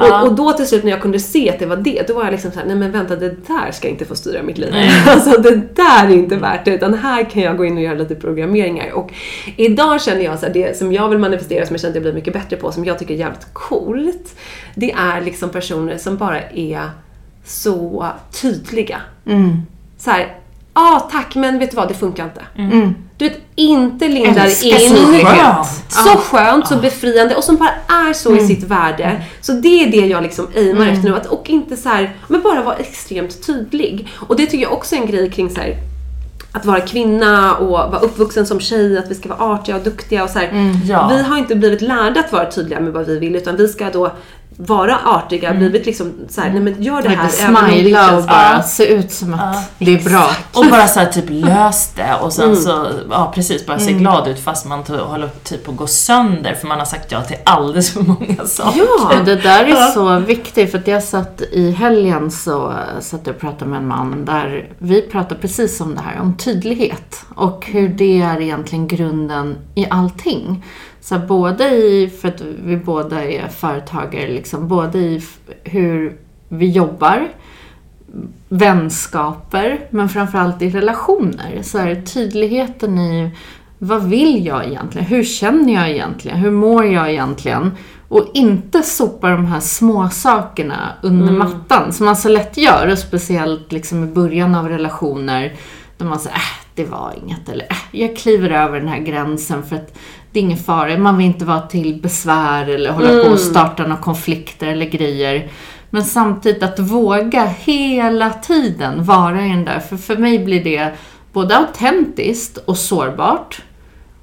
och, 0.00 0.26
och 0.26 0.34
då 0.34 0.52
till 0.52 0.66
slut 0.66 0.84
när 0.84 0.90
jag 0.90 1.02
kunde 1.02 1.18
se 1.18 1.50
att 1.50 1.58
det 1.58 1.66
var 1.66 1.76
det, 1.76 2.04
då 2.08 2.14
var 2.14 2.24
jag 2.24 2.32
liksom 2.32 2.50
såhär, 2.50 2.66
nej 2.66 2.76
men 2.76 2.92
vänta 2.92 3.16
det 3.16 3.28
där 3.46 3.72
ska 3.72 3.88
inte 3.88 4.04
få 4.04 4.14
styra 4.14 4.42
mitt 4.42 4.58
liv. 4.58 4.74
Alltså 5.06 5.40
det 5.40 5.76
där 5.76 6.04
är 6.04 6.12
inte 6.12 6.36
värt 6.36 6.64
det, 6.64 6.74
utan 6.74 6.94
här 6.94 7.30
kan 7.30 7.42
jag 7.42 7.56
gå 7.56 7.64
in 7.64 7.76
och 7.76 7.82
göra 7.82 7.94
lite 7.94 8.14
programmeringar. 8.14 8.92
Och 8.92 9.12
idag 9.56 10.02
känner 10.02 10.22
jag 10.22 10.38
så 10.38 10.46
här, 10.46 10.52
det 10.52 10.78
som 10.78 10.92
jag 10.92 11.08
vill 11.08 11.18
manifestera, 11.18 11.66
som 11.66 11.74
jag 11.74 11.80
känner 11.80 11.90
att 11.90 11.94
jag 11.94 12.02
blir 12.02 12.12
mycket 12.12 12.32
bättre 12.32 12.56
på, 12.56 12.72
som 12.72 12.84
jag 12.84 12.98
tycker 12.98 13.14
är 13.14 13.18
jävligt 13.18 13.46
coolt, 13.52 14.34
det 14.74 14.92
är 14.92 15.20
liksom 15.20 15.50
personer 15.50 15.96
som 15.98 16.09
bara 16.16 16.40
är 16.42 16.90
så 17.44 18.06
tydliga. 18.40 19.00
Så 19.98 20.10
här, 20.10 20.20
ja 20.74 20.96
ah, 20.96 21.00
tack 21.00 21.34
men 21.34 21.58
vet 21.58 21.70
du 21.70 21.76
vad, 21.76 21.88
det 21.88 21.94
funkar 21.94 22.24
inte. 22.24 22.42
Du 23.16 23.28
vet, 23.28 23.38
inte 23.54 24.08
lindar 24.08 24.44
Älskar 24.44 24.82
in. 24.82 24.96
synlighet. 24.96 25.66
Så 25.88 26.08
skönt, 26.08 26.68
så 26.68 26.76
befriande 26.76 27.34
och 27.34 27.44
som 27.44 27.56
bara 27.56 27.70
är 28.08 28.12
så 28.12 28.36
i 28.36 28.46
sitt 28.46 28.64
värde. 28.64 29.22
Så 29.40 29.52
det 29.52 29.84
är 29.84 29.90
det 29.90 30.06
jag 30.06 30.22
liksom 30.22 30.46
aimar 30.56 30.86
efter 30.86 31.08
nu. 31.08 31.16
Att, 31.16 31.26
och 31.26 31.50
inte 31.50 31.76
så 31.76 31.88
här, 31.88 32.16
men 32.28 32.42
bara 32.42 32.62
vara 32.62 32.76
extremt 32.76 33.46
tydlig. 33.46 34.08
Och 34.14 34.36
det 34.36 34.46
tycker 34.46 34.62
jag 34.62 34.72
också 34.72 34.94
är 34.96 35.00
en 35.00 35.06
grej 35.06 35.30
kring 35.30 35.50
så 35.50 35.60
här, 35.60 35.76
att 36.52 36.64
vara 36.64 36.80
kvinna 36.80 37.56
och 37.56 37.70
vara 37.70 37.98
uppvuxen 37.98 38.46
som 38.46 38.60
tjej, 38.60 38.98
att 38.98 39.10
vi 39.10 39.14
ska 39.14 39.28
vara 39.28 39.52
artiga 39.54 39.76
och 39.76 39.82
duktiga 39.82 40.24
och 40.24 40.30
så 40.30 40.38
här. 40.38 40.74
ja. 40.84 41.08
Vi 41.12 41.22
har 41.22 41.38
inte 41.38 41.56
blivit 41.56 41.80
lärda 41.80 42.20
att 42.20 42.32
vara 42.32 42.50
tydliga 42.50 42.80
med 42.80 42.92
vad 42.92 43.06
vi 43.06 43.18
vill 43.18 43.36
utan 43.36 43.56
vi 43.56 43.68
ska 43.68 43.90
då 43.90 44.12
vara 44.66 44.98
artiga, 45.04 45.54
blivit 45.54 45.86
liksom 45.86 46.12
så 46.28 46.40
här, 46.40 46.50
nej 46.50 46.60
men 46.60 46.82
gör 46.82 47.02
det 47.02 47.08
här. 47.08 47.24
Om 47.48 47.54
det 47.54 47.70
smila 47.70 48.16
och 48.16 48.22
bara 48.24 48.62
se 48.62 48.86
ut 48.86 49.12
som 49.12 49.34
att 49.34 49.70
det 49.78 49.94
är 49.94 50.04
bra. 50.04 50.30
Och 50.52 50.66
bara 50.70 50.86
så 50.88 51.00
här, 51.00 51.06
typ 51.06 51.24
lös 51.28 51.92
det 51.96 52.14
och 52.22 52.32
sen 52.32 52.44
Mm. 52.50 52.56
så, 52.56 52.86
ja 53.10 53.32
precis, 53.34 53.66
bara 53.66 53.78
se 53.78 53.92
glad 53.92 54.28
ut 54.28 54.40
fast 54.40 54.66
man 54.66 54.82
håller 54.82 55.28
typ 55.44 55.64
på 55.64 55.70
att 55.70 55.76
gå 55.76 55.86
sönder 55.86 56.54
för 56.54 56.66
man 56.66 56.78
har 56.78 56.86
sagt 56.86 57.12
ja 57.12 57.20
till 57.22 57.36
alldeles 57.44 57.90
för 57.92 58.00
många 58.02 58.44
saker. 58.46 58.80
Ja! 58.80 59.12
Det 59.24 59.36
där 59.36 59.64
är 59.64 59.90
så 59.90 60.18
viktigt 60.18 60.70
för 60.70 60.78
att 60.78 60.86
jag 60.86 61.02
satt 61.02 61.40
i 61.52 61.70
helgen 61.70 62.30
så 62.30 62.74
satt 63.00 63.20
jag 63.26 63.34
och 63.34 63.40
pratade 63.40 63.70
med 63.70 63.78
en 63.78 63.88
man 63.88 64.24
där 64.24 64.68
vi 64.78 65.02
pratade 65.02 65.40
precis 65.40 65.80
om 65.80 65.94
det 65.94 66.00
här, 66.00 66.20
om 66.20 66.36
tydlighet 66.36 67.16
och 67.34 67.66
hur 67.66 67.88
det 67.88 68.22
är 68.22 68.40
egentligen 68.40 68.88
grunden 68.88 69.56
i 69.74 69.86
allting. 69.90 70.64
Så 71.00 71.18
både 71.18 71.68
i, 71.68 72.10
för 72.20 72.28
att 72.28 72.40
vi 72.40 72.76
båda 72.76 73.24
är 73.24 73.48
företagare, 73.48 74.28
liksom, 74.28 74.68
både 74.68 74.98
i 74.98 75.22
hur 75.64 76.16
vi 76.48 76.70
jobbar, 76.70 77.28
vänskaper, 78.48 79.80
men 79.90 80.08
framförallt 80.08 80.62
i 80.62 80.70
relationer. 80.70 81.62
Så 81.62 81.78
här, 81.78 82.02
tydligheten 82.02 82.98
i 82.98 83.30
vad 83.82 84.04
vill 84.04 84.46
jag 84.46 84.66
egentligen? 84.66 85.06
Hur 85.06 85.24
känner 85.24 85.74
jag 85.74 85.90
egentligen? 85.90 86.38
Hur 86.38 86.50
mår 86.50 86.84
jag 86.84 87.10
egentligen? 87.10 87.72
Och 88.08 88.30
inte 88.34 88.82
sopa 88.82 89.30
de 89.30 89.46
här 89.46 89.60
små 89.60 90.08
sakerna 90.08 90.92
under 91.02 91.32
mattan 91.32 91.92
som 91.92 92.06
man 92.06 92.16
så 92.16 92.28
lätt 92.28 92.56
gör. 92.56 92.92
Och 92.92 92.98
speciellt 92.98 93.72
liksom 93.72 94.04
i 94.04 94.06
början 94.06 94.54
av 94.54 94.68
relationer. 94.68 95.52
Där 95.96 96.06
man 96.06 96.18
säger, 96.18 96.36
äh, 96.36 96.42
det 96.74 96.84
var 96.84 97.14
inget. 97.22 97.48
Eller 97.48 97.66
äh, 97.70 98.00
jag 98.00 98.16
kliver 98.16 98.50
över 98.50 98.80
den 98.80 98.88
här 98.88 98.98
gränsen 98.98 99.62
för 99.62 99.76
att 99.76 99.98
det 100.32 100.38
är 100.38 100.42
ingen 100.42 100.58
fara. 100.58 100.98
Man 100.98 101.16
vill 101.16 101.26
inte 101.26 101.44
vara 101.44 101.60
till 101.60 102.00
besvär 102.02 102.68
eller 102.68 102.90
hålla 102.90 103.24
på 103.24 103.30
och 103.30 103.38
starta 103.38 103.82
några 103.82 104.02
konflikter 104.02 104.66
eller 104.66 104.86
grejer. 104.86 105.50
Men 105.90 106.04
samtidigt 106.04 106.62
att 106.62 106.78
våga 106.78 107.44
hela 107.44 108.30
tiden 108.30 109.04
vara 109.04 109.46
i 109.46 109.48
den 109.48 109.64
där. 109.64 109.78
För 109.78 109.96
för 109.96 110.16
mig 110.16 110.38
blir 110.38 110.64
det 110.64 110.92
både 111.32 111.56
autentiskt 111.56 112.56
och 112.56 112.76
sårbart. 112.76 113.62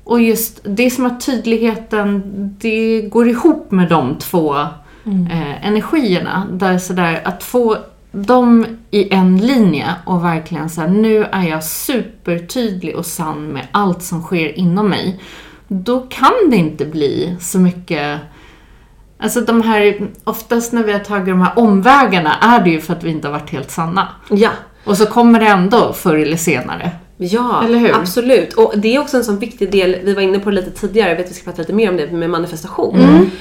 Och 0.03 0.21
just 0.21 0.59
det 0.63 0.85
är 0.85 0.89
som 0.89 1.05
att 1.05 1.25
tydligheten, 1.25 2.21
det 2.59 3.01
går 3.01 3.29
ihop 3.29 3.71
med 3.71 3.89
de 3.89 4.15
två 4.17 4.55
eh, 5.31 5.67
energierna. 5.67 6.47
Där 6.51 6.77
sådär, 6.77 7.21
att 7.23 7.43
få 7.43 7.77
dem 8.11 8.65
i 8.91 9.13
en 9.13 9.37
linje 9.37 9.95
och 10.05 10.25
verkligen 10.25 10.69
säga 10.69 10.87
nu 10.87 11.23
är 11.31 11.43
jag 11.43 11.63
supertydlig 11.63 12.95
och 12.95 13.05
sann 13.05 13.47
med 13.47 13.67
allt 13.71 14.03
som 14.03 14.21
sker 14.21 14.59
inom 14.59 14.89
mig. 14.89 15.19
Då 15.67 15.99
kan 15.99 16.33
det 16.49 16.55
inte 16.55 16.85
bli 16.85 17.35
så 17.39 17.59
mycket 17.59 18.19
Alltså 19.19 19.41
de 19.41 19.61
här, 19.61 20.07
oftast 20.23 20.73
när 20.73 20.83
vi 20.83 20.91
har 20.91 20.99
tagit 20.99 21.25
de 21.25 21.41
här 21.41 21.59
omvägarna 21.59 22.35
är 22.41 22.63
det 22.63 22.69
ju 22.69 22.81
för 22.81 22.93
att 22.93 23.03
vi 23.03 23.09
inte 23.09 23.27
har 23.27 23.33
varit 23.33 23.49
helt 23.49 23.71
sanna. 23.71 24.07
Ja. 24.29 24.49
Och 24.83 24.97
så 24.97 25.05
kommer 25.05 25.39
det 25.39 25.45
ändå 25.45 25.93
förr 25.93 26.15
eller 26.15 26.37
senare. 26.37 26.91
Ja, 27.17 27.63
Eller 27.65 27.77
hur? 27.77 27.95
absolut. 27.95 28.53
Och 28.53 28.73
det 28.77 28.95
är 28.95 28.99
också 28.99 29.17
en 29.17 29.23
sån 29.23 29.39
viktig 29.39 29.71
del, 29.71 29.97
vi 30.03 30.13
var 30.13 30.21
inne 30.21 30.39
på 30.39 30.49
det 30.49 30.55
lite 30.55 30.71
tidigare, 30.71 31.09
jag 31.09 31.15
vet 31.15 31.25
att 31.25 31.31
vi 31.31 31.35
ska 31.35 31.43
prata 31.43 31.61
lite 31.61 31.73
mer 31.73 31.89
om 31.89 31.97
det 31.97 32.11
med 32.11 32.29
manifestation. 32.29 32.99
Mm. 32.99 33.31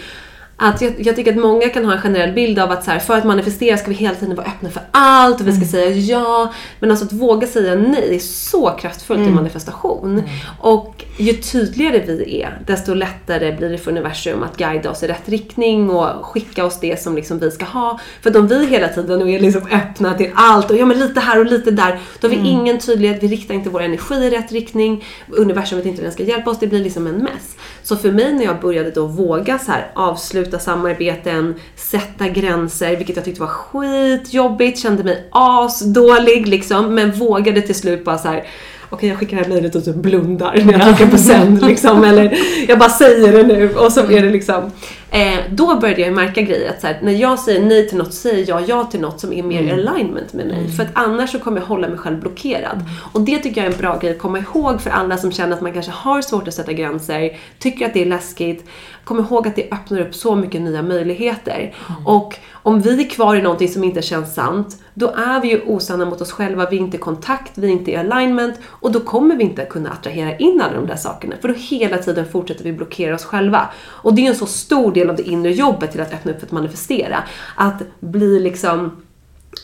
Att 0.58 0.80
jag, 0.82 0.94
jag 0.98 1.16
tycker 1.16 1.32
att 1.32 1.38
många 1.38 1.68
kan 1.68 1.84
ha 1.84 1.92
en 1.92 2.00
generell 2.00 2.32
bild 2.32 2.58
av 2.58 2.70
att 2.70 2.84
så 2.84 2.90
här, 2.90 2.98
för 2.98 3.16
att 3.18 3.24
manifestera 3.24 3.76
ska 3.76 3.88
vi 3.88 3.94
hela 3.94 4.14
tiden 4.14 4.36
vara 4.36 4.46
öppna 4.46 4.70
för 4.70 4.82
allt 4.90 5.40
och 5.40 5.46
vi 5.46 5.52
ska 5.52 5.56
Mm. 5.58 5.68
säga 5.68 5.90
ja. 5.90 6.52
Men 6.80 6.90
alltså 6.90 7.06
att 7.06 7.12
våga 7.12 7.46
säga 7.46 7.74
nej 7.74 8.14
är 8.14 8.18
så 8.18 8.70
kraftfullt 8.70 9.18
Mm. 9.20 9.32
i 9.32 9.34
manifestation. 9.34 10.22
Och 10.60 11.04
ju 11.18 11.32
tydligare 11.32 11.98
vi 12.06 12.42
är, 12.42 12.58
desto 12.66 12.94
lättare 12.94 13.52
blir 13.56 13.68
det 13.68 13.78
för 13.78 13.90
universum 13.90 14.42
att 14.42 14.56
guida 14.56 14.90
oss 14.90 15.02
i 15.02 15.06
rätt 15.08 15.28
riktning 15.28 15.90
och 15.90 16.26
skicka 16.26 16.64
oss 16.64 16.80
det 16.80 17.02
som 17.02 17.16
liksom 17.16 17.38
vi 17.38 17.50
ska 17.50 17.64
ha. 17.64 18.00
För 18.22 18.36
om 18.36 18.48
vi 18.48 18.66
hela 18.66 18.88
tiden 18.88 19.28
är 19.28 19.40
liksom 19.40 19.62
öppna 19.72 20.14
till 20.14 20.30
allt 20.34 20.70
och 20.70 20.76
ja 20.76 20.86
men 20.86 20.98
lite 20.98 21.20
här 21.20 21.38
och 21.40 21.46
lite 21.46 21.70
där, 21.70 21.98
då 22.20 22.28
har 22.28 22.34
Mm. 22.34 22.44
vi 22.44 22.50
ingen 22.50 22.78
tydlighet, 22.78 23.22
vi 23.22 23.28
riktar 23.28 23.54
inte 23.54 23.70
vår 23.70 23.82
energi 23.82 24.14
i 24.14 24.30
rätt 24.30 24.52
riktning, 24.52 25.04
universum 25.28 25.78
vet 25.78 25.86
inte 25.86 25.96
hur 25.96 26.04
den 26.04 26.12
ska 26.12 26.22
hjälpa 26.22 26.50
oss, 26.50 26.58
det 26.60 26.66
blir 26.66 26.80
liksom 26.84 27.06
en 27.06 27.16
mess. 27.18 27.56
Så 27.82 27.96
för 27.96 28.10
mig 28.12 28.32
när 28.32 28.44
jag 28.44 28.60
började 28.60 28.90
då 28.90 29.06
våga 29.06 29.58
så 29.58 29.72
här 29.72 29.90
avsluta 29.94 30.45
samarbeten, 30.58 31.54
sätta 31.76 32.28
gränser, 32.28 32.96
vilket 32.96 33.16
jag 33.16 33.24
tyckte 33.24 33.40
var 33.40 33.48
skitjobbigt, 33.48 34.78
kände 34.78 35.04
mig 35.04 35.28
asdålig 35.32 36.48
liksom, 36.48 36.94
men 36.94 37.12
vågade 37.12 37.62
till 37.62 37.74
slut 37.74 38.04
bara 38.04 38.18
så 38.18 38.28
här. 38.28 38.46
Okej 38.90 39.08
jag 39.08 39.18
skickar 39.18 39.36
det 39.36 39.42
här 39.42 39.50
mejlet 39.50 39.74
och 39.74 39.84
typ 39.84 39.94
blundar 39.94 40.62
när 40.64 40.72
jag 40.72 40.82
trycker 40.96 41.12
på 41.12 41.18
sänd 41.18 41.66
liksom, 41.66 42.04
eller 42.04 42.38
jag 42.68 42.78
bara 42.78 42.88
säger 42.88 43.32
det 43.32 43.42
nu 43.42 43.74
och 43.74 43.92
så 43.92 44.00
är 44.00 44.22
det 44.22 44.30
liksom. 44.30 44.70
Eh, 45.10 45.38
då 45.50 45.76
började 45.80 46.00
jag 46.00 46.12
märka 46.12 46.40
grejer 46.40 46.70
att 46.70 46.80
så 46.80 46.86
här, 46.86 46.98
när 47.02 47.12
jag 47.12 47.38
säger 47.38 47.66
nej 47.66 47.88
till 47.88 47.98
något 47.98 48.14
säger 48.14 48.48
jag 48.48 48.68
ja 48.68 48.84
till 48.84 49.00
något 49.00 49.20
som 49.20 49.32
är 49.32 49.42
mer 49.42 49.72
alignment 49.72 50.32
med 50.32 50.46
mig. 50.46 50.68
För 50.68 50.82
att 50.82 50.88
annars 50.92 51.32
så 51.32 51.38
kommer 51.38 51.60
jag 51.60 51.66
hålla 51.66 51.88
mig 51.88 51.98
själv 51.98 52.20
blockerad. 52.20 52.84
Och 53.12 53.20
det 53.20 53.38
tycker 53.38 53.60
jag 53.60 53.68
är 53.68 53.72
en 53.72 53.78
bra 53.78 53.98
grej 53.98 54.10
att 54.10 54.18
komma 54.18 54.38
ihåg 54.38 54.80
för 54.80 54.90
alla 54.90 55.16
som 55.16 55.32
känner 55.32 55.56
att 55.56 55.62
man 55.62 55.72
kanske 55.72 55.92
har 55.92 56.22
svårt 56.22 56.48
att 56.48 56.54
sätta 56.54 56.72
gränser, 56.72 57.36
tycker 57.58 57.86
att 57.86 57.94
det 57.94 58.02
är 58.02 58.06
läskigt. 58.06 58.68
Kom 59.04 59.18
ihåg 59.18 59.48
att 59.48 59.56
det 59.56 59.68
öppnar 59.72 60.00
upp 60.00 60.14
så 60.14 60.34
mycket 60.34 60.60
nya 60.60 60.82
möjligheter. 60.82 61.74
Och 62.04 62.38
om 62.52 62.80
vi 62.80 63.04
är 63.04 63.10
kvar 63.10 63.36
i 63.36 63.42
någonting 63.42 63.68
som 63.68 63.84
inte 63.84 64.02
känns 64.02 64.34
sant, 64.34 64.76
då 64.94 65.08
är 65.08 65.40
vi 65.40 65.48
ju 65.48 65.60
osanna 65.60 66.04
mot 66.04 66.20
oss 66.20 66.32
själva, 66.32 66.70
vi 66.70 66.76
är 66.76 66.80
inte 66.80 66.96
i 66.96 67.00
kontakt, 67.00 67.58
vi 67.58 67.66
är 67.66 67.70
inte 67.70 67.90
i 67.90 67.96
alignment 67.96 68.54
och 68.64 68.92
då 68.92 69.00
kommer 69.00 69.36
vi 69.36 69.44
inte 69.44 69.64
kunna 69.64 69.90
attrahera 69.90 70.36
in 70.36 70.60
alla 70.60 70.74
de 70.74 70.86
där 70.86 70.96
sakerna. 70.96 71.36
För 71.40 71.48
då 71.48 71.54
hela 71.54 71.98
tiden 71.98 72.26
fortsätter 72.32 72.64
vi 72.64 72.72
blockera 72.72 73.14
oss 73.14 73.24
själva. 73.24 73.68
Och 73.86 74.14
det 74.14 74.26
är 74.26 74.30
en 74.30 74.36
så 74.36 74.46
stor 74.46 74.92
del 74.96 75.10
av 75.10 75.16
det 75.16 75.22
inre 75.22 75.52
jobbet 75.52 75.92
till 75.92 76.00
att 76.00 76.14
öppna 76.14 76.32
upp 76.32 76.38
för 76.38 76.46
att 76.46 76.52
manifestera. 76.52 77.22
Att 77.56 77.82
bli 78.00 78.40
liksom 78.40 79.02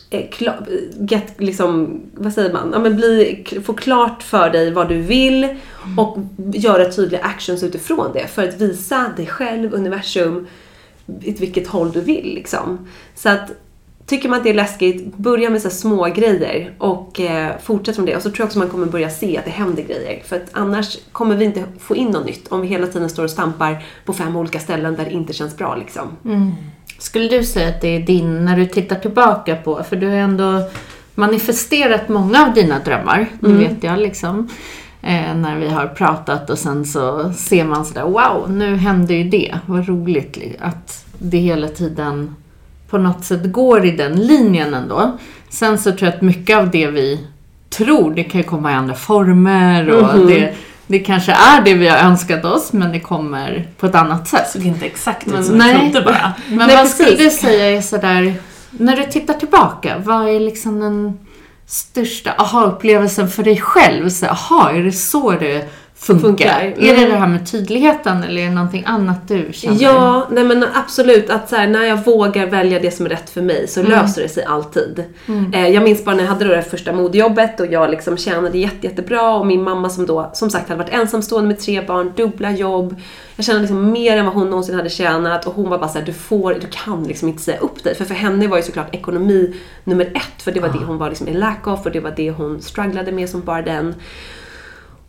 eh, 0.09 0.25
get, 0.99 1.33
liksom, 1.37 2.01
vad 2.13 2.33
säger 2.33 2.53
man? 2.53 2.69
Ja, 2.73 2.79
men 2.79 2.95
bli, 2.95 3.45
få 3.65 3.73
klart 3.73 4.23
för 4.23 4.49
dig 4.49 4.71
vad 4.71 4.89
du 4.89 5.01
vill 5.01 5.55
och 5.97 6.17
göra 6.53 6.91
tydliga 6.91 7.21
actions 7.21 7.63
utifrån 7.63 8.11
det 8.13 8.27
för 8.27 8.47
att 8.47 8.61
visa 8.61 9.11
dig 9.17 9.27
själv, 9.27 9.73
universum, 9.73 10.47
åt 11.05 11.39
vilket 11.39 11.67
håll 11.67 11.91
du 11.91 12.01
vill 12.01 12.33
liksom. 12.35 12.87
Så 13.15 13.29
att 13.29 13.51
Tycker 14.05 14.29
man 14.29 14.37
att 14.37 14.43
det 14.43 14.49
är 14.49 14.53
läskigt, 14.53 15.17
börja 15.17 15.49
med 15.49 15.61
så 15.61 15.69
små 15.69 16.05
grejer 16.05 16.73
och 16.77 17.19
eh, 17.19 17.51
fortsätt 17.63 17.95
från 17.95 18.05
det. 18.05 18.15
Och 18.15 18.21
så 18.21 18.29
tror 18.29 18.39
jag 18.39 18.45
också 18.45 18.59
man 18.59 18.69
kommer 18.69 18.85
börja 18.87 19.09
se 19.09 19.37
att 19.37 19.45
det 19.45 19.51
händer 19.51 19.83
grejer. 19.83 20.21
För 20.25 20.35
att 20.35 20.49
annars 20.51 20.97
kommer 21.11 21.35
vi 21.35 21.45
inte 21.45 21.63
få 21.79 21.95
in 21.95 22.07
något 22.07 22.25
nytt 22.25 22.47
om 22.47 22.61
vi 22.61 22.67
hela 22.67 22.87
tiden 22.87 23.09
står 23.09 23.23
och 23.23 23.29
stampar 23.29 23.83
på 24.05 24.13
fem 24.13 24.35
olika 24.35 24.59
ställen 24.59 24.95
där 24.95 25.05
det 25.05 25.11
inte 25.11 25.33
känns 25.33 25.57
bra 25.57 25.75
liksom. 25.75 26.07
Skulle 26.99 27.27
du 27.27 27.43
säga 27.43 27.69
att 27.69 27.81
det 27.81 27.87
är 27.87 27.99
din, 27.99 28.45
när 28.45 28.57
du 28.57 28.65
tittar 28.65 28.95
tillbaka 28.95 29.55
på, 29.55 29.83
för 29.83 29.95
du 29.95 30.07
har 30.07 30.15
ändå 30.15 30.61
manifesterat 31.15 32.09
många 32.09 32.45
av 32.47 32.53
dina 32.53 32.79
drömmar, 32.79 33.27
det 33.39 33.47
vet 33.57 33.83
jag 33.83 33.99
liksom. 33.99 34.49
Eh, 35.01 35.35
när 35.35 35.57
vi 35.59 35.67
har 35.69 35.87
pratat 35.87 36.49
och 36.49 36.57
sen 36.59 36.85
så 36.85 37.33
ser 37.33 37.63
man 37.65 37.85
sådär, 37.85 38.03
wow, 38.03 38.51
nu 38.51 38.75
hände 38.75 39.13
ju 39.13 39.29
det, 39.29 39.55
vad 39.65 39.87
roligt 39.87 40.37
li- 40.37 40.55
att 40.59 41.05
det 41.19 41.37
hela 41.37 41.67
tiden 41.67 42.35
på 42.93 42.99
något 42.99 43.25
sätt 43.25 43.51
går 43.51 43.85
i 43.85 43.91
den 43.91 44.13
linjen 44.27 44.73
ändå. 44.73 45.17
Sen 45.49 45.77
så 45.77 45.91
tror 45.91 46.03
jag 46.03 46.13
att 46.13 46.21
mycket 46.21 46.57
av 46.57 46.69
det 46.71 46.87
vi 46.87 47.27
tror, 47.69 48.13
det 48.15 48.23
kan 48.23 48.43
komma 48.43 48.71
i 48.71 48.75
andra 48.75 48.95
former 48.95 49.89
och 49.89 50.15
Mhm. 50.17 50.27
det, 50.27 50.53
det 50.87 50.99
kanske 50.99 51.31
är 51.31 51.61
det 51.61 51.73
vi 51.73 51.87
har 51.87 51.97
önskat 51.97 52.45
oss 52.45 52.73
men 52.73 52.91
det 52.91 52.99
kommer 52.99 53.67
på 53.79 53.85
ett 53.85 53.95
annat 53.95 54.27
sätt. 54.27 54.49
såg 54.49 54.65
inte 54.65 54.85
exakt 54.85 55.25
Men 55.25 55.43
som 55.43 55.57
nej. 55.57 55.71
jag 55.71 55.81
trodde 55.81 56.05
bara. 56.05 56.33
Men 56.47 56.67
Nej, 56.67 56.75
vad 56.77 56.87
skulle 56.87 57.15
du 57.15 57.29
säga 57.29 57.77
är 57.77 57.81
sådär, 57.81 58.33
när 58.71 58.95
du 58.97 59.03
tittar 59.03 59.33
tillbaka, 59.33 59.97
vad 60.03 60.29
är 60.29 60.39
liksom 60.39 60.79
den 60.79 61.17
största 61.67 62.31
aha-upplevelsen 62.37 63.27
för 63.29 63.43
dig 63.43 63.57
själv? 63.61 64.09
Så, 64.09 64.25
aha, 64.25 64.69
är 64.71 64.83
det 64.83 64.91
så 64.91 65.31
det 65.31 65.69
funkar? 66.03 66.19
Funkar, 66.19 66.61
Är 66.61 66.95
det 66.95 66.97
mm. 66.97 67.09
det 67.09 67.15
här 67.15 67.27
med 67.27 67.51
tydligheten 67.51 68.23
eller 68.23 68.41
är 68.41 68.45
det 68.45 68.53
någonting 68.53 68.83
annat 68.85 69.27
du 69.27 69.49
känner? 69.53 69.83
Ja, 69.83 70.27
nej 70.31 70.43
men 70.43 70.65
absolut. 70.73 71.29
Att 71.29 71.49
så 71.49 71.55
här, 71.55 71.67
när 71.67 71.83
jag 71.83 72.05
vågar 72.05 72.47
välja 72.47 72.79
det 72.79 72.91
som 72.91 73.05
är 73.05 73.09
rätt 73.09 73.29
för 73.29 73.41
mig 73.41 73.67
så 73.67 73.83
löser 73.83 74.21
det 74.21 74.29
sig 74.29 74.43
alltid. 74.43 75.03
Eh, 75.53 75.67
jag 75.67 75.83
minns 75.83 76.05
bara 76.05 76.15
när 76.15 76.23
jag 76.23 76.29
hade 76.29 76.45
då 76.45 76.55
det 76.55 76.61
första 76.61 76.93
modejobbet 76.93 77.59
och 77.59 77.67
jag 77.67 77.91
liksom 77.91 78.17
tjänade 78.17 78.57
jätte, 78.57 78.87
jättebra 78.87 79.35
och 79.35 79.47
min 79.47 79.63
mamma 79.63 79.89
som 79.89 80.05
då 80.05 80.31
som 80.33 80.49
sagt 80.49 80.69
hade 80.69 80.83
varit 80.83 80.93
ensamstående 80.93 81.47
med 81.47 81.59
tre 81.59 81.81
barn, 81.81 82.13
dubbla 82.15 82.51
jobb. 82.51 82.95
Jag 83.35 83.45
tjänade 83.45 83.61
liksom 83.61 83.91
mer 83.91 84.17
än 84.17 84.25
vad 84.25 84.33
hon 84.33 84.49
någonsin 84.49 84.75
hade 84.75 84.89
tjänat 84.89 85.45
och 85.45 85.53
hon 85.53 85.69
var 85.69 85.77
bara 85.77 85.89
såhär, 85.89 86.05
du 86.05 86.13
får, 86.13 86.53
du 86.53 86.67
kan 86.71 87.03
liksom 87.03 87.27
inte 87.29 87.41
säga 87.41 87.57
upp 87.57 87.83
dig. 87.83 87.95
För 87.95 88.05
för 88.05 88.15
henne 88.15 88.47
var 88.47 88.57
ju 88.57 88.63
såklart 88.63 88.95
ekonomi 88.95 89.55
nummer 89.83 90.05
ett 90.05 90.43
för 90.43 90.51
det 90.51 90.59
var 90.59 90.69
det 90.69 90.85
hon 90.85 90.97
var 90.97 91.09
liksom 91.09 91.27
i 91.27 91.33
lack 91.33 91.67
of 91.67 91.85
och 91.85 91.91
det 91.91 91.99
var 91.99 92.13
det 92.15 92.31
hon 92.31 92.61
strugglade 92.61 93.11
med 93.11 93.29
som 93.29 93.41
bara 93.41 93.61
den. 93.61 93.95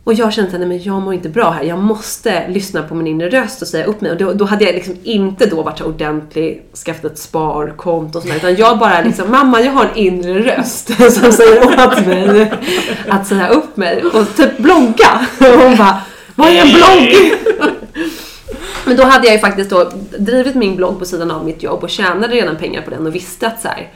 Och 0.05 0.13
jag 0.13 0.33
kände 0.33 0.51
att 0.51 0.59
nej, 0.59 0.67
men 0.67 0.83
jag 0.83 1.01
mår 1.01 1.13
inte 1.13 1.29
bra 1.29 1.49
här. 1.49 1.63
Jag 1.63 1.79
måste 1.79 2.47
lyssna 2.47 2.83
på 2.83 2.95
min 2.95 3.07
inre 3.07 3.29
röst 3.29 3.61
och 3.61 3.67
säga 3.67 3.85
upp 3.85 4.01
mig. 4.01 4.11
Och 4.11 4.17
då, 4.17 4.33
då 4.33 4.45
hade 4.45 4.65
jag 4.65 4.75
liksom 4.75 4.95
inte 5.03 5.45
då 5.45 5.61
varit 5.61 5.77
så 5.77 5.85
ordentlig, 5.85 6.63
skaffat 6.85 7.05
ett 7.05 7.17
sparkonto 7.17 8.17
och 8.17 8.23
sådär. 8.23 8.35
Utan 8.35 8.55
jag 8.55 8.79
bara 8.79 9.01
liksom, 9.01 9.31
mamma 9.31 9.61
jag 9.61 9.71
har 9.71 9.85
en 9.85 9.95
inre 9.95 10.39
röst 10.39 10.87
som 11.11 11.31
säger 11.31 11.87
åt 11.87 12.05
mig 12.05 12.51
att 13.07 13.27
säga 13.27 13.47
upp 13.49 13.77
mig. 13.77 14.03
Och 14.05 14.35
typ 14.35 14.57
blogga. 14.57 15.27
Och 15.39 15.45
hon 15.45 15.77
bara, 15.77 16.01
vad 16.35 16.47
är 16.47 16.61
en 16.61 16.73
blogg? 16.73 17.15
Men 18.85 18.97
då 18.97 19.03
hade 19.03 19.27
jag 19.27 19.33
ju 19.33 19.39
faktiskt 19.39 19.69
då 19.69 19.91
drivit 20.17 20.55
min 20.55 20.75
blogg 20.75 20.99
på 20.99 21.05
sidan 21.05 21.31
av 21.31 21.45
mitt 21.45 21.63
jobb 21.63 21.83
och 21.83 21.89
tjänade 21.89 22.35
redan 22.35 22.55
pengar 22.55 22.81
på 22.81 22.89
den 22.89 23.07
och 23.07 23.15
visste 23.15 23.47
att 23.47 23.61
så 23.61 23.67
här, 23.67 23.89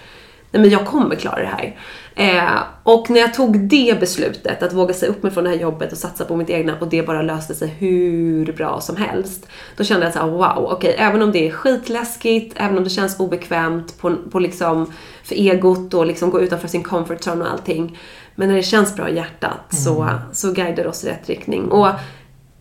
nej 0.51 0.61
men 0.61 0.69
jag 0.69 0.85
kommer 0.85 1.15
klara 1.15 1.39
det 1.39 1.45
här. 1.45 1.75
Eh, 2.15 2.59
och 2.83 3.09
när 3.09 3.19
jag 3.19 3.33
tog 3.33 3.59
det 3.59 3.99
beslutet, 3.99 4.63
att 4.63 4.73
våga 4.73 4.93
säga 4.93 5.11
upp 5.11 5.23
mig 5.23 5.31
från 5.31 5.43
det 5.43 5.49
här 5.49 5.57
jobbet 5.57 5.91
och 5.91 5.97
satsa 5.97 6.25
på 6.25 6.35
mitt 6.35 6.49
egna 6.49 6.77
och 6.79 6.87
det 6.87 7.03
bara 7.03 7.21
löste 7.21 7.55
sig 7.55 7.67
hur 7.67 8.53
bra 8.53 8.81
som 8.81 8.95
helst. 8.95 9.47
Då 9.77 9.83
kände 9.83 10.05
jag 10.05 10.13
så 10.13 10.19
här: 10.19 10.27
wow, 10.27 10.71
okej, 10.71 10.95
även 10.97 11.21
om 11.21 11.31
det 11.31 11.47
är 11.47 11.51
skitläskigt, 11.51 12.55
även 12.57 12.77
om 12.77 12.83
det 12.83 12.89
känns 12.89 13.19
obekvämt 13.19 13.97
på, 14.01 14.15
på 14.31 14.39
liksom, 14.39 14.93
för 15.23 15.35
egot 15.35 15.93
och 15.93 16.05
liksom 16.05 16.29
gå 16.29 16.41
utanför 16.41 16.67
sin 16.67 16.83
comfort 16.83 17.27
zone 17.27 17.43
och 17.43 17.51
allting. 17.51 17.97
Men 18.35 18.47
när 18.47 18.55
det 18.55 18.63
känns 18.63 18.95
bra 18.95 19.09
i 19.09 19.15
hjärtat 19.15 19.65
så, 19.69 20.09
så 20.33 20.51
guidar 20.51 20.83
det 20.83 20.89
oss 20.89 21.03
i 21.03 21.09
rätt 21.09 21.29
riktning. 21.29 21.71
Och 21.71 21.87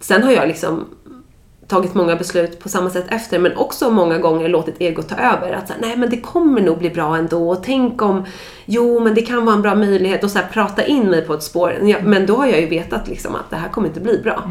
sen 0.01 0.23
har 0.23 0.33
jag 0.33 0.49
liksom 0.49 0.85
tagit 1.69 1.95
många 1.95 2.17
beslut 2.17 2.61
på 2.61 2.69
samma 2.69 2.91
sätt 2.91 3.05
efter 3.09 3.39
men 3.39 3.57
också 3.57 3.91
många 3.91 4.19
gånger 4.19 4.49
låtit 4.49 4.75
ego 4.79 5.03
ta 5.03 5.15
över. 5.15 5.53
Att 5.53 5.69
säga, 5.69 5.79
nej 5.83 5.97
men 5.97 6.11
det 6.11 6.21
kommer 6.21 6.61
nog 6.61 6.79
bli 6.79 6.91
bra 6.91 7.17
ändå 7.17 7.51
och 7.51 7.63
tänk 7.63 8.03
om, 8.03 8.25
jo 8.65 9.01
men 9.01 9.15
det 9.15 9.23
kan 9.23 9.45
vara 9.45 9.57
en 9.57 9.63
bra 9.63 9.75
möjlighet 9.75 10.25
och 10.25 10.31
så 10.31 10.39
här, 10.39 10.47
prata 10.53 10.85
in 10.85 11.11
mig 11.11 11.23
på 11.23 11.35
ett 11.35 11.43
spår. 11.43 11.75
Ja, 11.83 11.97
Men 12.03 12.27
då 12.27 12.37
har 12.37 12.47
jag 12.47 12.61
ju 12.61 12.67
vetat 12.67 13.09
liksom 13.09 13.35
att 13.35 13.51
det 13.51 13.57
här 13.57 13.69
kommer 13.69 13.89
inte 13.89 14.01
bli 14.01 14.19
bra. 14.19 14.51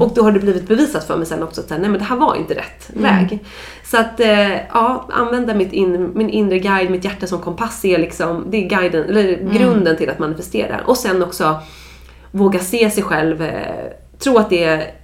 Och 0.00 0.12
då 0.14 0.22
har 0.22 0.32
det 0.32 0.40
blivit 0.40 0.68
bevisat 0.68 1.04
för 1.04 1.16
mig 1.16 1.26
sen 1.26 1.42
också 1.42 1.60
att 1.60 1.68
säga, 1.68 1.80
nej 1.80 1.90
men 1.90 1.98
det 1.98 2.04
här 2.04 2.16
var 2.16 2.36
inte 2.36 2.54
rätt 2.54 2.90
väg. 2.94 3.38
Så 3.84 3.96
att 3.96 4.20
eh, 4.20 4.52
ja, 4.52 5.08
använda 5.12 5.54
mitt 5.54 5.72
in, 5.72 6.10
min 6.14 6.30
inre 6.30 6.58
guide, 6.58 6.90
mitt 6.90 7.04
hjärta 7.04 7.26
som 7.26 7.38
kompass 7.38 7.84
är 7.84 7.98
liksom, 7.98 8.46
det 8.50 8.64
är 8.64 8.68
guiden, 8.68 9.04
eller 9.04 9.50
grunden 9.58 9.96
till 9.96 10.10
att 10.10 10.18
manifestera. 10.18 10.80
Och 10.86 10.96
sen 10.96 11.22
också 11.22 11.58
våga 12.30 12.58
se 12.58 12.90
sig 12.90 13.02
själv, 13.02 13.42
eh, 13.42 13.86
tro 14.18 14.38
att 14.38 14.50
det 14.50 14.64
är 14.64 14.99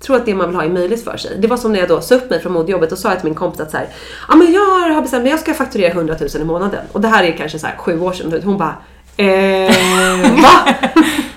tro 0.00 0.14
att 0.14 0.26
det 0.26 0.34
man 0.34 0.46
vill 0.46 0.56
ha 0.56 0.64
är 0.64 0.68
möjligt 0.68 1.04
för 1.04 1.16
sig. 1.16 1.36
Det 1.38 1.48
var 1.48 1.56
som 1.56 1.72
när 1.72 1.80
jag 1.80 1.88
då 1.88 2.00
sa 2.00 2.14
upp 2.14 2.30
mig 2.30 2.40
från 2.40 2.52
modejobbet 2.52 2.92
och 2.92 2.98
sa 2.98 3.14
till 3.14 3.24
min 3.24 3.34
kompis 3.34 3.60
att 3.60 3.70
så 3.70 3.76
här, 3.76 3.88
ja 4.28 4.36
men 4.36 4.52
jag 4.52 4.94
har 4.94 5.02
bestämt 5.02 5.22
mig, 5.22 5.30
jag 5.30 5.40
ska 5.40 5.54
fakturera 5.54 5.92
100 5.92 6.16
000 6.20 6.42
i 6.42 6.44
månaden. 6.44 6.84
Och 6.92 7.00
det 7.00 7.08
här 7.08 7.24
är 7.24 7.32
kanske 7.36 7.58
så 7.58 7.66
här 7.66 7.76
sju 7.76 8.00
år 8.00 8.12
sedan. 8.12 8.42
Hon 8.44 8.58
bara, 8.58 8.76
eh, 9.16 10.42
va? 10.42 10.74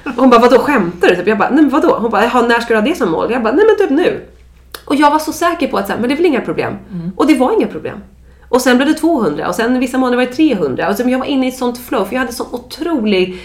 Hon 0.16 0.30
bara, 0.30 0.41
vadå 0.41 0.59
skämtar 0.59 1.07
du? 1.07 1.16
Typ. 1.16 1.28
Jag 1.28 1.38
bara, 1.38 1.49
nej 1.49 1.61
men 1.61 1.70
vadå? 1.70 1.97
Hon 2.01 2.11
bara, 2.11 2.41
när 2.41 2.59
ska 2.59 2.74
du 2.74 2.80
ha 2.80 2.88
det 2.88 2.95
som 2.95 3.11
mål? 3.11 3.32
Jag 3.32 3.43
bara, 3.43 3.53
nej 3.53 3.66
men 3.66 3.88
typ 3.88 3.97
nu. 3.97 4.26
Och 4.86 4.95
jag 4.95 5.11
var 5.11 5.20
så 5.20 5.34
säker 5.34 5.68
på 5.68 5.78
att 5.78 5.88
så 5.88 5.93
här, 5.93 5.99
men 5.99 6.09
det 6.09 6.14
är 6.14 6.18
väl 6.18 6.26
inga 6.26 6.41
problem. 6.41 6.78
Och 7.16 7.28
det 7.28 7.36
var 7.36 7.53
inga 7.53 7.68
problem. 7.68 7.97
Och 8.49 8.61
sen 8.61 8.78
blev 8.78 8.88
det 8.89 8.93
200 8.93 9.47
och 9.47 9.55
sen 9.55 9.80
vissa 9.80 9.97
månader 9.97 10.18
var 10.18 10.26
det 10.26 10.34
300. 10.34 10.89
Och 10.89 10.95
så, 10.95 11.03
men 11.03 11.11
jag 11.11 11.20
var 11.20 11.26
inne 11.26 11.45
i 11.45 11.49
ett 11.49 11.57
sånt 11.57 11.78
flow 11.78 12.05
för 12.05 12.14
jag 12.14 12.20
hade 12.20 12.34
sån 12.34 12.47
otrolig 12.51 13.41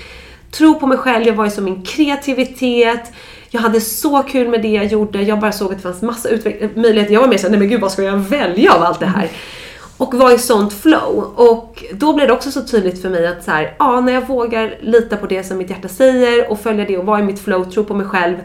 tro 0.50 0.80
på 0.80 0.86
mig 0.86 0.98
själv, 0.98 1.26
jag 1.26 1.34
var 1.34 1.46
i 1.46 1.50
så 1.50 1.62
min 1.62 1.82
kreativitet. 1.82 3.12
Jag 3.50 3.60
hade 3.60 3.80
så 3.80 4.22
kul 4.22 4.48
med 4.48 4.62
det 4.62 4.68
jag 4.68 4.86
gjorde. 4.86 5.22
Jag 5.22 5.40
bara 5.40 5.52
såg 5.52 5.70
att 5.70 5.76
det 5.76 5.82
fanns 5.82 6.02
massa 6.02 6.28
möjligheter. 6.74 7.14
Jag 7.14 7.20
var 7.20 7.28
mer 7.28 7.38
såhär, 7.38 7.50
nej 7.50 7.58
men 7.58 7.68
gud 7.68 7.80
vad 7.80 7.92
ska 7.92 8.02
jag 8.02 8.16
välja 8.16 8.72
av 8.72 8.82
allt 8.82 9.00
det 9.00 9.06
här? 9.06 9.30
Och 9.96 10.14
var 10.14 10.34
i 10.34 10.38
sånt 10.38 10.72
flow. 10.72 11.32
Och 11.36 11.84
då 11.92 12.12
blev 12.12 12.28
det 12.28 12.34
också 12.34 12.50
så 12.50 12.62
tydligt 12.62 13.02
för 13.02 13.08
mig 13.08 13.26
att 13.26 13.44
så 13.44 13.50
här, 13.50 13.74
ja, 13.78 14.00
när 14.00 14.12
jag 14.12 14.26
vågar 14.26 14.74
lita 14.80 15.16
på 15.16 15.26
det 15.26 15.44
som 15.44 15.58
mitt 15.58 15.70
hjärta 15.70 15.88
säger 15.88 16.50
och 16.50 16.60
följa 16.60 16.84
det 16.84 16.98
och 16.98 17.06
vara 17.06 17.20
i 17.20 17.22
mitt 17.22 17.40
flow, 17.40 17.64
tro 17.64 17.84
på 17.84 17.94
mig 17.94 18.06
själv. 18.06 18.36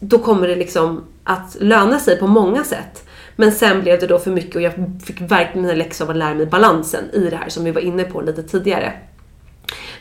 Då 0.00 0.18
kommer 0.18 0.48
det 0.48 0.56
liksom 0.56 1.04
att 1.24 1.56
löna 1.60 1.98
sig 1.98 2.18
på 2.18 2.26
många 2.26 2.64
sätt. 2.64 3.04
Men 3.36 3.52
sen 3.52 3.80
blev 3.80 4.00
det 4.00 4.06
då 4.06 4.18
för 4.18 4.30
mycket 4.30 4.56
och 4.56 4.62
jag 4.62 4.72
fick 5.04 5.20
verkligen 5.20 5.70
en 5.70 5.78
läxa 5.78 6.04
av 6.04 6.10
att 6.10 6.16
lära 6.16 6.34
mig 6.34 6.46
balansen 6.46 7.04
i 7.12 7.30
det 7.30 7.36
här 7.36 7.48
som 7.48 7.64
vi 7.64 7.70
var 7.70 7.80
inne 7.80 8.04
på 8.04 8.20
lite 8.20 8.42
tidigare. 8.42 8.92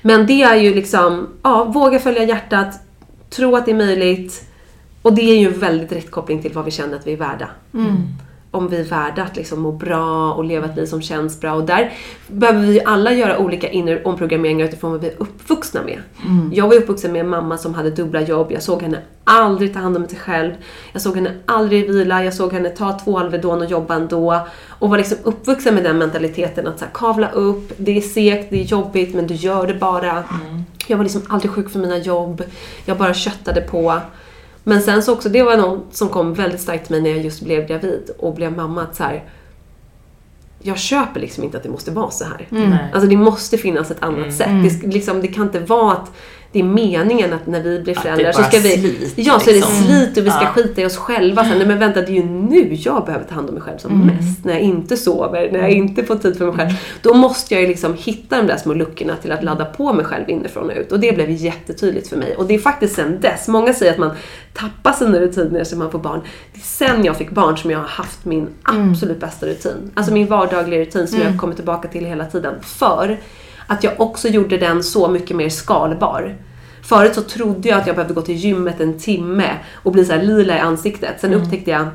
Men 0.01 0.25
det 0.25 0.43
är 0.43 0.55
ju 0.55 0.73
liksom, 0.73 1.27
ja, 1.43 1.63
våga 1.63 1.99
följa 1.99 2.23
hjärtat, 2.23 2.67
tro 3.29 3.55
att 3.55 3.65
det 3.65 3.71
är 3.71 3.75
möjligt. 3.75 4.43
Och 5.01 5.13
det 5.13 5.21
är 5.21 5.39
ju 5.39 5.47
en 5.47 5.59
väldigt 5.59 5.89
direkt 5.89 6.11
koppling 6.11 6.41
till 6.41 6.53
vad 6.53 6.65
vi 6.65 6.71
känner 6.71 6.95
att 6.97 7.07
vi 7.07 7.13
är 7.13 7.17
värda. 7.17 7.49
Om 8.51 8.67
vi 8.67 8.77
är 8.77 8.83
värda 8.83 9.23
att 9.23 9.35
liksom 9.35 9.59
må 9.59 9.71
bra 9.71 10.33
och 10.33 10.43
leva 10.43 10.65
ett 10.65 10.75
liv 10.77 10.85
som 10.85 11.01
känns 11.01 11.41
bra. 11.41 11.53
Och 11.53 11.63
där 11.63 11.93
behöver 12.27 12.67
vi 12.67 12.83
alla 12.83 13.13
göra 13.13 13.37
olika 13.37 13.69
inre 13.69 14.03
omprogrammeringar 14.03 14.65
utifrån 14.65 14.91
vad 14.91 15.01
vi 15.01 15.07
är 15.07 15.13
uppvuxna 15.17 15.81
med. 15.83 16.01
Jag 16.53 16.67
var 16.67 16.75
uppvuxen 16.75 17.11
med 17.11 17.21
en 17.21 17.29
mamma 17.29 17.57
som 17.57 17.73
hade 17.73 17.89
dubbla 17.89 18.21
jobb. 18.21 18.51
Jag 18.51 18.63
såg 18.63 18.81
henne 18.81 19.01
aldrig 19.23 19.73
ta 19.73 19.79
hand 19.79 19.97
om 19.97 20.07
sig 20.07 20.19
själv. 20.19 20.51
Jag 20.93 21.01
såg 21.01 21.15
henne 21.15 21.31
aldrig 21.45 21.87
vila. 21.87 22.23
Jag 22.23 22.33
såg 22.33 22.53
henne 22.53 22.69
ta 22.69 22.99
två 22.99 23.19
Alvedon 23.19 23.61
och 23.61 23.69
jobba 23.71 23.95
ändå. 23.95 24.39
Och 24.67 24.89
var 24.89 24.97
liksom 24.97 25.17
uppvuxen 25.23 25.75
med 25.75 25.83
den 25.83 25.97
mentaliteten 25.97 26.67
att 26.67 26.79
så 26.79 26.85
här, 26.85 26.91
kavla 26.93 27.29
upp, 27.29 27.71
det 27.77 27.97
är 27.97 28.01
segt, 28.01 28.49
det 28.49 28.61
är 28.61 28.65
jobbigt 28.65 29.15
men 29.15 29.27
du 29.27 29.33
gör 29.33 29.67
det 29.67 29.73
bara. 29.73 30.23
Jag 30.87 30.97
var 30.97 31.03
liksom 31.03 31.21
aldrig 31.29 31.51
sjuk 31.51 31.69
för 31.69 31.79
mina 31.79 31.97
jobb. 31.97 32.43
Jag 32.85 32.97
bara 32.97 33.13
köttade 33.13 33.61
på. 33.61 34.01
Men 34.63 34.81
sen 34.81 35.03
så 35.03 35.13
också, 35.13 35.29
det 35.29 35.43
var 35.43 35.57
något 35.57 35.95
som 35.95 36.09
kom 36.09 36.33
väldigt 36.33 36.61
starkt 36.61 36.87
till 36.87 36.95
mig 36.95 37.01
när 37.01 37.09
jag 37.09 37.25
just 37.25 37.41
blev 37.41 37.67
gravid 37.67 38.09
och 38.19 38.35
blev 38.35 38.51
mamma. 38.51 38.81
Att 38.81 38.95
så 38.95 39.03
här, 39.03 39.23
jag 40.61 40.77
köper 40.77 41.19
liksom 41.19 41.43
inte 41.43 41.57
att 41.57 41.63
det 41.63 41.69
måste 41.69 41.91
vara 41.91 42.11
så 42.11 42.25
här. 42.25 42.47
Nej. 42.49 42.91
Alltså 42.93 43.09
det 43.09 43.17
måste 43.17 43.57
finnas 43.57 43.91
ett 43.91 44.03
annat 44.03 44.33
sätt. 44.33 44.49
Det, 44.63 44.87
liksom, 44.87 45.21
det 45.21 45.27
kan 45.27 45.43
inte 45.43 45.59
vara 45.59 45.93
att 45.93 46.11
det 46.57 46.61
är 46.61 46.63
meningen 46.63 47.33
att 47.33 47.47
när 47.47 47.61
vi 47.61 47.79
blir 47.79 47.95
föräldrar 47.95 48.31
så 48.31 48.43
ska 48.43 48.57
vi... 48.59 48.69
slit, 48.69 49.13
ja, 49.15 49.39
så 49.39 49.49
är 49.49 49.53
det 49.53 49.59
liksom. 49.59 49.83
slit 49.83 50.17
och 50.17 50.25
vi 50.25 50.29
ska 50.29 50.41
Ja. 50.41 50.47
skita 50.47 50.81
i 50.81 50.85
oss 50.85 50.97
själva. 50.97 51.43
Sen, 51.43 51.57
nej 51.57 51.67
men 51.67 51.79
vänta, 51.79 52.01
det 52.01 52.07
är 52.11 52.15
ju 52.15 52.23
nu 52.25 52.73
jag 52.73 53.05
behöver 53.05 53.25
ta 53.25 53.35
hand 53.35 53.49
om 53.49 53.53
mig 53.53 53.63
själv 53.63 53.77
som 53.77 54.05
mest. 54.05 54.45
När 54.45 54.53
jag 54.53 54.61
inte 54.61 54.97
sover, 54.97 55.51
när 55.51 55.59
jag 55.59 55.71
inte 55.71 56.03
får 56.03 56.15
tid 56.15 56.37
för 56.37 56.45
mig 56.45 56.55
själv. 56.55 56.69
Då 57.01 57.13
måste 57.13 57.53
jag 57.53 57.61
ju 57.61 57.67
liksom 57.67 57.93
hitta 57.99 58.37
de 58.37 58.47
där 58.47 58.57
små 58.57 58.73
luckorna 58.73 59.15
till 59.15 59.31
att 59.31 59.43
ladda 59.43 59.65
på 59.65 59.93
mig 59.93 60.05
själv 60.05 60.29
inifrån 60.29 60.69
och 60.69 60.77
ut. 60.77 60.91
Och 60.91 60.99
det 60.99 61.15
blev 61.15 61.31
jättetydligt 61.31 62.07
för 62.07 62.17
mig. 62.17 62.35
Och 62.35 62.45
det 62.47 62.55
är 62.55 62.59
faktiskt 62.59 62.95
sen 62.95 63.19
dess. 63.21 63.47
Många 63.47 63.73
säger 63.73 63.91
att 63.91 63.97
man 63.97 64.11
tappar 64.53 64.91
sina 64.91 65.19
rutiner 65.19 65.63
som 65.63 65.79
man 65.79 65.91
får 65.91 65.99
barn. 65.99 66.21
Det 66.53 66.59
är 66.59 66.63
sen 66.63 67.05
jag 67.05 67.17
fick 67.17 67.29
barn 67.31 67.57
som 67.57 67.71
jag 67.71 67.79
har 67.79 67.87
haft 67.87 68.25
min 68.25 68.47
absolut 68.63 69.19
bästa 69.19 69.45
rutin. 69.45 69.91
Alltså 69.93 70.13
min 70.13 70.27
vardagliga 70.27 70.79
rutin 70.79 71.07
som 71.07 71.21
jag 71.21 71.39
kommer 71.39 71.53
tillbaka 71.53 71.87
till 71.87 72.05
hela 72.05 72.25
tiden. 72.25 72.53
För 72.61 73.17
att 73.67 73.83
jag 73.83 74.01
också 74.01 74.27
gjorde 74.27 74.57
den 74.57 74.83
så 74.83 75.07
mycket 75.07 75.37
mer 75.37 75.49
skalbar. 75.49 76.35
Förut 76.81 77.15
så 77.15 77.21
trodde 77.21 77.69
jag 77.69 77.79
att 77.79 77.87
jag 77.87 77.95
behövde 77.95 78.13
gå 78.13 78.21
till 78.21 78.35
gymmet 78.35 78.79
en 78.79 78.99
timme 78.99 79.57
och 79.73 79.91
bli 79.91 80.05
så 80.05 80.13
här 80.13 80.23
lila 80.23 80.57
i 80.57 80.59
ansiktet. 80.59 81.21
Sen 81.21 81.33
upptäckte 81.33 81.71
jag 81.71 81.87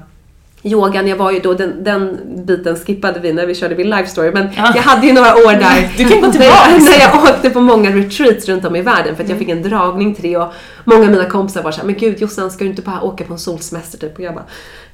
Yogan, 0.65 1.09
jag 1.09 1.17
var 1.17 1.31
ju 1.31 1.39
då, 1.41 1.55
den, 1.55 1.85
den 1.85 2.19
biten 2.47 2.77
skippade 2.77 3.21
vi 3.21 3.33
när 3.33 3.47
vi 3.47 3.55
körde 3.55 3.75
vid 3.75 3.87
Life 3.87 4.07
Story, 4.07 4.31
men 4.33 4.49
Ja. 4.57 4.73
jag 4.75 4.83
hade 4.83 5.07
ju 5.07 5.13
några 5.13 5.35
år 5.35 5.53
där. 5.53 5.89
Du 5.99 6.09
kan 6.09 6.21
gå 6.21 6.27
när 6.27 6.45
jag, 6.45 6.83
när 6.83 7.01
jag 7.01 7.15
åkte 7.23 7.51
på 7.51 7.61
många 7.61 7.91
retreats 7.91 8.49
runt 8.49 8.65
om 8.65 8.77
i 8.77 8.83
världen 8.83 9.17
för 9.17 9.23
att 9.25 9.29
jag 9.31 9.39
fick 9.39 9.49
en 9.49 9.63
dragning 9.63 10.15
till 10.15 10.23
det 10.25 10.37
och 10.37 10.53
många 10.85 11.05
av 11.05 11.11
mina 11.11 11.25
kompisar 11.25 11.63
var 11.63 11.73
såhär, 11.73 11.87
men 11.87 11.95
gud 11.95 12.21
Jossan 12.21 12.51
ska 12.51 12.65
du 12.65 12.71
inte 12.71 12.83
bara 12.83 13.03
åka 13.03 13.25
på 13.25 13.33
en 13.33 13.39
solsemester? 13.39 13.99
Typ? 13.99 14.15
Och 14.15 14.21
jag 14.25 14.35
bara, 14.35 14.45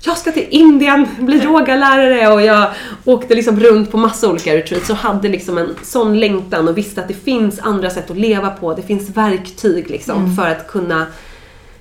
jag 0.00 0.18
ska 0.18 0.32
till 0.32 0.46
Indien, 0.50 1.06
bli 1.18 1.42
yogalärare. 1.44 2.28
Och 2.32 2.42
jag 2.42 2.66
åkte 3.04 3.34
liksom 3.34 3.60
runt 3.60 3.90
på 3.90 3.96
massa 3.96 4.28
olika 4.28 4.56
retreats 4.56 4.90
och 4.90 4.96
hade 4.96 5.28
liksom 5.28 5.58
en 5.58 5.74
sån 5.82 6.20
längtan 6.20 6.68
och 6.68 6.78
visste 6.78 7.00
att 7.00 7.08
det 7.08 7.14
finns 7.14 7.60
andra 7.62 7.90
sätt 7.90 8.10
att 8.10 8.16
leva 8.18 8.50
på, 8.50 8.74
det 8.74 8.82
finns 8.82 9.10
verktyg 9.10 9.90
liksom 9.90 10.36
för 10.36 10.46
att 10.50 10.68
kunna 10.68 11.06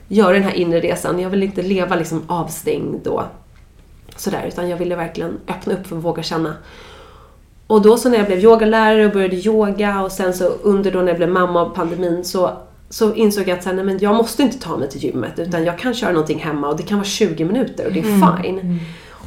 göra 0.07 0.33
den 0.33 0.43
här 0.43 0.53
inre 0.53 0.79
resan. 0.79 1.19
Jag 1.19 1.29
vill 1.29 1.43
inte 1.43 1.61
leva 1.61 1.95
liksom 1.95 2.23
avstängd 2.27 3.07
och 3.07 3.23
sådär 4.17 4.45
utan 4.47 4.69
jag 4.69 4.77
ville 4.77 4.95
verkligen 4.95 5.37
öppna 5.47 5.73
upp 5.73 5.87
för 5.87 5.97
att 5.97 6.03
våga 6.03 6.23
känna. 6.23 6.53
och 7.67 7.81
då 7.81 7.97
så 7.97 8.09
när 8.09 8.17
jag 8.17 8.27
blev 8.27 8.39
yogalärare 8.39 9.05
och 9.05 9.11
började 9.11 9.35
yoga 9.35 10.01
och 10.01 10.11
sen 10.11 10.33
så 10.33 10.45
under 10.45 10.91
då 10.91 10.99
när 10.99 11.07
jag 11.07 11.17
blev 11.17 11.29
mamma 11.29 11.61
av 11.61 11.75
pandemin 11.75 12.23
så, 12.23 12.51
så 12.89 13.13
insåg 13.13 13.47
jag 13.47 13.57
att 13.57 13.63
så 13.63 13.69
här, 13.69 13.75
nej, 13.75 13.85
men 13.85 13.97
jag 13.99 14.15
måste 14.15 14.43
inte 14.43 14.59
ta 14.59 14.77
mig 14.77 14.89
till 14.89 15.03
gymmet 15.03 15.39
utan 15.39 15.65
jag 15.65 15.79
kan 15.79 15.93
köra 15.93 16.11
någonting 16.11 16.39
hemma 16.39 16.69
och 16.69 16.77
det 16.77 16.83
kan 16.83 16.97
vara 16.97 17.05
20 17.05 17.45
minuter 17.45 17.85
och 17.87 17.93
det 17.93 17.99
är 17.99 18.41
fine. 18.43 18.79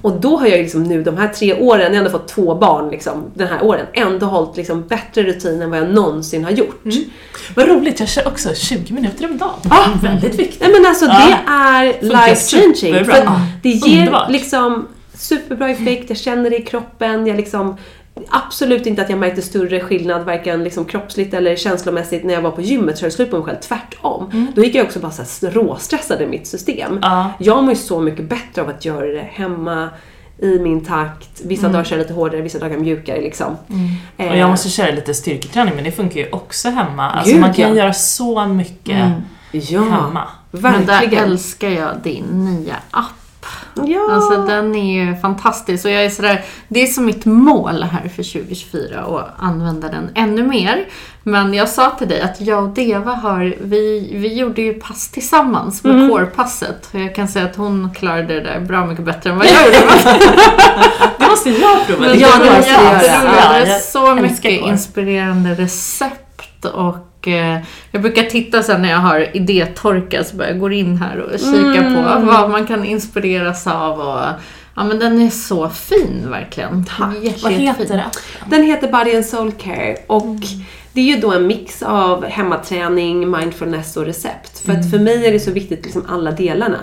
Och 0.03 0.20
då 0.20 0.36
har 0.36 0.46
jag 0.46 0.59
liksom 0.59 0.82
nu 0.82 1.03
de 1.03 1.16
här 1.16 1.28
tre 1.28 1.55
åren, 1.55 1.80
jag 1.80 1.90
har 1.90 1.96
ändå 1.96 2.11
fått 2.11 2.28
två 2.28 2.55
barn 2.55 2.90
liksom, 2.90 3.24
den 3.34 3.48
här 3.48 3.62
åren, 3.64 3.86
ändå 3.92 4.26
hållit 4.26 4.57
liksom 4.57 4.86
bättre 4.86 5.22
rutin 5.22 5.62
än 5.62 5.70
vad 5.70 5.78
jag 5.78 5.90
någonsin 5.94 6.44
har 6.44 6.51
gjort. 6.51 6.82
Vad 7.57 7.68
roligt, 7.68 8.01
jag 8.01 8.09
kör 8.09 8.28
också 8.28 8.55
20 8.55 8.92
minuter 8.94 9.24
om 9.30 9.38
dagen. 9.38 9.51
Ah. 9.70 9.88
Väldigt 10.03 10.34
viktigt. 10.38 10.61
Nej 10.61 10.70
men 10.72 10.86
alltså 10.86 11.05
Ja. 11.05 11.26
det 11.26 11.53
är 11.53 12.03
life 12.03 12.57
changing. 12.57 13.05
Ja. 13.24 13.40
det 13.62 13.68
ger 13.68 13.98
Underbart. 13.98 14.30
liksom 14.30 14.88
superbra 15.14 15.70
effekt, 15.70 16.05
jag 16.09 16.18
känner 16.18 16.51
det 16.51 16.57
i 16.59 16.62
kroppen, 16.62 17.26
jag 17.26 17.36
liksom 17.36 17.76
Absolut 18.28 18.86
inte 18.86 19.02
att 19.02 19.11
jag 19.11 19.18
märkte 19.18 19.42
större 19.42 19.80
skillnad 19.80 20.24
varken 20.24 20.64
liksom 20.64 20.84
kroppsligt 20.84 21.34
eller 21.34 21.56
känslomässigt 21.56 22.24
när 22.24 22.34
jag 22.34 22.42
var 22.42 22.50
på 22.50 22.62
gymmet 22.62 22.98
så 22.98 23.04
jag 23.04 23.12
slut 23.12 23.30
på 23.30 23.36
mig 23.36 23.46
själv. 23.46 23.58
Tvärtom. 23.61 24.52
Då 24.54 24.64
gick 24.64 24.74
jag 24.74 24.86
också 24.86 24.98
bara 24.98 25.11
så 25.11 25.46
här 25.46 25.52
råstressad 25.52 26.22
i 26.22 26.26
mitt 26.26 26.46
system. 26.46 26.98
Ja. 27.02 27.32
Jag 27.38 27.62
mår 27.64 27.72
ju 27.72 27.80
så 27.80 28.00
mycket 28.00 28.28
bättre 28.28 28.62
av 28.62 28.68
att 28.68 28.84
göra 28.84 29.06
det 29.06 29.28
hemma 29.32 29.88
i 30.38 30.58
min 30.58 30.84
takt. 30.84 31.40
Vissa 31.44 31.68
dagar 31.68 31.84
kör 31.84 31.96
jag 31.96 32.02
lite 32.02 32.14
hårdare, 32.14 32.42
vissa 32.42 32.58
dagar 32.58 32.78
mjukare 32.78 33.20
liksom. 33.20 33.56
Och 34.16 34.24
Eh, 34.24 34.38
jag 34.38 34.50
måste 34.50 34.68
köra 34.68 34.90
lite 34.90 35.14
styrketräning 35.14 35.74
men 35.74 35.84
det 35.84 35.92
funkar 35.92 36.20
ju 36.20 36.30
också 36.30 36.68
hemma. 36.68 37.11
Alltså 37.11 37.32
Gud, 37.32 37.40
man 37.40 37.54
kan 37.54 37.70
ja. 37.70 37.76
göra 37.76 37.92
så 37.92 38.46
mycket 38.46 39.12
ja, 39.52 39.80
hemma. 39.80 40.28
Men 40.50 40.62
där 40.62 40.80
verkligen. 40.80 41.24
älskar 41.24 41.68
jag 41.68 41.90
din 42.02 42.24
nya 42.24 42.76
app. 42.90 43.12
Ja. 43.86 44.09
Alltså 44.12 44.43
den 44.47 44.74
är 44.74 45.05
ju 45.05 45.16
fantastisk 45.16 45.84
och 45.84 45.91
jag 45.91 46.05
är 46.05 46.11
sådär, 46.11 46.45
det 46.68 46.82
är 46.82 46.86
som 46.86 47.05
mitt 47.07 47.24
mål 47.24 47.82
här 47.82 48.09
för 48.09 48.22
2024 48.32 49.01
att 49.01 49.34
använda 49.38 49.88
den 49.88 50.11
ännu 50.14 50.43
mer. 50.43 50.84
Men 51.22 51.55
jag 51.55 51.68
sa 51.68 51.91
till 51.91 52.09
dig 52.09 52.20
att 52.20 52.41
jag 52.41 52.62
och 52.64 52.68
Deva 52.70 53.12
har, 53.12 53.55
vi, 53.61 54.11
vi 54.16 54.34
gjorde 54.34 54.62
ju 54.62 54.74
pass 54.74 55.09
tillsammans 55.11 55.84
med 55.84 55.95
Mm. 55.95 56.11
core-passet. 56.11 56.88
Och 56.95 57.01
jag 57.01 57.14
kan 57.14 57.28
säga 57.28 57.45
att 57.45 57.57
hon 57.57 57.91
klarade 57.95 58.34
det 58.34 58.41
där 58.41 58.61
bra 58.61 58.86
mycket 58.86 59.05
bättre 59.05 59.30
än 59.30 59.38
vad 59.38 59.47
jag 59.47 59.64
gjorde. 59.66 59.78
Det 61.18 61.26
måste 61.30 61.51
jag 61.51 61.86
prova. 61.86 62.07
Ja, 62.14 62.28
det 62.38 62.45
vara 62.45 62.55
var 62.57 62.62
så. 62.62 62.68
jätteroligt. 62.70 63.07
Ja, 63.07 63.53
Det 63.53 63.59
är 63.59 63.66
jag 63.66 63.80
så 63.80 64.14
mycket 64.14 64.45
inspirerande 64.61 65.55
recept 65.55 66.64
och 66.64 66.97
eh, 67.28 67.58
jag 67.92 68.02
brukar 68.02 68.22
titta 68.22 68.62
sen 68.62 68.82
när 68.82 68.90
jag 68.90 68.98
har 68.98 69.36
idétorka 69.36 70.24
så 70.24 70.36
bara 70.36 70.48
jag 70.48 70.58
går 70.60 70.72
in 70.72 70.96
här 70.96 71.18
och 71.18 71.38
kika 71.38 71.80
Mm. 71.80 71.94
på 71.94 72.26
vad 72.26 72.50
man 72.50 72.66
kan 72.66 72.84
inspireras 72.84 73.66
av 73.66 74.00
och 74.00 74.24
ja 74.76 74.84
men 74.84 74.98
den 74.98 75.20
är 75.20 75.30
så 75.30 75.68
fin 75.68 76.26
verkligen. 76.30 76.84
Tack. 76.84 77.14
Jätte, 77.22 77.42
Vad 77.42 77.52
heter 77.52 77.96
det? 77.96 78.04
Den 78.50 78.62
heter 78.62 78.92
Body 78.92 79.16
and 79.16 79.26
Soul 79.26 79.52
Care 79.52 79.96
och 80.06 80.36
det 80.92 81.00
är 81.00 81.04
ju 81.14 81.20
då 81.20 81.32
en 81.32 81.46
mix 81.46 81.82
av 81.82 82.24
hemmaträning, 82.24 83.30
mindfulness 83.30 83.96
och 83.96 84.04
recept. 84.04 84.58
För 84.58 84.72
att 84.72 84.90
för 84.90 84.98
mig 84.98 85.26
är 85.26 85.32
det 85.32 85.40
så 85.40 85.50
viktigt 85.50 85.84
liksom 85.84 86.04
alla 86.08 86.30
delarna. 86.30 86.78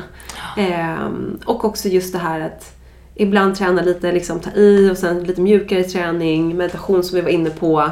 Ehm, 0.57 1.39
och 1.45 1.65
också 1.65 1.87
just 1.87 2.13
det 2.13 2.19
här 2.19 2.39
att 2.39 2.73
ibland 3.15 3.55
träna 3.55 3.81
lite, 3.81 4.11
liksom 4.11 4.39
ta 4.39 4.51
i 4.51 4.89
och 4.91 4.97
sen 4.97 5.23
lite 5.23 5.41
mjukare 5.41 5.83
träning, 5.83 6.57
meditation 6.57 7.03
som 7.03 7.15
vi 7.15 7.21
var 7.21 7.29
inne 7.29 7.49
på. 7.49 7.89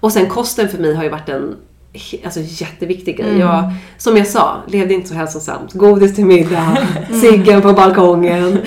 Och 0.00 0.12
sen 0.12 0.26
kosten 0.28 0.68
för 0.68 0.78
mig 0.78 0.94
har 0.94 1.04
ju 1.04 1.08
varit 1.10 1.28
en 1.28 1.56
alltså, 2.24 2.40
jätteviktig 2.42 3.16
grej. 3.16 3.38
Jag, 3.38 3.72
som 3.98 4.16
jag 4.16 4.26
sa, 4.26 4.62
levde 4.66 4.94
inte 4.94 5.08
så 5.08 5.14
hälsosamt. 5.14 5.72
Godis 5.72 6.14
till 6.14 6.26
middag, 6.26 6.78
ciggen 7.20 7.62
på 7.62 7.72
balkongen. 7.72 8.58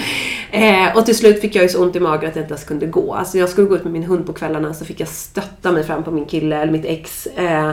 Eh, 0.51 0.97
och 0.97 1.05
till 1.05 1.17
slut 1.17 1.41
fick 1.41 1.55
jag 1.55 1.63
ju 1.63 1.69
så 1.69 1.83
ont 1.83 1.95
i 1.95 1.99
magen 1.99 2.29
att 2.29 2.35
jag 2.35 2.43
inte 2.43 2.53
ens 2.53 2.63
kunde 2.63 2.85
gå. 2.85 3.13
Alltså 3.13 3.37
jag 3.37 3.49
skulle 3.49 3.67
gå 3.67 3.75
ut 3.75 3.83
med 3.83 3.93
min 3.93 4.03
hund 4.03 4.25
på 4.25 4.33
kvällarna 4.33 4.73
så 4.73 4.85
fick 4.85 4.99
jag 4.99 5.07
stötta 5.07 5.71
mig 5.71 5.83
fram 5.83 6.03
på 6.03 6.11
min 6.11 6.25
kille 6.25 6.61
eller 6.61 6.71
mitt 6.71 6.85
ex. 6.85 7.27
Eh, 7.27 7.71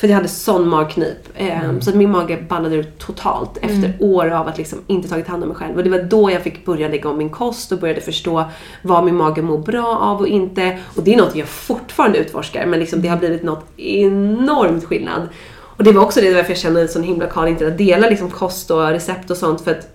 för 0.00 0.08
jag 0.08 0.16
hade 0.16 0.28
sån 0.28 0.68
magknip. 0.68 1.28
Eh, 1.34 1.78
Så 1.80 1.90
att 1.90 1.96
min 1.96 2.10
mage 2.10 2.44
ballade 2.48 2.76
ut 2.76 2.98
totalt 2.98 3.56
efter 3.62 3.92
år 4.00 4.30
av 4.30 4.48
att 4.48 4.58
liksom 4.58 4.78
inte 4.86 5.08
tagit 5.08 5.28
hand 5.28 5.42
om 5.42 5.48
mig 5.48 5.58
själv. 5.58 5.76
Och 5.76 5.84
det 5.84 5.90
var 5.90 6.02
då 6.02 6.30
jag 6.30 6.42
fick 6.42 6.64
börja 6.64 6.88
lägga 6.88 7.08
om 7.08 7.18
min 7.18 7.30
kost 7.30 7.72
och 7.72 7.78
började 7.78 8.00
förstå 8.00 8.44
vad 8.82 9.04
min 9.04 9.16
mage 9.16 9.42
mår 9.42 9.58
bra 9.58 9.98
av 10.00 10.20
och 10.20 10.28
inte. 10.28 10.78
Och 10.96 11.02
det 11.02 11.14
är 11.14 11.18
något 11.18 11.36
jag 11.36 11.48
fortfarande 11.48 12.18
utforskar 12.18 12.66
men 12.66 12.80
liksom 12.80 13.02
det 13.02 13.08
har 13.08 13.16
blivit 13.16 13.42
något 13.42 13.64
enormt 13.80 14.84
skillnad. 14.84 15.28
Och 15.76 15.84
det 15.84 15.92
var 15.92 16.02
också 16.02 16.20
det 16.20 16.34
varför 16.34 16.50
jag 16.50 16.58
kände 16.58 16.80
en 16.80 16.88
sån 16.88 17.02
himla 17.02 17.26
kall 17.26 17.48
inte 17.48 17.66
att 17.66 17.78
dela 17.78 18.08
liksom 18.08 18.30
kost 18.30 18.70
och 18.70 18.88
recept 18.88 19.30
och 19.30 19.36
sånt 19.36 19.60
för 19.60 19.70
att 19.70 19.88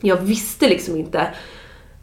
jag 0.00 0.16
visste 0.16 0.68
liksom 0.68 0.96
inte 0.96 1.26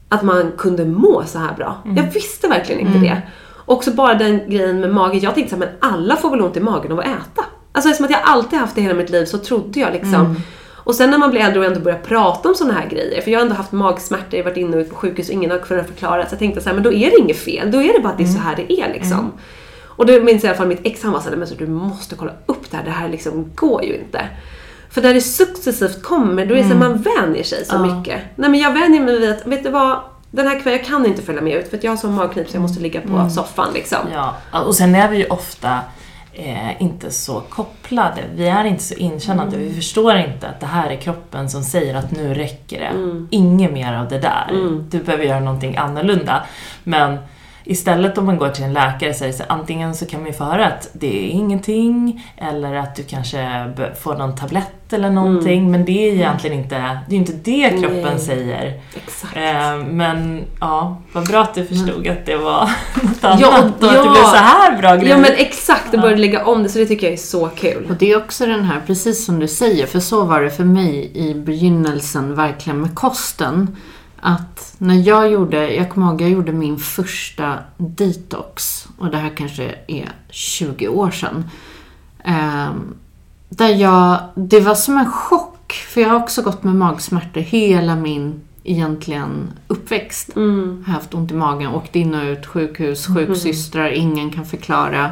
att 0.09 0.23
man 0.23 0.51
kunde 0.57 0.85
må 0.85 1.23
så 1.27 1.39
här 1.39 1.53
bra. 1.55 1.77
Jag 1.97 2.03
visste 2.03 2.47
verkligen 2.47 2.81
inte 2.87 2.99
det. 2.99 3.21
Också 3.69 3.91
bara 3.91 4.13
den 4.13 4.49
grejen 4.49 4.79
med 4.79 4.93
magen. 4.93 5.19
Jag 5.19 5.35
tänkte 5.35 5.55
så 5.55 5.61
här, 5.61 5.65
men 5.65 5.91
alla 5.91 6.15
får 6.15 6.29
väl 6.29 6.41
ont 6.41 6.57
i 6.57 6.59
magen 6.59 6.91
av 6.91 6.99
att 6.99 7.05
äta. 7.05 7.45
Alltså 7.71 7.89
eftersom 7.89 8.05
att 8.05 8.11
jag 8.11 8.19
alltid 8.23 8.59
haft 8.59 8.75
det 8.75 8.81
hela 8.81 8.93
mitt 8.93 9.09
liv 9.09 9.25
så 9.25 9.37
trodde 9.37 9.79
jag 9.79 9.93
liksom. 9.93 10.41
Och 10.75 10.95
sen 10.95 11.11
när 11.11 11.17
man 11.17 11.31
blir 11.31 11.41
äldre 11.41 11.59
och 11.59 11.65
ändå 11.65 11.79
börjar 11.79 11.97
prata 11.97 12.49
om 12.49 12.55
såna 12.55 12.73
här 12.73 12.89
grejer. 12.89 13.21
För 13.21 13.31
jag 13.31 13.39
har 13.39 13.43
ändå 13.43 13.55
haft 13.55 13.71
magsmärtor, 13.71 14.27
jag 14.31 14.43
har 14.43 14.51
varit 14.51 14.57
inne 14.57 14.83
på 14.83 14.95
sjukhus 14.95 15.27
och 15.27 15.33
ingen 15.33 15.51
har 15.51 15.57
kunnat 15.57 15.87
förklara. 15.87 16.25
Så 16.25 16.33
jag 16.33 16.39
tänkte 16.39 16.61
så 16.61 16.69
här, 16.69 16.73
men 16.73 16.83
då 16.83 16.93
är 16.93 17.09
det 17.09 17.17
inget 17.19 17.37
fel. 17.37 17.71
Då 17.71 17.81
är 17.81 17.93
det 17.93 17.99
bara 17.99 18.09
att 18.09 18.17
det 18.17 18.23
är 18.23 18.27
så 18.27 18.39
här 18.39 18.55
det 18.55 18.81
är 18.81 18.93
liksom. 18.93 19.31
Och 19.85 20.05
då 20.05 20.13
minns 20.21 20.43
jag 20.43 20.43
i 20.43 20.47
alla 20.47 20.57
fall 20.57 20.67
mitt 20.67 20.81
ex, 20.85 21.03
han 21.03 21.11
var 21.11 21.19
såhär, 21.19 21.37
men 21.37 21.47
så 21.47 21.55
du 21.55 21.67
måste 21.67 22.15
kolla 22.15 22.31
upp 22.45 22.71
det 22.71 22.77
här. 22.77 22.83
Det 22.83 22.91
här 22.91 23.09
liksom 23.09 23.51
går 23.55 23.83
ju 23.83 23.95
inte. 23.95 24.21
För 24.91 25.01
där 25.01 25.13
det 25.13 25.21
successivt 25.21 26.03
kommer, 26.03 26.45
då 26.45 26.53
är 26.53 26.57
det 26.57 26.69
så 26.69 26.73
att 26.73 26.79
man 26.79 27.01
vänjer 27.01 27.43
sig 27.43 27.65
så 27.65 27.79
mycket. 27.79 28.21
Nej 28.35 28.49
men 28.49 28.59
jag 28.59 28.73
vänjer 28.73 29.01
mig 29.01 29.19
vid 29.19 29.31
att, 29.31 29.47
vet 29.47 29.63
du 29.63 29.69
vad? 29.69 29.99
Den 30.31 30.47
här 30.47 30.59
kvällen, 30.59 30.79
jag 30.79 30.87
kan 30.87 31.05
inte 31.05 31.21
följa 31.21 31.41
med 31.41 31.53
ut 31.57 31.69
för 31.69 31.79
jag 31.81 31.91
har 31.91 31.97
sån 31.97 32.15
magknip 32.15 32.49
så 32.49 32.55
jag 32.55 32.61
måste 32.61 32.81
ligga 32.81 33.01
på 33.01 33.29
soffan 33.29 33.73
liksom. 33.73 33.97
Ja, 34.13 34.35
och 34.65 34.75
sen 34.75 34.95
är 34.95 35.09
vi 35.09 35.17
ju 35.17 35.25
ofta 35.25 35.79
eh, 36.33 36.81
inte 36.81 37.11
så 37.11 37.41
kopplade. 37.49 38.21
Vi 38.35 38.47
är 38.47 38.65
inte 38.65 38.83
så 38.83 38.93
inkännande. 38.93 39.57
Vi 39.57 39.73
förstår 39.73 40.15
inte 40.17 40.47
att 40.47 40.59
det 40.59 40.65
här 40.65 40.89
är 40.89 40.95
kroppen 40.95 41.49
som 41.49 41.63
säger 41.63 41.95
att 41.95 42.11
nu 42.11 42.33
räcker 42.33 42.79
det. 42.79 42.91
Inget 43.35 43.71
mer 43.71 43.93
av 43.93 44.07
det 44.07 44.19
där. 44.19 44.47
Du 44.89 45.03
behöver 45.03 45.23
göra 45.23 45.39
någonting 45.39 45.77
annorlunda. 45.77 46.45
Men 46.83 47.17
istället 47.69 48.17
om 48.17 48.25
man 48.25 48.37
går 48.37 48.49
till 48.49 48.63
en 48.63 48.73
läkare 48.73 49.09
och 49.09 49.15
säger 49.15 49.33
så 49.33 49.43
antingen 49.47 49.95
så 49.95 50.05
kan 50.05 50.19
man 50.19 50.27
ju 50.27 50.33
få 50.33 50.43
höra 50.43 50.67
att 50.67 50.89
det 50.93 51.25
är 51.25 51.29
ingenting 51.29 52.25
eller 52.37 52.73
att 52.75 52.95
du 52.95 53.03
kanske 53.03 53.71
får 54.01 54.15
någon 54.15 54.35
tablett 54.35 54.93
eller 54.93 55.09
någonting. 55.09 55.71
Men 55.71 55.85
det 55.85 56.09
är 56.09 56.13
egentligen 56.13 56.59
inte 56.59 56.75
det, 57.07 57.15
är 57.15 57.19
inte 57.19 57.33
det 57.33 57.69
kroppen 57.69 58.03
Nej. 58.03 58.19
säger. 58.19 58.81
Exakt. 58.95 59.37
Eh, 59.37 59.77
men 59.77 60.43
ja, 60.59 61.01
vad 61.11 61.27
bra 61.27 61.41
att 61.41 61.53
du 61.53 61.65
förstod 61.65 62.07
att 62.07 62.25
det 62.25 62.37
var 62.37 62.69
något 63.03 63.23
annat 63.23 63.41
Ja, 63.41 63.47
och 63.47 63.65
att 63.65 63.79
det 63.79 63.95
ja. 63.95 64.11
blev 64.11 64.23
så 64.23 64.35
här 64.35 64.77
bra 64.77 64.95
grejer. 64.95 65.15
Ja 65.15 65.17
men 65.17 65.31
exakt, 65.37 65.93
och 65.93 66.01
började 66.01 66.21
lägga 66.21 66.45
om 66.45 66.63
det 66.63 66.69
så 66.69 66.79
det 66.79 66.85
tycker 66.85 67.07
jag 67.07 67.13
är 67.13 67.17
så 67.17 67.47
kul. 67.47 67.85
Och 67.89 67.95
det 67.95 68.11
är 68.11 68.17
också 68.17 68.45
den 68.45 68.63
här, 68.63 68.81
precis 68.87 69.25
som 69.25 69.39
du 69.39 69.47
säger, 69.47 69.85
för 69.85 69.99
så 69.99 70.23
var 70.23 70.41
det 70.41 70.49
för 70.49 70.63
mig 70.63 71.11
i 71.13 71.33
begynnelsen 71.33 72.35
verkligen 72.35 72.81
med 72.81 72.95
kosten. 72.95 73.75
Att 74.21 74.75
när 74.77 75.07
jag 75.07 75.31
gjorde, 75.31 75.73
jag 75.73 75.89
kommer 75.89 76.07
ihåg 76.07 76.21
jag 76.21 76.29
gjorde 76.29 76.51
min 76.51 76.77
första 76.77 77.57
detox, 77.77 78.87
och 78.97 79.11
det 79.11 79.17
här 79.17 79.31
kanske 79.37 79.75
är 79.87 80.11
20 80.29 80.87
år 80.87 81.11
sedan. 81.11 81.49
Ehm, 82.23 82.95
där 83.49 83.69
jag, 83.69 84.19
det 84.35 84.59
var 84.59 84.75
som 84.75 84.97
en 84.97 85.11
chock, 85.11 85.73
för 85.73 86.01
jag 86.01 86.09
har 86.09 86.19
också 86.19 86.41
gått 86.41 86.63
med 86.63 86.75
magsmärtor 86.75 87.41
hela 87.41 87.95
min 87.95 88.41
egentligen 88.63 89.53
uppväxt. 89.67 90.29
Jag 90.35 90.41
har 90.41 90.93
haft 90.93 91.13
ont 91.13 91.31
i 91.31 91.33
magen, 91.33 91.71
åkt 91.71 91.95
in 91.95 92.15
och 92.15 92.23
ut, 92.23 92.45
sjukhus, 92.45 93.07
sjuksystrar, 93.07 93.89
ingen 93.89 94.31
kan 94.31 94.45
förklara. 94.45 95.11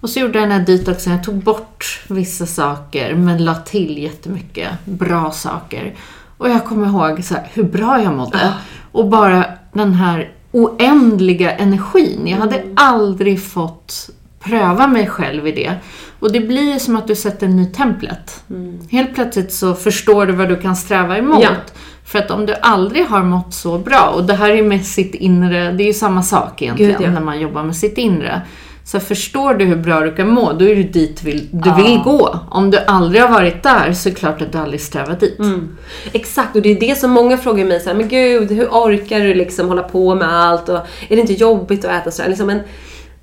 Och 0.00 0.10
så 0.10 0.20
gjorde 0.20 0.38
jag 0.38 0.48
den 0.48 0.58
här 0.58 0.66
detoxen, 0.66 1.12
jag 1.12 1.24
tog 1.24 1.42
bort 1.42 2.00
vissa 2.08 2.46
saker 2.46 3.14
men 3.14 3.44
la 3.44 3.54
till 3.54 3.98
jättemycket 3.98 4.68
bra 4.84 5.30
saker. 5.30 5.94
Och 6.38 6.48
jag 6.48 6.64
kommer 6.64 6.86
ihåg 6.86 7.24
så 7.24 7.34
hur 7.52 7.64
bra 7.64 8.02
jag 8.02 8.14
mådde. 8.14 8.52
Och 8.92 9.08
bara 9.08 9.44
den 9.72 9.94
här 9.94 10.32
oändliga 10.52 11.52
energin. 11.52 12.26
Jag 12.26 12.36
hade 12.36 12.62
aldrig 12.76 13.42
fått 13.42 14.10
pröva 14.40 14.86
mig 14.86 15.06
själv 15.06 15.46
i 15.46 15.52
det. 15.52 15.74
Och 16.20 16.32
det 16.32 16.40
blir 16.40 16.72
ju 16.72 16.78
som 16.78 16.96
att 16.96 17.06
du 17.06 17.14
sätter 17.14 17.46
en 17.46 17.56
ny 17.56 17.66
templet. 17.66 18.44
Helt 18.90 19.14
plötsligt 19.14 19.52
så 19.52 19.74
förstår 19.74 20.26
du 20.26 20.32
vad 20.32 20.48
du 20.48 20.56
kan 20.56 20.76
sträva 20.76 21.18
emot. 21.18 21.42
Ja. 21.42 21.50
För 22.04 22.18
att 22.18 22.30
om 22.30 22.46
du 22.46 22.54
aldrig 22.54 23.06
har 23.06 23.22
mått 23.22 23.54
så 23.54 23.78
bra, 23.78 24.12
och 24.16 24.24
det 24.24 24.34
här 24.34 24.50
är 24.50 24.62
med 24.62 24.86
sitt 24.86 25.14
inre, 25.14 25.72
det 25.72 25.82
är 25.82 25.86
ju 25.86 25.92
samma 25.92 26.22
sak 26.22 26.62
egentligen 26.62 26.98
Gud, 26.98 27.06
ja. 27.06 27.10
när 27.10 27.20
man 27.20 27.40
jobbar 27.40 27.62
med 27.62 27.76
sitt 27.76 27.98
inre. 27.98 28.42
Så 28.90 29.00
förstår 29.00 29.54
du 29.54 29.64
hur 29.64 29.76
bra 29.76 30.00
du 30.00 30.14
kan 30.14 30.28
må, 30.28 30.52
då 30.52 30.64
är 30.64 30.76
du 30.76 30.82
dit 30.82 31.22
vill, 31.22 31.48
du 31.52 31.74
vill 31.74 31.98
gå. 32.04 32.40
Om 32.50 32.70
du 32.70 32.78
aldrig 32.78 33.22
har 33.22 33.28
varit 33.28 33.62
där 33.62 33.92
så 33.92 34.08
är 34.08 34.12
det 34.12 34.18
klart 34.18 34.42
att 34.42 34.52
du 34.52 34.58
aldrig 34.58 34.80
strävar 34.80 35.16
dit. 35.20 35.38
Exakt, 36.12 36.56
och 36.56 36.62
det 36.62 36.68
är 36.68 36.80
det 36.80 36.98
som 36.98 37.10
många 37.10 37.36
frågar 37.36 37.64
mig 37.64 37.80
så 37.80 37.88
här, 37.88 37.96
men 37.96 38.08
gud, 38.08 38.50
hur 38.50 38.66
orkar 38.66 39.20
du 39.20 39.34
liksom 39.34 39.68
hålla 39.68 39.82
på 39.82 40.14
med 40.14 40.32
allt? 40.32 40.68
Och 40.68 40.76
är 41.08 41.16
det 41.16 41.20
inte 41.20 41.32
jobbigt 41.32 41.84
att 41.84 41.90
äta 41.90 42.10
så 42.10 42.22
här? 42.22 42.28
Liksom, 42.28 42.46
men, 42.46 42.60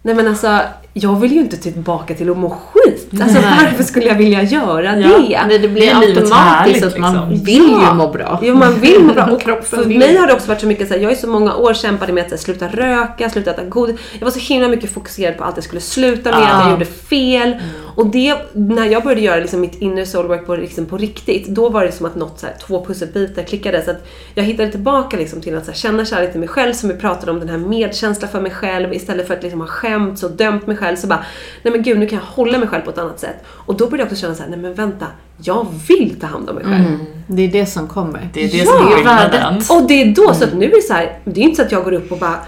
nej 0.01 0.16
men 0.16 0.28
alltså, 0.28 0.59
jag 0.93 1.20
vill 1.20 1.32
ju 1.32 1.39
inte 1.39 1.57
tillbaka 1.57 2.13
till 2.13 2.30
att 2.30 2.38
må 2.38 2.49
skit. 2.49 2.95
Positivt. 3.10 3.22
Alltså 3.38 3.41
varför 3.66 3.84
skulle 3.84 4.06
jag 4.06 4.16
vilja 4.16 4.43
göra 4.43 4.99
Ja, 4.99 5.08
det? 5.18 5.45
Nej, 5.47 5.60
det 5.60 5.68
blir 5.68 5.82
Det 5.82 5.89
är 5.89 5.95
automatiskt 5.95 6.34
härligt, 6.34 6.84
att 6.84 6.97
man 6.97 7.30
liksom. 7.30 7.45
vill 7.45 7.70
ju 7.70 7.93
må 7.93 8.08
bra. 8.08 8.39
Jo, 8.43 8.56
man 8.56 8.80
vill 8.80 8.99
må 9.03 9.14
bra. 9.14 9.24
Och 9.32 9.41
Kroppen 9.41 9.66
för 9.66 9.84
vill. 9.84 9.99
mig 9.99 10.18
har 10.18 10.28
det 10.28 10.34
också 10.34 10.47
varit 10.47 10.62
så 10.62 10.68
mycket 10.68 10.88
så 10.88 10.93
här, 10.93 11.01
jag 11.01 11.12
i 11.12 11.16
så 11.16 11.28
många 11.28 11.56
år 11.56 11.74
kämpade 11.74 12.14
med 12.14 12.24
att 12.26 12.32
här, 12.32 12.38
sluta 12.38 12.68
röka, 12.68 13.30
sluta 13.30 13.51
äta 13.51 13.64
godis. 13.64 13.95
Jag 14.20 14.26
var 14.26 14.32
så 14.32 14.39
himla 14.39 14.68
mycket 14.68 14.93
fokuserad 14.93 15.38
på 15.38 15.43
allt 15.43 15.58
jag 15.58 15.64
skulle 15.64 15.82
sluta 15.82 16.30
med, 16.32 16.39
att 16.56 16.62
jag 16.64 16.72
gjorde 16.72 16.86
fel. 16.86 17.56
Och 17.96 18.08
det, 18.08 18.36
när 18.54 18.86
jag 18.86 19.04
började 19.04 19.22
göra 19.22 19.39
liksom 19.39 19.62
mitt 19.62 19.82
inner 19.82 20.06
soul 20.06 20.28
work 20.28 20.46
på, 20.46 20.56
liksom 20.56 20.86
på 20.86 20.98
riktigt, 20.98 21.48
då 21.48 21.70
var 21.70 21.86
det 21.86 21.91
som 21.91 22.06
att 22.06 22.16
något 22.16 22.39
så 22.39 22.46
här, 22.46 22.56
två 22.68 22.86
pusselbitar 22.86 23.43
klickade. 23.43 23.82
Så 23.86 23.91
att 23.91 24.08
jag 24.34 24.43
hittade 24.43 24.72
tillbaka 24.72 25.18
liksom 25.18 25.41
till 25.41 25.58
att 25.58 25.66
så 25.66 25.72
här, 25.72 25.78
känna 25.78 26.06
kärlek 26.06 26.32
till 26.32 26.39
mig 26.39 26.50
själv, 26.50 26.74
som 26.74 26.89
vi 26.89 26.96
pratade 26.96 27.32
om, 27.32 27.39
den 27.39 27.50
här 27.50 27.58
medkänsla 27.58 28.28
för 28.28 28.41
mig 28.41 28.52
själv. 28.52 28.93
Istället 28.93 29.28
för 29.28 29.34
att 29.34 29.43
liksom 29.43 29.62
ha 29.62 29.68
skämts 29.68 30.24
och 30.24 30.32
dömt 30.32 30.68
mig 30.68 30.78
själv, 30.78 30.96
så 30.96 31.08
bara, 31.08 31.26
nej 31.64 31.72
men 31.72 31.84
gud, 31.84 32.00
nu 32.00 32.08
kan 32.08 32.20
jag 32.20 32.26
hålla 32.26 32.58
mig 32.58 32.68
själv 32.68 32.82
på 32.82 32.89
ett 32.89 32.98
annat 32.98 33.20
sätt. 33.20 33.36
Och 33.48 33.78
då 33.78 33.86
började 33.86 33.98
jag 33.98 34.06
också 34.06 34.22
känna 34.22 34.36
så 34.36 34.43
här, 34.43 34.50
nej 34.50 34.60
men 34.60 34.74
vänta, 34.74 35.06
jag 35.43 35.68
vill 35.88 36.20
ta 36.20 36.28
hand 36.28 36.50
om 36.50 36.56
mig 36.56 36.64
själv. 36.64 36.98
Det 37.28 37.41
är 37.41 37.48
det 37.48 37.66
som 37.66 37.88
kommer. 37.88 38.30
Det 38.34 38.43
är 38.43 38.52
det 38.52 38.58
Ja, 38.58 38.66
som 38.66 39.00
är 39.00 39.04
värdet. 39.04 39.70
Och 39.72 39.88
det 39.88 40.02
är 40.02 40.16
då, 40.16 40.34
så 40.34 40.43
att 40.43 40.54
nu 40.54 40.66
är 40.66 40.76
det 40.76 40.82
så 40.82 40.93
här, 40.93 41.20
det 41.24 41.39
är 41.39 41.43
inte 41.43 41.56
så 41.56 41.62
att 41.62 41.72
jag 41.72 41.84
går 41.84 41.93
upp 41.93 42.12
och 42.12 42.18
bara 42.18 42.39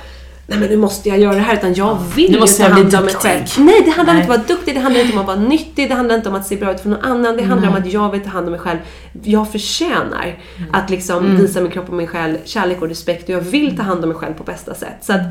Nej 0.49 0.59
men 0.59 0.69
nu 0.69 0.77
måste 0.77 1.09
jag 1.09 1.19
göra 1.19 1.35
det 1.35 1.41
här 1.41 1.53
utan 1.53 1.73
jag 1.73 1.97
vill 2.15 2.31
Nu 2.31 2.39
måste 2.39 2.63
jag 2.63 2.73
bli 2.73 2.83
duktig. 2.83 3.45
Nej 3.57 3.81
det 3.85 3.91
handlar 3.91 4.13
Nej. 4.13 4.21
inte 4.21 4.33
om 4.33 4.39
att 4.39 4.47
vara 4.47 4.57
duktig, 4.57 4.75
det 4.75 4.79
handlar 4.79 5.01
inte 5.01 5.13
om 5.13 5.19
att 5.19 5.27
vara 5.27 5.39
nyttig, 5.39 5.89
det 5.89 5.95
handlar 5.95 6.15
inte 6.15 6.29
om 6.29 6.35
att 6.35 6.47
se 6.47 6.55
bra 6.55 6.71
ut 6.71 6.79
för 6.79 6.89
någon 6.89 7.01
annan. 7.03 7.37
Det 7.37 7.43
handlar 7.43 7.69
om 7.69 7.75
att 7.75 7.93
jag 7.93 8.11
vill 8.11 8.21
ta 8.21 8.29
hand 8.29 8.45
om 8.45 8.51
mig 8.51 8.59
själv. 8.59 8.79
Jag 9.23 9.51
förtjänar 9.51 10.37
att 10.71 10.89
liksom 10.89 11.37
visa 11.37 11.61
min 11.61 11.71
kropp 11.71 11.89
och 11.89 11.95
min 11.95 12.07
själ 12.07 12.37
kärlek 12.45 12.81
och 12.81 12.87
respekt 12.87 13.23
och 13.23 13.29
jag 13.29 13.41
vill 13.41 13.77
ta 13.77 13.83
hand 13.83 14.03
om 14.03 14.09
mig 14.09 14.17
själv 14.17 14.33
på 14.33 14.43
bästa 14.43 14.73
sätt. 14.73 14.97
Så 15.01 15.13
att 15.13 15.21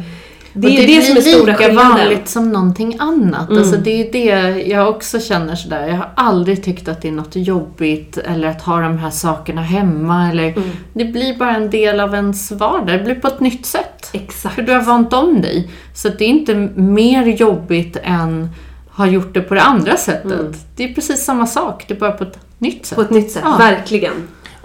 det 0.56 0.68
är 0.68 0.86
det, 0.86 1.02
som 1.02 1.16
är 1.16 1.20
stora 1.20 1.54
skillnaden. 1.54 1.90
vanligt 1.90 2.28
som 2.28 2.52
någonting 2.52 2.96
annat. 2.98 3.50
Alltså 3.50 3.76
det 3.76 3.90
är 4.08 4.12
det 4.12 4.62
jag 4.66 4.88
också 4.88 5.20
känner 5.20 5.54
sådär. 5.56 5.86
Jag 5.88 5.96
har 5.96 6.10
aldrig 6.16 6.64
tyckt 6.64 6.88
att 6.88 7.02
det 7.02 7.08
är 7.08 7.12
något 7.12 7.36
jobbigt 7.36 8.18
eller 8.18 8.48
att 8.48 8.62
ha 8.62 8.80
de 8.80 8.98
här 8.98 9.10
sakerna 9.10 9.62
hemma. 9.62 10.30
Eller, 10.30 10.54
Det 10.92 11.04
blir 11.04 11.36
bara 11.38 11.56
en 11.56 11.70
del 11.70 12.00
av 12.00 12.14
ens 12.14 12.50
vardag. 12.52 12.98
Det 12.98 13.04
blir 13.04 13.14
på 13.14 13.26
ett 13.28 13.40
nytt 13.40 13.66
sätt. 13.66 14.10
Exakt. 14.12 14.54
För 14.54 14.62
du 14.62 14.72
har 14.72 14.82
vant 14.82 15.12
om 15.12 15.40
dig. 15.42 15.70
Så 15.94 16.08
att 16.08 16.18
det 16.18 16.24
är 16.24 16.28
inte 16.28 16.54
mer 16.74 17.26
jobbigt 17.26 17.96
än 18.02 18.48
har 18.90 19.06
gjort 19.06 19.34
det 19.34 19.40
på 19.40 19.54
det 19.54 19.62
andra 19.62 19.96
sättet. 19.96 20.56
Det 20.76 20.84
är 20.84 20.94
precis 20.94 21.24
samma 21.24 21.46
sak, 21.46 21.84
det 21.88 21.94
är 21.94 21.98
bara 21.98 22.12
på 22.12 22.24
ett 22.24 22.38
nytt 22.58 22.86
sätt. 22.86 22.96
På 22.96 23.02
ett 23.02 23.10
nytt 23.10 23.30
sätt, 23.30 23.42
Ja. 23.44 23.56
verkligen. 23.58 24.12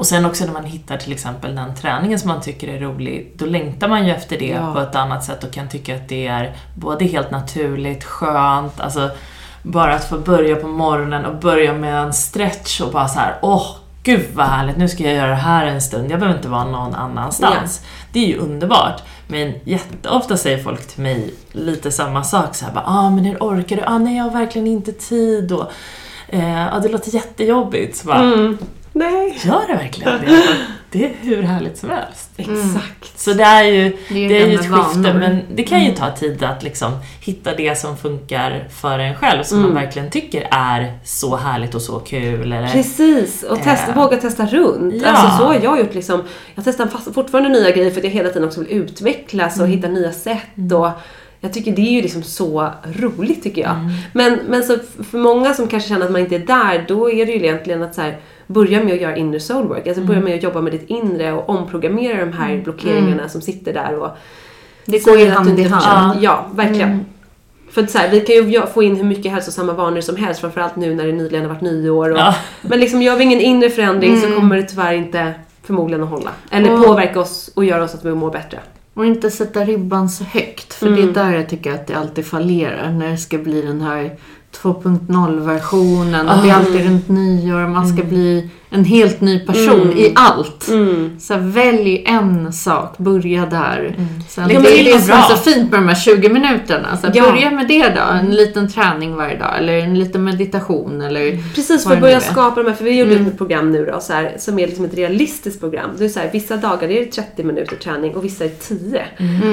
Och 0.01 0.07
sen 0.07 0.25
också 0.25 0.45
när 0.45 0.53
man 0.53 0.63
hittar 0.65 0.97
till 0.97 1.11
exempel 1.13 1.55
den 1.55 1.75
träningen 1.75 2.19
som 2.19 2.27
man 2.27 2.41
tycker 2.41 2.67
är 2.67 2.79
rolig, 2.79 3.31
då 3.35 3.45
längtar 3.45 3.87
man 3.87 4.05
ju 4.05 4.11
efter 4.13 4.37
det 4.39 4.47
Ja. 4.47 4.73
på 4.73 4.79
ett 4.79 4.95
annat 4.95 5.23
sätt 5.23 5.43
och 5.43 5.51
kan 5.51 5.69
tycka 5.69 5.95
att 5.95 6.09
det 6.09 6.27
är 6.27 6.55
både 6.75 7.05
helt 7.05 7.31
naturligt, 7.31 8.03
skönt, 8.03 8.79
alltså 8.79 9.09
bara 9.63 9.93
att 9.95 10.09
få 10.09 10.17
börja 10.17 10.55
på 10.55 10.67
morgonen 10.67 11.25
och 11.25 11.35
börja 11.35 11.73
med 11.73 11.95
en 12.03 12.13
stretch 12.13 12.81
och 12.81 12.91
bara 12.91 13.07
så 13.07 13.19
här: 13.19 13.35
åh 13.41 13.65
gud 14.03 14.25
vad 14.33 14.45
härligt, 14.45 14.77
nu 14.77 14.87
ska 14.89 15.03
jag 15.03 15.13
göra 15.13 15.29
det 15.29 15.35
här 15.35 15.65
en 15.65 15.81
stund, 15.81 16.11
jag 16.11 16.19
behöver 16.19 16.37
inte 16.37 16.49
vara 16.49 16.65
någon 16.65 16.95
annanstans. 16.95 17.85
Det 18.13 18.19
är 18.19 18.27
ju 18.27 18.37
underbart. 18.37 19.01
Men 19.27 19.53
jätteofta 19.63 20.37
säger 20.37 20.63
folk 20.63 20.87
till 20.87 21.03
mig 21.03 21.33
lite 21.51 21.91
samma 21.91 22.23
sak, 22.23 22.55
så 22.55 22.65
här, 22.65 22.73
bara, 22.73 22.85
ah 22.87 23.09
men 23.09 23.25
hur 23.25 23.37
orkar 23.39 23.75
du? 23.75 23.83
Ah, 23.85 23.97
nej 23.97 24.17
jag 24.17 24.23
har 24.23 24.31
verkligen 24.31 24.67
inte 24.67 24.91
tid 24.91 25.51
och 25.51 25.71
eh, 26.27 26.75
ah, 26.75 26.79
det 26.79 26.89
låter 26.89 27.15
jättejobbigt. 27.15 27.97
Så 27.97 28.07
bara, 28.07 28.19
Mm. 28.23 28.57
Nej. 28.93 29.39
Gör 29.43 29.67
det 29.67 29.73
verkligen 29.73 30.21
det? 30.21 30.43
Det 30.93 31.05
är 31.05 31.11
hur 31.21 31.41
härligt 31.41 31.77
som 31.77 31.89
helst. 31.89 32.29
Exakt. 32.37 33.19
Så 33.19 33.33
det 33.33 33.43
är 33.43 33.63
ju, 33.63 33.97
Det 34.09 34.15
är 34.15 34.19
ju 34.19 34.27
det 34.27 34.41
är 34.41 34.47
ju 34.47 34.53
ett 34.55 34.59
skifte, 34.59 34.99
vanor. 34.99 35.13
men 35.19 35.39
det 35.55 35.63
kan 35.63 35.83
ju 35.85 35.91
ta 35.95 36.11
tid 36.11 36.43
att 36.43 36.63
liksom 36.63 36.91
hitta 37.21 37.55
det 37.55 37.77
som 37.77 37.97
funkar 37.97 38.67
för 38.81 38.99
en 38.99 39.15
själv, 39.15 39.43
som 39.43 39.61
man 39.61 39.73
verkligen 39.73 40.09
tycker 40.09 40.47
är 40.51 40.97
så 41.03 41.35
härligt 41.35 41.75
och 41.75 41.81
så 41.81 41.99
kul. 41.99 42.51
Eller, 42.51 42.67
Precis, 42.67 43.43
och 43.43 43.63
testa, 43.63 43.91
Eh. 43.91 43.97
våga 43.97 44.17
testa 44.17 44.45
runt. 44.45 44.93
Ja. 45.03 45.09
Alltså 45.09 45.37
så 45.37 45.43
har 45.45 45.53
jag 45.63 45.79
gjort 45.79 45.93
liksom. 45.93 46.23
Jag 46.55 46.65
testar 46.65 46.87
fast, 46.87 47.13
fortfarande 47.13 47.49
nya 47.49 47.71
grejer 47.71 47.91
för 47.91 47.97
att 47.97 48.03
jag 48.03 48.11
hela 48.11 48.29
tiden 48.29 48.47
också 48.47 48.59
vill 48.63 48.71
utvecklas 48.71 49.59
och 49.59 49.67
hitta 49.67 49.87
nya 49.87 50.11
sätt. 50.11 50.71
Och 50.73 50.89
jag 51.39 51.53
tycker 51.53 51.71
det 51.71 51.81
är 51.81 51.91
ju 51.91 52.01
liksom 52.01 52.23
så 52.23 52.69
roligt 52.85 53.43
tycker 53.43 53.61
jag. 53.61 53.75
Men, 54.13 54.39
men 54.47 54.63
så 54.63 54.77
för 55.11 55.17
många 55.17 55.53
som 55.53 55.67
kanske 55.67 55.89
känner 55.89 56.05
att 56.05 56.11
man 56.11 56.21
inte 56.21 56.35
är 56.35 56.39
där, 56.39 56.85
då 56.87 57.11
är 57.11 57.25
det 57.25 57.31
ju 57.31 57.37
egentligen 57.37 57.83
att 57.83 57.95
så 57.95 58.01
här, 58.01 58.17
börja 58.51 58.83
med 58.83 58.93
att 58.93 59.01
göra 59.01 59.15
inner 59.15 59.39
soul 59.39 59.67
work. 59.67 59.87
Alltså 59.87 60.03
börja 60.03 60.19
med 60.21 60.35
att 60.35 60.43
jobba 60.43 60.61
med 60.61 60.71
ditt 60.73 60.89
inre 60.89 61.33
och 61.33 61.49
omprogrammera 61.49 62.25
de 62.25 62.33
här 62.33 62.61
blockeringarna 62.63 63.29
som 63.29 63.41
sitter 63.41 63.73
där. 63.73 63.95
Och 63.95 64.09
Det 64.85 65.05
går 65.05 65.19
ju 65.19 65.29
hand 65.29 65.59
i 65.59 65.63
hand. 65.63 66.23
Ja, 66.23 66.45
verkligen. 66.53 67.05
För 67.71 67.83
att 67.83 67.91
så 67.91 67.97
här, 67.97 68.09
vi 68.09 68.19
kan 68.21 68.35
ju 68.51 68.61
få 68.65 68.83
in 68.83 68.95
hur 68.95 69.03
mycket 69.03 69.31
hälsosamma 69.31 69.73
vanor 69.73 70.01
som 70.01 70.15
helst, 70.15 70.41
framförallt 70.41 70.75
nu 70.75 70.95
när 70.95 71.05
det 71.05 71.11
nyligen 71.11 71.41
har 71.45 71.49
varit 71.49 71.61
nyår. 71.61 72.11
Och, 72.11 72.17
Ja. 72.17 72.35
Men 72.61 72.79
liksom 72.79 73.01
gör 73.01 73.15
vi 73.15 73.23
ingen 73.23 73.39
inre 73.41 73.69
förändring 73.69 74.21
så 74.21 74.27
kommer 74.35 74.57
det 74.57 74.63
tyvärr 74.63 74.93
inte 74.93 75.33
förmodligen 75.63 76.03
att 76.03 76.09
hålla. 76.09 76.29
Eller 76.51 76.73
Och- 76.73 76.85
påverka 76.85 77.19
oss 77.19 77.51
och 77.55 77.65
göra 77.65 77.83
oss 77.83 77.95
att 77.95 78.05
vi 78.05 78.13
mår 78.15 78.31
bättre. 78.31 78.59
Och 78.93 79.05
inte 79.05 79.31
sätta 79.31 79.59
ribban 79.63 80.09
så 80.09 80.23
högt. 80.23 80.73
För 80.73 80.89
det 80.89 81.01
är 81.01 81.07
där 81.07 81.31
jag 81.33 81.49
tycker 81.49 81.71
att 81.73 81.87
det 81.87 81.93
alltid 81.93 82.25
fallerar. 82.25 82.91
När 82.91 83.11
det 83.11 83.17
ska 83.17 83.37
bli 83.37 83.61
den 83.61 83.81
här 83.81 84.11
2.0-versionen. 84.63 86.29
Och 86.29 86.43
det 86.43 86.49
är 86.49 86.53
alltid 86.55 86.85
runt 86.85 87.09
nyår. 87.09 87.67
Man 87.67 87.87
ska 87.87 88.03
bli 88.03 88.49
en 88.69 88.85
helt 88.85 89.21
ny 89.21 89.39
person 89.39 89.93
i 89.97 90.11
allt. 90.15 90.63
Så 91.19 91.33
här, 91.33 91.41
välj 91.41 92.03
en 92.07 92.53
sak. 92.53 92.97
Börja 92.97 93.45
där. 93.45 93.95
Sen, 94.29 94.47
Lägg 94.47 94.61
det 94.63 94.79
är 94.79 94.83
det 94.93 95.01
som 95.01 95.11
är 95.11 95.17
bra. 95.17 95.27
så 95.29 95.37
fint 95.51 95.71
med 95.71 95.79
de 95.79 95.87
här 95.87 95.95
20 95.95 96.29
minuterna. 96.29 96.97
Så 96.97 97.07
här, 97.07 97.13
Ja. 97.15 97.31
Börja 97.31 97.51
med 97.51 97.67
det 97.67 97.89
då. 97.89 98.01
En 98.01 98.31
liten 98.35 98.71
träning 98.71 99.15
varje 99.15 99.37
dag. 99.37 99.57
Eller 99.57 99.77
en 99.77 99.99
liten 99.99 100.23
meditation. 100.23 101.01
Eller 101.01 101.53
Precis, 101.55 101.83
för 101.83 101.89
att 101.91 101.97
det 101.97 102.01
börja 102.01 102.15
är. 102.15 102.19
skapa 102.19 102.63
de 102.63 102.69
här, 102.69 102.75
för 102.75 102.83
vi 102.83 102.99
gjorde 102.99 103.13
ett 103.15 103.37
program 103.37 103.71
nu 103.71 103.85
då, 103.85 103.99
så 103.99 104.13
här, 104.13 104.35
som 104.39 104.59
är 104.59 104.67
liksom 104.67 104.85
ett 104.85 104.93
realistiskt 104.93 105.59
program. 105.59 105.89
Det 105.97 106.05
är 106.05 106.09
så 106.09 106.19
här, 106.19 106.29
vissa 106.33 106.57
dagar 106.57 106.89
är 106.91 106.99
det 106.99 107.05
30 107.05 107.43
minuter 107.43 107.75
träning 107.75 108.15
och 108.15 108.25
vissa 108.25 108.45
är 108.45 108.51
10. 108.67 109.05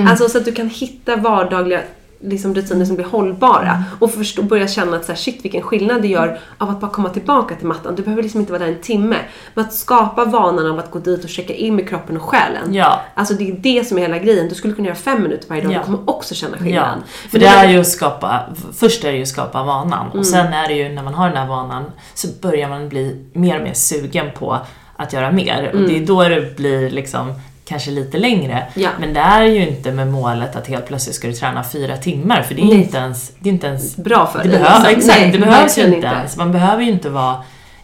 Alltså 0.09 0.29
så 0.29 0.39
att 0.39 0.45
du 0.45 0.53
kan 0.53 0.69
hitta 0.69 1.17
vardagliga 1.17 1.81
liksom, 2.21 2.55
rutiner 2.55 2.85
som 2.85 2.95
blir 2.97 3.07
hållbara. 3.07 3.85
Och 3.99 4.11
förstå, 4.15 4.43
börja 4.43 4.69
känna 4.69 4.97
att 4.97 5.05
så 5.05 5.13
här, 5.13 5.17
shit 5.19 5.45
vilken 5.45 5.63
skillnad 5.63 6.03
det 6.03 6.09
gör 6.09 6.41
av 6.59 6.71
att 6.71 6.81
bara 6.81 6.91
komma 6.91 7.09
tillbaka 7.09 7.55
till 7.55 7.67
mattan. 7.67 7.95
Du 7.97 8.03
behöver 8.03 8.23
liksom 8.23 8.41
inte 8.41 8.53
vara 8.53 8.63
där 8.65 8.73
en 8.73 8.81
timme. 8.81 9.17
Men 9.55 9.65
att 9.65 9.75
skapa 9.75 10.25
vanan 10.25 10.71
av 10.71 10.79
att 10.79 10.91
gå 10.91 10.99
dit 10.99 11.25
och 11.25 11.31
checka 11.31 11.55
in 11.55 11.77
med 11.77 11.89
kroppen 11.89 12.17
och 12.17 12.23
själen. 12.23 12.75
Ja. 12.75 13.01
Alltså 13.15 13.35
det 13.35 13.51
är 13.51 13.53
det 13.53 13.85
som 13.89 13.99
är 13.99 14.03
hela 14.03 14.19
grejen. 14.19 14.49
Du 14.49 14.55
skulle 14.55 14.75
kunna 14.75 14.87
göra 14.89 14.97
fem 14.99 15.23
minuter 15.23 15.49
varje 15.49 15.63
dag 15.63 15.71
och 15.71 15.75
Ja. 15.77 15.79
du 15.81 15.85
kommer 15.85 16.11
också 16.11 16.35
känna 16.35 16.57
Ja, 16.57 16.63
skillnad. 16.65 17.03
för 17.31 17.39
det 17.39 17.47
är 17.47 17.69
ju 17.69 17.81
att 17.81 17.89
skapa, 17.89 18.41
först 18.79 19.05
är 19.05 19.11
det 19.11 19.17
ju 19.17 19.23
att 19.23 19.29
skapa 19.29 19.63
vanan 19.63 20.07
Mm. 20.07 20.19
och 20.19 20.27
sen 20.27 20.53
är 20.53 20.69
det 20.69 20.75
ju 20.75 20.89
när 20.89 21.03
man 21.03 21.15
har 21.15 21.29
den 21.29 21.37
här 21.37 21.47
vanan 21.49 21.85
så 22.15 22.29
börjar 22.43 22.69
man 22.69 22.89
bli 22.89 23.25
mer 23.33 23.57
och 23.59 23.63
mer 23.65 23.75
sugen 23.75 24.27
på 24.39 24.59
att 24.97 25.13
göra 25.13 25.31
mer 25.33 25.71
och 25.75 25.81
det 25.89 25.97
är 25.97 26.07
då 26.07 26.23
det 26.29 26.57
blir 26.57 26.91
liksom 26.91 27.33
kanske 27.69 27.91
lite 27.91 28.19
längre. 28.19 28.53
Mm. 28.53 28.69
Ja. 28.75 28.91
Men 29.01 29.15
det 29.15 29.21
är 29.21 29.43
ju 29.43 29.69
inte 29.69 29.93
med 29.93 30.09
målet 30.09 30.57
att 30.57 30.67
helt 30.67 30.87
plötsligt 30.87 31.15
ska 31.17 31.27
du 31.29 31.33
träna 31.35 31.65
fyra 31.65 31.97
timmar 31.97 32.43
för 32.43 32.55
det 32.55 32.61
är 32.63 32.65
Nej. 32.67 32.75
inte 32.83 32.99
ens, 32.99 33.33
det 33.39 33.49
är 33.49 33.53
inte 33.53 33.67
ens 33.67 33.97
Bra 33.97 34.27
för 34.27 34.39
det 34.43 34.49
dig. 34.49 34.59
liksom. 34.59 34.85
exakt, 34.87 35.21
Nej, 35.21 35.31
det 35.33 35.39
behövs 35.39 35.79
ju 35.79 35.83
inte 35.83 35.97
inte. 35.97 36.09
ens. 36.09 36.37
Man 36.37 36.53
behöver 36.53 36.83
ju 36.83 36.91
inte 36.91 37.11
vara 37.11 37.37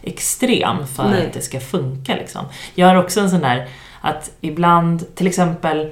extrem 0.03 0.87
för 0.87 1.03
Nej. 1.09 1.25
att 1.27 1.33
det 1.33 1.41
ska 1.41 1.59
funka. 1.59 2.15
Liksom. 2.15 2.45
Jag 2.75 2.87
har 2.87 2.95
också 2.95 3.19
en 3.19 3.29
sån 3.29 3.39
där 3.41 3.67
att 4.01 4.31
ibland, 4.41 5.15
till 5.15 5.27
exempel, 5.27 5.89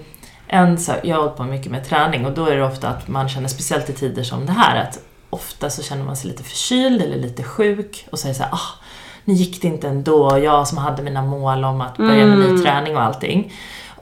en, 0.47 0.77
så, 0.79 0.93
jag 1.03 1.15
har 1.15 1.21
hållit 1.23 1.37
på 1.37 1.43
mycket 1.43 1.71
med 1.71 1.85
träning 1.89 2.25
och 2.25 2.31
då 2.31 2.45
är 2.45 2.55
det 2.55 2.63
ofta 2.63 2.87
att 2.87 3.07
man 3.07 3.29
känner, 3.29 3.47
speciellt 3.47 3.89
i 3.89 3.93
tider 3.93 4.23
som 4.23 4.45
det 4.45 4.51
här, 4.51 4.81
att 4.81 4.99
ofta 5.29 5.69
så 5.69 5.83
känner 5.83 6.03
man 6.03 6.15
sig 6.15 6.29
lite 6.29 6.43
förkyld 6.43 7.01
eller 7.01 7.17
lite 7.17 7.43
sjuk 7.43 8.07
och 8.11 8.19
säger 8.19 8.35
så 8.35 8.43
här, 8.43 8.51
ah, 8.51 8.79
nu 9.25 9.33
gick 9.33 9.61
det 9.61 9.67
inte 9.67 9.87
ändå, 9.87 10.39
jag 10.43 10.67
som 10.67 10.77
hade 10.77 11.03
mina 11.03 11.21
mål 11.21 11.63
om 11.65 11.81
att 11.81 11.97
börja 11.97 12.25
med 12.25 12.37
Mm. 12.37 12.55
ny 12.55 12.63
träning 12.63 12.95
och 12.97 13.03
allting. 13.03 13.53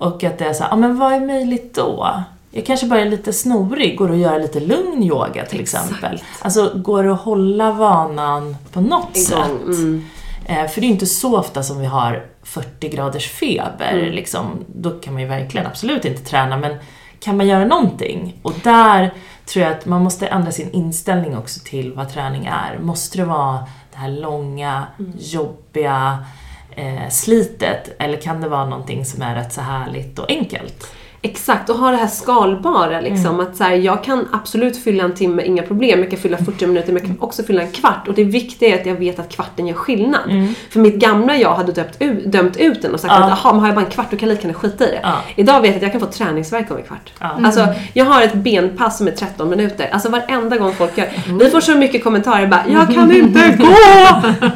Och 0.01 0.23
att 0.23 0.37
det 0.37 0.45
är 0.45 0.53
så 0.53 0.63
här, 0.63 0.73
ah, 0.73 0.75
men 0.75 0.97
vad 0.97 1.13
är 1.13 1.19
möjligt 1.19 1.75
då? 1.75 2.23
Jag 2.51 2.65
kanske 2.65 2.85
bara 2.85 2.99
är 3.01 3.09
lite 3.09 3.33
snorig, 3.33 3.97
går 3.97 4.11
att 4.11 4.17
göra 4.17 4.37
lite 4.37 4.59
lugn 4.59 5.03
yoga 5.03 5.45
till 5.45 5.59
exempel. 5.61 6.23
Alltså, 6.41 6.71
går 6.75 7.03
det 7.03 7.13
att 7.13 7.21
hålla 7.21 7.71
vanan 7.71 8.55
på 8.71 8.81
något 8.81 9.17
Igång, 9.17 9.25
sätt? 9.25 9.65
mm. 9.65 10.05
Eh, 10.45 10.67
för 10.67 10.81
det 10.81 10.85
är 10.85 10.87
ju 10.87 10.93
inte 10.93 11.05
så 11.05 11.37
ofta 11.37 11.63
som 11.63 11.79
vi 11.79 11.85
har 11.85 12.25
40 12.43 12.89
graders 12.89 13.27
feber. 13.31 13.91
Mm. 13.93 14.11
Liksom. 14.11 14.45
Då 14.67 14.89
kan 14.89 15.13
man 15.13 15.21
ju 15.21 15.27
verkligen 15.27 15.67
absolut 15.67 16.05
inte 16.05 16.21
träna, 16.21 16.57
men 16.57 16.75
kan 17.19 17.37
man 17.37 17.47
göra 17.47 17.65
någonting? 17.65 18.39
Och 18.41 18.53
där 18.63 19.13
tror 19.45 19.65
jag 19.65 19.73
att 19.73 19.85
man 19.85 20.03
måste 20.03 20.27
ändra 20.27 20.51
sin 20.51 20.71
inställning 20.71 21.37
också 21.37 21.59
till 21.63 21.93
vad 21.93 22.09
träning 22.13 22.45
är. 22.45 22.79
Måste 22.81 23.17
det 23.17 23.25
vara 23.25 23.57
det 23.91 23.97
här 23.97 24.09
långa, 24.09 24.83
Mm. 24.99 25.13
jobbiga 25.19 26.25
eh, 26.75 27.09
slitet? 27.09 27.95
Eller 27.99 28.17
kan 28.17 28.41
det 28.41 28.49
vara 28.49 28.65
någonting 28.65 29.05
som 29.05 29.21
är 29.21 29.35
rätt 29.35 29.53
så 29.53 29.61
härligt 29.61 30.19
och 30.19 30.29
enkelt? 30.29 30.87
Exakt, 31.23 31.69
och 31.69 31.75
ha 31.75 31.91
det 31.91 31.97
här 31.97 32.07
skalbara 32.07 33.01
liksom. 33.01 33.39
Att 33.39 33.55
så 33.55 33.63
här, 33.63 33.71
jag 33.71 34.03
kan 34.03 34.27
absolut 34.31 34.83
fylla 34.83 35.03
en 35.03 35.13
timme, 35.13 35.43
inga 35.43 35.63
problem. 35.63 35.99
Jag 35.99 36.09
kan 36.09 36.19
fylla 36.19 36.37
40 36.45 36.67
minuter, 36.67 36.93
men 36.93 37.03
jag 37.03 37.05
kan 37.07 37.17
också 37.19 37.43
fylla 37.43 37.61
en 37.61 37.71
kvart. 37.71 38.07
Och 38.07 38.13
det 38.13 38.23
viktiga 38.23 38.75
är 38.75 38.79
att 38.79 38.85
jag 38.85 38.95
vet 38.95 39.19
att 39.19 39.29
kvarten 39.29 39.67
gör 39.67 39.75
skillnad. 39.75 40.21
För 40.69 40.79
mitt 40.79 40.95
gamla 40.95 41.37
jag 41.37 41.55
hade 41.55 41.71
dömt 41.71 41.95
ut, 41.99 42.25
dömt 42.25 42.57
ut 42.57 42.81
den 42.81 42.93
och 42.93 42.99
sagt 42.99 43.13
att 43.13 43.29
jaha, 43.29 43.51
men 43.53 43.59
har 43.59 43.67
jag 43.67 43.75
bara 43.75 43.85
en 43.85 43.91
kvart 43.91 44.07
då 44.11 44.17
kan 44.17 44.29
jag 44.29 44.35
lika 44.35 44.47
gärna 44.47 44.59
skita 44.59 44.87
i 44.87 44.91
det. 44.91 44.99
Ja. 45.03 45.15
Idag 45.35 45.61
vet 45.61 45.69
jag 45.69 45.75
att 45.75 45.81
jag 45.81 45.91
kan 45.91 46.01
få 46.01 46.07
träningsvärk 46.07 46.71
om 46.71 46.77
en 46.77 46.83
kvart. 46.83 47.11
Alltså, 47.19 47.67
jag 47.93 48.05
har 48.05 48.21
ett 48.21 48.33
benpass 48.33 48.97
som 48.97 49.07
är 49.07 49.11
13 49.11 49.49
minuter. 49.49 49.89
Alltså 49.91 50.09
varenda 50.09 50.57
gång 50.57 50.73
folk 50.73 50.97
gör... 50.97 51.07
Vi 51.39 51.49
får 51.49 51.61
så 51.61 51.75
mycket 51.75 52.03
kommentarer 52.03 52.47
bara 52.47 52.63
“Jag 52.67 52.93
kan 52.93 53.11
inte 53.11 53.57
gå!” 53.59 53.65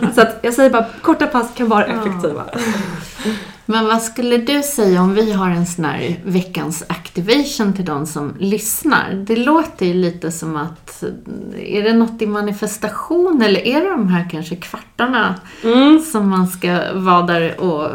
Så 0.16 0.22
att 0.22 0.39
jag 0.41 0.53
säger 0.53 0.70
bara, 0.70 0.86
korta 1.01 1.28
pass 1.28 1.51
kan 1.55 1.70
vara 1.70 1.86
effektiva. 1.86 2.43
Men 3.66 3.86
vad 3.86 4.01
skulle 4.01 4.38
du 4.38 4.63
säga 4.63 5.01
om 5.01 5.13
vi 5.13 5.32
har 5.32 5.49
en 5.49 5.66
sån 5.66 5.86
här 5.86 6.20
veckans 6.26 6.84
activation 6.88 7.74
till 7.74 7.86
de 7.86 8.05
som 8.05 8.34
lyssnar? 8.39 9.13
Det 9.28 9.36
låter 9.36 9.86
ju 9.86 9.93
lite 9.93 10.32
som 10.32 10.55
att, 10.55 11.03
är 11.57 11.84
det 11.84 11.93
något 11.93 12.22
i 12.22 12.28
manifestation 12.28 13.41
eller 13.41 13.68
är 13.68 13.82
det 13.82 13.89
de 13.89 14.07
här 14.07 14.30
kanske 14.32 14.55
kvartarna 14.55 15.36
som 16.11 16.30
man 16.30 16.47
ska 16.47 16.80
vara 16.93 17.22
där 17.22 17.59
och 17.61 17.89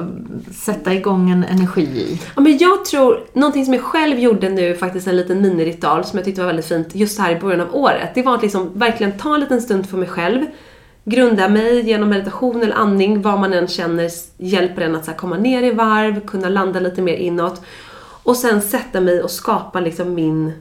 sätta 0.55 0.95
igång 0.95 1.31
en 1.31 1.45
energi 1.45 1.83
i? 1.83 2.21
Ja, 2.35 2.41
men 2.41 2.59
jag 2.59 2.85
tror, 2.85 3.21
någonting 3.33 3.65
som 3.65 3.75
jag 3.75 3.83
själv 3.83 4.19
gjorde 4.19 4.49
nu, 4.49 4.75
faktiskt 4.75 5.07
en 5.07 5.17
liten 5.17 5.43
miniritual 5.43 6.05
som 6.05 6.19
jag 6.19 6.25
tyckte 6.25 6.41
var 6.41 6.47
väldigt 6.47 6.67
fint 6.67 6.95
just 6.95 7.19
här 7.19 7.37
i 7.37 7.41
början 7.41 7.61
av 7.61 7.75
året. 7.75 8.11
Det 8.15 8.23
var 8.23 8.35
att 8.35 8.43
liksom 8.43 8.79
verkligen 8.79 9.19
ta 9.19 9.35
en 9.35 9.41
liten 9.41 9.63
stund 9.63 9.89
för 9.89 9.97
mig 9.97 10.09
själv. 10.09 10.47
Grunda 11.11 11.49
mig 11.49 11.81
genom 11.81 12.09
meditation 12.09 12.63
eller 12.63 12.75
andning, 12.75 13.23
vad 13.23 13.41
man 13.41 13.53
än 13.53 13.69
känner 13.69 14.11
hjälper 14.39 14.83
en 14.83 14.95
att 14.95 15.05
så 15.05 15.13
komma 15.13 15.37
ner 15.37 15.63
i 15.63 15.71
varv, 15.71 16.21
kunna 16.21 16.49
landa 16.49 16.81
lite 16.81 17.03
mer 17.03 17.15
inåt. 17.15 17.63
Och 18.23 18.37
sen 18.37 18.63
sätta 18.63 19.01
mig 19.01 19.23
och 19.23 19.31
skapa 19.31 19.81
liksom 19.81 20.15
min 20.15 20.53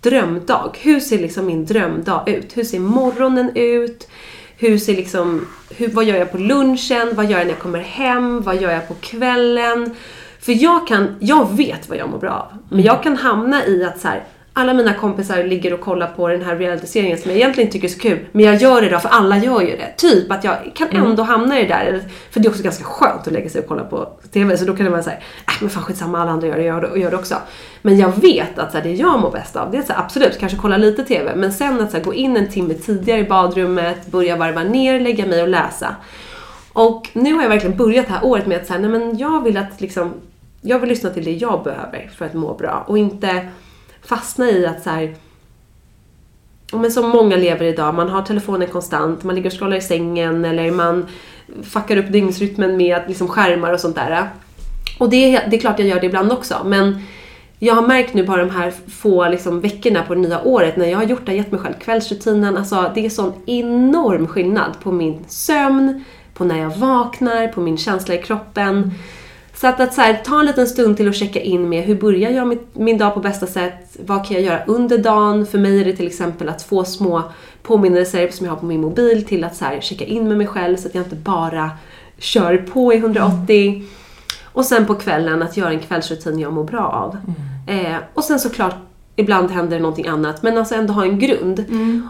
drömdag. 0.00 0.78
Hur 0.80 1.00
ser 1.00 1.18
liksom 1.18 1.46
min 1.46 1.66
drömdag 1.66 2.22
ut? 2.26 2.56
Hur 2.56 2.64
ser 2.64 2.80
morgonen 2.80 3.50
ut? 3.54 4.08
Hur 4.56 4.78
ser 4.78 4.96
liksom, 4.96 5.46
hur, 5.70 5.88
vad 5.88 6.04
gör 6.04 6.16
jag 6.16 6.32
på 6.32 6.38
lunchen? 6.38 7.08
Vad 7.12 7.26
gör 7.26 7.38
jag 7.38 7.46
när 7.46 7.52
jag 7.52 7.62
kommer 7.62 7.78
hem? 7.78 8.40
Vad 8.40 8.62
gör 8.62 8.70
jag 8.70 8.88
på 8.88 8.94
kvällen? 8.94 9.94
För 10.40 10.62
jag 10.62 10.86
kan, 10.86 11.16
jag 11.20 11.56
vet 11.56 11.88
vad 11.88 11.98
jag 11.98 12.10
mår 12.10 12.18
bra 12.18 12.50
av. 12.52 12.58
Men 12.68 12.84
jag 12.84 13.02
kan 13.02 13.16
hamna 13.16 13.66
i 13.66 13.84
att 13.84 14.00
så 14.00 14.08
här, 14.08 14.24
alla 14.58 14.74
mina 14.74 14.94
kompisar 14.94 15.44
ligger 15.44 15.74
och 15.74 15.80
kollar 15.80 16.06
på 16.06 16.28
den 16.28 16.42
här 16.42 16.56
realityserien 16.56 17.18
som 17.18 17.30
jag 17.30 17.38
egentligen 17.40 17.70
tycker 17.70 17.88
är 17.88 17.92
så 17.92 17.98
kul. 17.98 18.18
Men 18.32 18.44
jag 18.44 18.56
gör 18.56 18.82
det 18.82 18.88
då 18.88 18.98
för 18.98 19.08
alla 19.08 19.38
gör 19.38 19.60
ju 19.60 19.76
det. 19.76 19.92
Typ 19.96 20.30
att 20.30 20.44
jag 20.44 20.56
kan 20.74 20.88
ändå 20.88 21.22
hamna 21.22 21.60
i 21.60 21.62
det 21.62 21.68
där. 21.68 22.02
För 22.30 22.40
det 22.40 22.46
är 22.46 22.50
också 22.50 22.62
ganska 22.62 22.84
skönt 22.84 23.26
att 23.26 23.32
lägga 23.32 23.50
sig 23.50 23.60
och 23.60 23.68
kolla 23.68 23.84
på 23.84 24.08
TV. 24.32 24.58
Så 24.58 24.64
då 24.64 24.76
kan 24.76 24.84
det 24.84 24.90
vara 24.90 25.02
såhär, 25.02 25.18
äh, 25.46 25.52
men 25.60 25.70
fan 25.70 25.82
skitsamma 25.82 26.20
alla 26.20 26.30
andra 26.30 26.46
gör 26.46 26.56
det, 26.56 26.62
jag 26.62 26.74
gör 26.74 26.80
det, 26.80 26.88
och 26.88 26.98
gör 26.98 27.10
det 27.10 27.16
också. 27.16 27.34
Men 27.82 27.98
jag 27.98 28.20
vet 28.20 28.58
att 28.58 28.72
så 28.72 28.78
här, 28.78 28.84
det 28.84 28.92
jag 28.92 29.20
mår 29.20 29.30
bäst 29.30 29.56
av, 29.56 29.70
det 29.70 29.78
är 29.78 29.82
så 29.82 29.92
här, 29.92 30.00
absolut, 30.00 30.38
kanske 30.38 30.58
kolla 30.58 30.76
lite 30.76 31.04
TV. 31.04 31.36
Men 31.36 31.52
sen 31.52 31.80
att 31.80 31.90
så 31.90 31.96
här, 31.96 32.04
gå 32.04 32.14
in 32.14 32.36
en 32.36 32.48
timme 32.48 32.74
tidigare 32.74 33.20
i 33.20 33.24
badrummet, 33.24 34.06
börja 34.06 34.36
varva 34.36 34.62
ner, 34.62 35.00
lägga 35.00 35.26
mig 35.26 35.42
och 35.42 35.48
läsa. 35.48 35.96
Och 36.72 37.08
nu 37.12 37.34
har 37.34 37.42
jag 37.42 37.48
verkligen 37.48 37.76
börjat 37.76 38.06
det 38.06 38.12
här 38.12 38.24
året 38.24 38.46
med 38.46 38.56
att 38.56 38.66
säga, 38.66 38.78
nej 38.78 38.90
men 38.90 39.18
jag 39.18 39.44
vill 39.44 39.56
att 39.56 39.80
liksom, 39.80 40.14
jag 40.60 40.78
vill 40.78 40.88
lyssna 40.88 41.10
till 41.10 41.24
det 41.24 41.32
jag 41.32 41.62
behöver 41.64 42.10
för 42.16 42.24
att 42.24 42.34
må 42.34 42.54
bra. 42.54 42.84
Och 42.88 42.98
inte 42.98 43.48
fastna 44.06 44.50
i 44.50 44.66
att 44.66 44.82
så 44.82 44.90
här, 44.90 45.14
men 46.72 46.90
som 46.92 47.08
många 47.08 47.36
lever 47.36 47.64
idag, 47.64 47.94
man 47.94 48.08
har 48.08 48.22
telefonen 48.22 48.68
konstant, 48.68 49.24
man 49.24 49.34
ligger 49.34 49.50
och 49.50 49.58
scrollar 49.58 49.76
i 49.76 49.80
sängen 49.80 50.44
eller 50.44 50.70
man 50.70 51.06
fuckar 51.62 51.96
upp 51.96 52.12
dygnsrytmen 52.12 52.76
med 52.76 53.02
liksom 53.08 53.28
skärmar 53.28 53.72
och 53.72 53.80
sånt 53.80 53.96
där. 53.96 54.28
Och 54.98 55.10
det, 55.10 55.34
är- 55.36 55.50
det 55.50 55.56
är 55.56 55.60
klart 55.60 55.78
jag 55.78 55.88
gör 55.88 56.00
det 56.00 56.06
ibland 56.06 56.32
också, 56.32 56.56
men 56.64 56.98
jag 57.58 57.74
har 57.74 57.86
märkt 57.86 58.14
nu 58.14 58.26
bara 58.26 58.44
de 58.44 58.50
här 58.50 58.72
få 58.88 59.28
liksom, 59.28 59.60
veckorna 59.60 60.02
på 60.02 60.14
det 60.14 60.20
nya 60.20 60.42
året 60.42 60.76
när 60.76 60.86
jag 60.86 60.98
har 60.98 61.04
gjort 61.04 61.26
det, 61.26 61.34
gett 61.34 61.52
mig 61.52 61.60
själv 61.60 61.74
kvällsrutinen, 61.74 62.56
alltså 62.56 62.90
det 62.94 63.06
är 63.06 63.10
sån 63.10 63.32
enorm 63.46 64.26
skillnad 64.28 64.72
på 64.82 64.92
min 64.92 65.24
sömn, 65.28 66.04
på 66.34 66.44
när 66.44 66.58
jag 66.58 66.70
vaknar, 66.76 67.48
på 67.48 67.60
min 67.60 67.78
känsla 67.78 68.14
i 68.14 68.18
kroppen. 68.22 68.90
Så 69.60 69.66
att, 69.66 69.80
att 69.80 69.94
så 69.94 70.00
här, 70.00 70.14
ta 70.24 70.40
en 70.40 70.46
liten 70.46 70.66
stund 70.66 70.96
till 70.96 71.08
att 71.08 71.16
checka 71.16 71.40
in 71.40 71.68
med 71.68 71.84
hur 71.84 71.94
börjar 71.94 72.30
jag 72.30 72.46
mitt, 72.46 72.68
min 72.72 72.98
dag 72.98 73.14
på 73.14 73.20
bästa 73.20 73.46
sätt? 73.46 73.96
Vad 74.06 74.26
kan 74.26 74.36
jag 74.36 74.44
göra 74.44 74.64
under 74.66 74.98
dagen? 74.98 75.46
För 75.46 75.58
mig 75.58 75.80
är 75.80 75.84
det 75.84 75.96
till 75.96 76.06
exempel 76.06 76.48
att 76.48 76.62
få 76.62 76.84
små 76.84 77.22
påminnelser 77.62 78.28
som 78.28 78.46
jag 78.46 78.52
har 78.52 78.60
på 78.60 78.66
min 78.66 78.80
mobil 78.80 79.24
till 79.24 79.44
att 79.44 79.56
så 79.56 79.64
här, 79.64 79.80
checka 79.80 80.04
in 80.04 80.28
med 80.28 80.38
mig 80.38 80.46
själv 80.46 80.76
så 80.76 80.88
att 80.88 80.94
jag 80.94 81.04
inte 81.04 81.16
bara 81.16 81.70
kör 82.18 82.56
på 82.56 82.92
i 82.92 82.96
180. 82.96 83.82
Och 84.44 84.64
sen 84.64 84.86
på 84.86 84.94
kvällen 84.94 85.42
att 85.42 85.56
göra 85.56 85.70
en 85.70 85.80
kvällsrutin 85.80 86.38
jag 86.38 86.52
mår 86.52 86.64
bra 86.64 86.86
av. 86.86 87.16
Eh, 87.74 87.96
och 88.14 88.24
sen 88.24 88.38
såklart 88.38 88.76
Ibland 89.18 89.50
händer 89.50 89.76
det 89.76 89.82
någonting 89.82 90.06
annat, 90.06 90.42
men 90.42 90.58
alltså 90.58 90.74
ändå 90.74 90.92
ha 90.92 91.04
en 91.04 91.18
grund. 91.18 91.64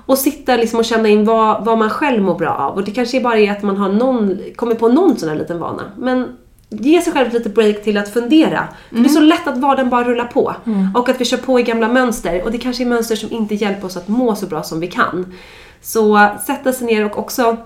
Och 0.06 0.18
sitta 0.18 0.56
liksom 0.56 0.78
och 0.78 0.84
känna 0.84 1.08
in 1.08 1.24
vad, 1.24 1.64
vad 1.64 1.78
man 1.78 1.90
själv 1.90 2.22
mår 2.22 2.34
bra 2.34 2.50
av. 2.50 2.74
Och 2.74 2.84
det 2.84 2.90
kanske 2.90 3.20
bara 3.20 3.38
är 3.38 3.52
att 3.52 3.62
man 3.62 3.76
har 3.76 3.88
någon, 3.88 4.38
kommer 4.56 4.74
på 4.74 4.88
någon 4.88 5.16
sån 5.16 5.28
här 5.28 5.36
liten 5.36 5.58
vana. 5.58 5.82
Men 5.98 6.36
ge 6.68 7.02
sig 7.02 7.12
själv 7.12 7.26
ett 7.26 7.32
litet 7.32 7.54
break 7.54 7.84
till 7.84 7.96
att 7.96 8.12
fundera. 8.12 8.68
För 8.90 8.96
det 8.96 9.04
är 9.04 9.08
så 9.08 9.20
lätt 9.20 9.46
att 9.46 9.58
vardagen 9.58 9.90
bara 9.90 10.04
rullar 10.04 10.26
på. 10.26 10.54
Och 10.94 11.08
att 11.08 11.20
vi 11.20 11.24
kör 11.24 11.36
på 11.36 11.60
i 11.60 11.62
gamla 11.62 11.88
mönster. 11.88 12.42
Och 12.44 12.52
det 12.52 12.58
kanske 12.58 12.82
är 12.82 12.86
mönster 12.86 13.16
som 13.16 13.32
inte 13.32 13.54
hjälper 13.54 13.86
oss 13.86 13.96
att 13.96 14.08
må 14.08 14.36
så 14.36 14.46
bra 14.46 14.62
som 14.62 14.80
vi 14.80 14.86
kan. 14.86 15.34
Så 15.82 16.28
sätta 16.46 16.72
sig 16.72 16.86
ner 16.86 17.04
och 17.04 17.18
också 17.18 17.56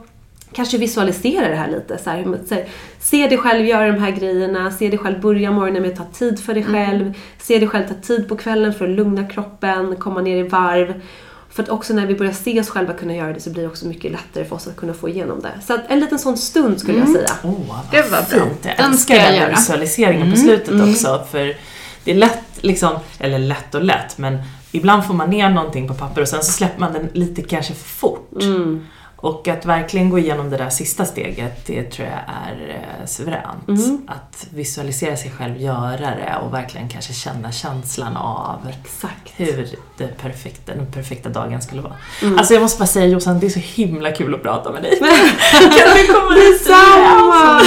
kanske 0.52 0.78
visualisera 0.78 1.48
det 1.48 1.54
här 1.54 1.70
lite. 1.70 1.98
Så 1.98 2.10
här, 2.10 2.38
så 2.48 2.54
här, 2.54 2.64
se 3.00 3.26
dig 3.26 3.38
själv 3.38 3.66
göra 3.66 3.92
de 3.92 3.98
här 3.98 4.10
grejerna, 4.10 4.70
se 4.70 4.88
dig 4.88 4.98
själv 4.98 5.20
börja 5.20 5.50
morgonen 5.50 5.82
med 5.82 5.90
att 5.90 5.96
ta 5.96 6.04
tid 6.04 6.40
för 6.40 6.54
dig 6.54 6.64
själv. 6.64 7.14
Se 7.38 7.58
dig 7.58 7.68
själv 7.68 7.88
ta 7.88 7.94
tid 7.94 8.28
på 8.28 8.36
kvällen 8.36 8.74
för 8.74 8.84
att 8.84 8.96
lugna 8.96 9.24
kroppen, 9.28 9.96
komma 9.96 10.20
ner 10.20 10.36
i 10.36 10.48
varv. 10.48 11.00
För 11.60 11.64
att 11.64 11.70
också 11.70 11.94
när 11.94 12.06
vi 12.06 12.14
börjar 12.14 12.32
se 12.32 12.60
oss 12.60 12.68
själva 12.70 12.92
kunna 12.92 13.14
göra 13.14 13.32
det 13.32 13.40
så 13.40 13.50
blir 13.50 13.62
det 13.62 13.68
också 13.68 13.86
mycket 13.86 14.12
lättare 14.12 14.44
för 14.44 14.56
oss 14.56 14.66
att 14.66 14.76
kunna 14.76 14.94
få 14.94 15.08
igenom 15.08 15.40
det. 15.40 15.52
Så 15.66 15.74
att 15.74 15.80
en 15.88 16.00
liten 16.00 16.18
sån 16.18 16.36
stund 16.36 16.80
skulle 16.80 16.98
jag 16.98 17.08
säga. 17.08 17.30
Åh, 17.42 17.54
vad 17.68 17.78
Det 17.90 18.02
var 18.02 18.10
bra. 18.10 18.46
fint. 18.46 18.58
Jag 18.64 18.80
älskar 18.86 19.14
den 19.14 19.24
här 19.24 19.34
göra. 19.34 19.50
visualiseringen 19.50 20.30
på 20.30 20.36
slutet 20.36 20.82
också. 20.88 21.24
För 21.30 21.56
det 22.04 22.10
är 22.10 22.14
lätt, 22.14 22.38
liksom, 22.60 22.90
eller 23.18 23.38
lätt 23.38 23.74
och 23.74 23.82
lätt, 23.84 24.18
men 24.18 24.38
ibland 24.72 25.04
får 25.06 25.14
man 25.14 25.30
ner 25.30 25.48
någonting 25.50 25.88
på 25.88 25.94
papper 25.94 26.22
och 26.22 26.28
sen 26.28 26.42
så 26.42 26.52
släpper 26.52 26.80
man 26.80 26.92
den 26.92 27.08
lite 27.12 27.42
kanske 27.42 27.74
för 27.74 27.88
fort. 27.88 28.30
Och 29.20 29.48
att 29.48 29.66
verkligen 29.66 30.10
gå 30.10 30.18
igenom 30.18 30.50
det 30.50 30.56
där 30.56 30.70
sista 30.70 31.04
steget, 31.04 31.66
det 31.66 31.82
tror 31.82 32.08
jag 32.08 32.18
är 32.18 32.68
eh, 32.68 33.06
suveränt. 33.06 33.68
Att 34.06 34.46
visualisera 34.50 35.16
sig 35.16 35.30
själv 35.30 35.56
göra 35.60 35.96
det 35.96 36.36
och 36.42 36.54
verkligen 36.54 36.88
kanske 36.88 37.12
känna 37.12 37.52
känslan 37.52 38.16
av 38.16 38.68
Exakt. 38.68 39.32
hur 39.36 39.68
det 39.98 40.06
perfekta, 40.06 40.74
den 40.74 40.86
perfekta 40.86 41.28
dagen 41.28 41.62
skulle 41.62 41.82
vara. 41.82 41.94
Alltså 42.38 42.54
jag 42.54 42.62
måste 42.62 42.78
bara 42.78 42.86
säga 42.86 43.06
Jossan, 43.06 43.40
det 43.40 43.46
är 43.46 43.50
så 43.50 43.58
himla 43.58 44.12
kul 44.12 44.34
att 44.34 44.42
prata 44.42 44.72
med 44.72 44.82
dig. 44.82 44.98
kan 44.98 45.94
vi 45.96 46.06
komma 46.06 46.34
hit 46.34 46.50
Detsamma! 46.58 47.60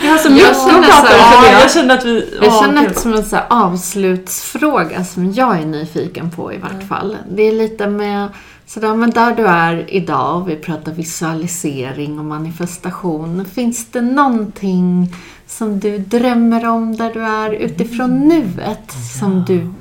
Vi 0.00 0.08
har 0.08 0.18
så 0.18 0.30
mycket 0.30 0.48
Jag 0.48 0.78
att 0.78 0.86
prata 0.86 1.38
om 1.38 1.44
jag. 1.60 1.70
känner 1.70 1.98
att 1.98 2.04
vi... 2.04 2.38
Jag 2.40 2.48
ja, 2.48 2.60
känner 2.60 2.84
kul. 2.84 2.92
det 2.92 3.00
som 3.00 3.12
en 3.14 3.24
så 3.24 3.38
avslutsfråga 3.50 5.04
som 5.04 5.32
jag 5.32 5.58
är 5.58 5.66
nyfiken 5.66 6.30
på 6.30 6.52
i 6.52 6.58
vart 6.58 6.88
fall. 6.88 7.16
Det 7.30 7.42
är 7.42 7.52
lite 7.52 7.86
med 7.86 8.28
sådär, 8.66 8.94
men 8.94 9.10
där 9.10 9.34
du 9.34 9.46
är 9.46 9.94
idag, 9.94 10.44
vi 10.46 10.56
pratar 10.56 10.92
visualisering 10.92 12.18
och 12.18 12.24
manifestation. 12.24 13.44
Finns 13.44 13.86
det 13.86 14.00
någonting 14.00 15.14
som 15.46 15.80
du 15.80 15.98
drömmer 15.98 16.66
om 16.66 16.96
där 16.96 17.14
du 17.14 17.22
är 17.22 17.50
utifrån 17.50 18.28
nuet 18.28 18.92
som 19.20 19.44
du 19.44 19.72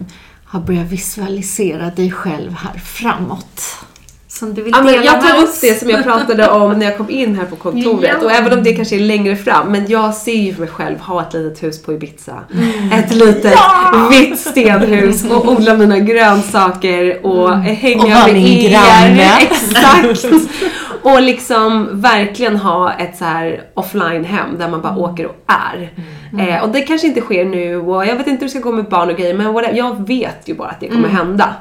har 0.46 0.60
börjat 0.60 0.92
visualisera 0.92 1.90
dig 1.90 2.12
själv 2.12 2.52
här 2.52 2.80
framåt? 2.80 3.62
Som 4.40 4.54
du 4.54 4.62
vill 4.62 4.74
Ja, 4.78 4.82
dela 4.84 5.04
jag 5.04 5.22
tar 5.22 5.34
med 5.34 5.44
upp 5.44 5.50
oss? 5.50 5.60
det 5.62 5.80
som 5.80 5.90
jag 5.90 6.04
pratade 6.04 6.50
om 6.52 6.80
när 6.80 6.86
jag 6.86 6.98
kom 6.98 7.10
in 7.10 7.36
här 7.36 7.46
på 7.46 7.56
kontoret. 7.56 8.12
Ja. 8.22 8.26
Och 8.26 8.32
även 8.32 8.58
om 8.58 8.64
det 8.64 8.74
kanske 8.74 8.96
är 8.96 9.00
längre 9.00 9.36
fram. 9.36 9.72
Men 9.72 9.88
jag 9.88 10.14
ser 10.14 10.34
ju 10.36 10.54
för 10.54 10.60
mig 10.60 10.70
själv 10.70 11.00
ha 11.00 11.22
ett 11.22 11.34
litet 11.34 11.64
hus 11.64 11.82
på 11.84 11.94
Ibiza. 11.94 12.34
Ett 12.94 13.16
litet 13.16 13.54
vitt 14.12 14.40
stenhus 14.40 15.26
och 15.32 15.48
odla 15.52 15.74
mina 15.74 16.00
grönsaker 16.00 17.26
och 17.26 17.52
eh, 17.52 17.60
hänga 17.60 18.04
Och 18.26 18.34
med 18.34 18.38
er. 18.38 18.70
granne. 18.70 19.32
Exakt! 19.42 20.26
Och 21.06 21.22
liksom 21.22 22.02
verkligen 22.02 22.56
ha 22.56 22.94
ett 22.94 23.18
så 23.18 23.26
här 23.26 23.64
offline-hem 23.74 24.58
där 24.58 24.70
man 24.70 24.82
bara 24.82 24.98
åker 24.98 25.26
och 25.26 25.36
är. 25.48 25.90
Eh, 26.40 26.64
och 26.64 26.70
det 26.70 26.82
kanske 26.82 27.08
inte 27.08 27.22
sker 27.22 27.46
nu 27.46 27.78
och 27.78 28.06
jag 28.06 28.16
vet 28.16 28.28
inte 28.28 28.46
hur 28.46 28.46
det 28.46 28.50
ska 28.50 28.60
gå 28.60 28.72
med 28.72 28.86
barn 28.86 29.10
och 29.10 29.18
grejer 29.18 29.34
men 29.34 29.54
whatever, 29.54 29.78
jag 29.78 30.08
vet 30.08 30.48
ju 30.48 30.54
bara 30.54 30.70
att 30.70 30.80
det 30.80 30.88
kommer 30.88 31.08
hända. 31.08 31.56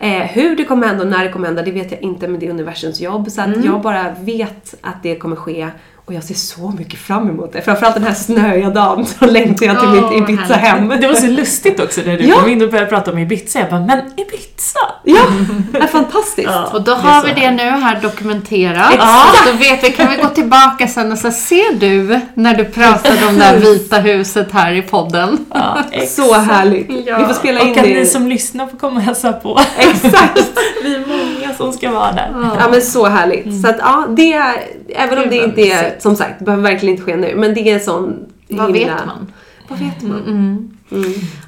Eh, 0.00 0.08
hur 0.08 0.56
det 0.56 0.64
kommer 0.64 0.86
hända 0.86 1.02
och 1.02 1.10
när 1.10 1.24
det 1.24 1.32
kommer 1.32 1.46
hända 1.46 1.62
det 1.62 1.70
vet 1.70 1.92
jag 1.92 2.02
inte 2.02 2.28
men 2.28 2.40
det 2.40 2.46
är 2.46 2.50
universums 2.50 3.00
jobb. 3.00 3.30
Så 3.30 3.42
att 3.42 3.64
jag 3.64 3.80
bara 3.80 4.14
vet 4.20 4.74
att 4.80 5.02
det 5.02 5.16
kommer 5.16 5.36
ske. 5.36 5.68
Och 6.10 6.16
jag 6.16 6.24
ser 6.24 6.34
så 6.34 6.72
mycket 6.78 6.98
fram 7.00 7.28
emot 7.28 7.52
det. 7.52 7.62
Framförallt 7.62 7.94
den 7.94 8.04
här 8.04 8.14
snöiga 8.14 8.70
dagen 8.70 9.06
så 9.06 9.24
längtar 9.26 9.66
jag 9.66 9.78
till 9.80 9.88
Åh, 9.88 10.10
mitt 10.10 10.28
Ibiza-hem. 10.30 10.88
Det 11.00 11.06
var 11.06 11.14
så 11.14 11.26
lustigt 11.26 11.80
också 11.80 12.00
när 12.06 12.18
du 12.18 12.24
Ja. 12.24 12.36
kom 12.40 12.50
in 12.50 12.62
och 12.62 12.70
började 12.70 12.90
prata 12.90 13.12
om 13.12 13.18
Ibiza. 13.18 13.58
Jag 13.58 13.70
bara, 13.70 13.80
men 13.80 13.98
Ibiza? 14.16 14.78
Ja, 15.04 15.20
det 15.72 15.78
är 15.78 15.86
fantastiskt. 15.86 16.48
Och 16.72 16.82
då 16.82 16.94
det 16.94 17.00
har 17.00 17.24
vi 17.24 17.32
det 17.40 17.50
nu 17.50 17.62
här 17.62 17.98
dokumenterat. 18.02 18.92
Exakt. 18.94 19.36
Så 19.44 19.52
då 19.52 19.58
vet 19.58 19.84
vi, 19.84 19.90
kan 19.92 20.10
vi 20.10 20.16
gå 20.16 20.28
tillbaka 20.28 20.88
sen 20.88 21.12
och 21.12 21.18
så 21.18 21.30
ser 21.30 21.74
du 21.74 22.20
när 22.34 22.54
du 22.54 22.64
pratade 22.64 23.26
om 23.28 23.38
det 23.38 23.44
här 23.44 23.56
vita 23.56 23.98
huset 23.98 24.52
här 24.52 24.72
i 24.72 24.82
podden. 24.82 25.46
Ja, 25.54 25.78
Så 26.08 26.34
härligt. 26.34 26.90
Vi 26.90 27.24
får 27.26 27.34
spela 27.34 27.60
in 27.60 27.70
Och 27.70 27.76
att 27.78 27.84
det. 27.84 27.94
ni 27.94 28.06
som 28.06 28.28
lyssnar 28.28 28.66
får 28.66 28.78
komma 28.78 28.96
och 28.96 29.02
hälsa 29.02 29.32
på. 29.32 29.60
Exakt. 29.78 30.38
Vi 30.84 30.94
är 30.94 31.00
många 31.06 31.54
som 31.54 31.72
ska 31.72 31.90
vara 31.90 32.12
där. 32.12 32.30
Ja 32.58 32.68
men 32.70 32.82
så 32.82 33.06
härligt. 33.06 33.62
Så 33.62 33.68
att 33.68 33.76
ja, 33.78 34.06
det 34.16 34.32
är, 34.32 34.52
även 34.88 35.18
om 35.18 35.24
det 35.30 35.36
inte 35.36 35.60
är, 35.62 35.99
som 36.02 36.16
sagt, 36.16 36.38
det 36.38 36.44
behöver 36.44 36.62
verkligen 36.62 36.92
inte 36.94 37.04
ske 37.04 37.16
nu. 37.16 37.34
Men 37.36 37.54
det 37.54 37.60
är 37.70 37.74
en 37.74 37.80
sån 37.80 38.26
Vad 38.48 38.76
himla- 38.76 38.94
vet 38.96 39.06
man? 39.06 39.32
Vad 39.68 39.78
vet 39.78 40.02
man? 40.02 40.76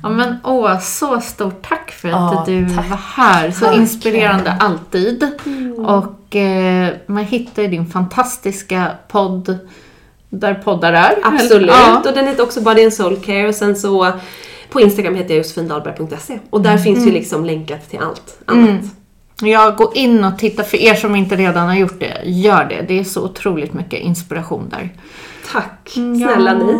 Ja 0.02 0.08
men 0.08 0.36
åh, 0.44 0.80
så 0.80 1.20
stort 1.20 1.68
tack 1.68 1.90
för 1.90 2.08
att 2.08 2.14
Ja, 2.14 2.44
du 2.46 2.68
tack. 2.76 2.90
var 2.90 2.96
här. 2.96 3.50
Så 3.50 3.72
inspirerande 3.72 4.56
alltid. 4.60 5.28
Och 5.78 6.36
eh, 6.36 6.88
man 7.06 7.24
hittar 7.24 7.62
ju 7.62 7.68
din 7.68 7.86
fantastiska 7.86 8.90
podd 9.08 9.58
där 10.28 10.54
poddar 10.54 10.92
är. 10.92 11.14
Absolut. 11.22 11.70
Ja. 11.70 11.98
Och 12.06 12.14
den 12.14 12.26
heter 12.26 12.42
också 12.42 12.60
Body 12.60 12.82
and 12.84 12.94
Soul 12.94 13.16
Care. 13.16 13.48
Och 13.48 13.54
sen 13.54 13.76
så 13.76 14.12
på 14.70 14.80
Instagram 14.80 15.14
heter 15.14 15.30
jag 15.30 15.38
josefindalberg.se. 15.38 16.38
Och 16.50 16.60
där 16.60 16.78
finns 16.78 17.06
ju 17.06 17.10
liksom 17.10 17.44
länkat 17.44 17.90
till 17.90 17.98
allt 17.98 18.38
annat. 18.46 18.80
Jag 19.48 19.76
går 19.76 19.96
in 19.96 20.24
och 20.24 20.38
tittar, 20.38 20.62
för 20.62 20.76
er 20.76 20.94
som 20.94 21.16
inte 21.16 21.36
redan 21.36 21.68
har 21.68 21.74
gjort 21.74 22.00
det, 22.00 22.22
gör 22.24 22.64
det. 22.64 22.84
Det 22.88 22.98
är 22.98 23.04
så 23.04 23.24
otroligt 23.24 23.72
mycket 23.74 24.00
inspiration 24.00 24.68
där. 24.68 24.92
Tack 25.52 25.88
snälla 25.92 26.54
ni. 26.54 26.72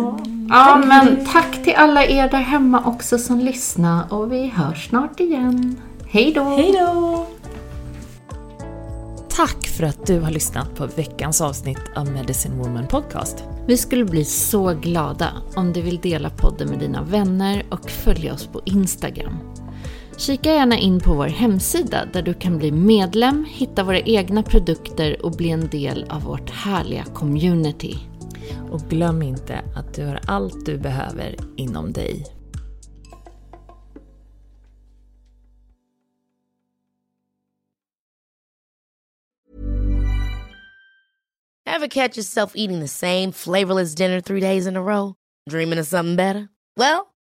Ja, 0.49 0.81
men 0.85 1.25
tack 1.25 1.63
till 1.63 1.75
alla 1.75 2.05
er 2.05 2.29
där 2.29 2.37
hemma 2.37 2.83
också 2.85 3.17
som 3.17 3.39
lyssnar 3.39 4.13
och 4.13 4.31
vi 4.31 4.47
hörs 4.47 4.89
snart 4.89 5.19
igen. 5.19 5.81
Hej 6.07 6.33
då! 6.35 6.43
Hej 6.43 6.71
då! 6.79 7.27
Tack 9.29 9.67
för 9.67 9.83
att 9.83 10.05
du 10.05 10.19
har 10.19 10.31
lyssnat 10.31 10.75
på 10.75 10.85
veckans 10.85 11.41
avsnitt 11.41 11.81
av 11.95 12.11
Medicine 12.11 12.57
Woman 12.57 12.87
Podcast. 12.87 13.43
Vi 13.67 13.77
skulle 13.77 14.05
bli 14.05 14.25
så 14.25 14.73
glada 14.73 15.27
om 15.55 15.73
du 15.73 15.81
vill 15.81 15.99
dela 16.01 16.29
podden 16.29 16.69
med 16.69 16.79
dina 16.79 17.03
vänner 17.03 17.63
och 17.69 17.89
följa 17.89 18.33
oss 18.33 18.47
på 18.47 18.61
Instagram. 18.65 19.52
Kika 20.17 20.49
gärna 20.49 20.77
in 20.77 20.99
på 20.99 21.13
vår 21.13 21.27
hemsida 21.27 22.05
där 22.05 22.21
du 22.21 22.33
kan 22.33 22.57
bli 22.57 22.71
medlem, 22.71 23.45
hitta 23.49 23.83
våra 23.83 23.99
egna 23.99 24.43
produkter 24.43 25.25
och 25.25 25.31
bli 25.31 25.49
en 25.49 25.67
del 25.69 26.05
av 26.09 26.21
vårt 26.23 26.49
härliga 26.49 27.03
community. 27.03 27.97
Och 28.71 28.81
glöm 28.81 29.21
inte 29.21 29.61
att 29.75 29.93
du 29.93 30.05
har 30.05 30.19
allt 30.27 30.65
du 30.65 30.77
behöver 30.77 31.35
inom 31.57 31.93
dig. 31.93 32.25
Ever 41.65 41.87
catch 41.87 42.17
yourself 42.17 42.51
eating 42.55 42.79
the 42.79 42.87
same 42.87 43.31
flavorless 43.31 43.95
dinner 43.95 44.21
three 44.21 44.41
days 44.41 44.67
in 44.67 44.77
a 44.77 44.81
row? 44.81 45.15
Dreaming 45.49 45.79
of 45.79 45.87
something 45.87 46.15
better? 46.15 46.49
Well, 46.77 47.12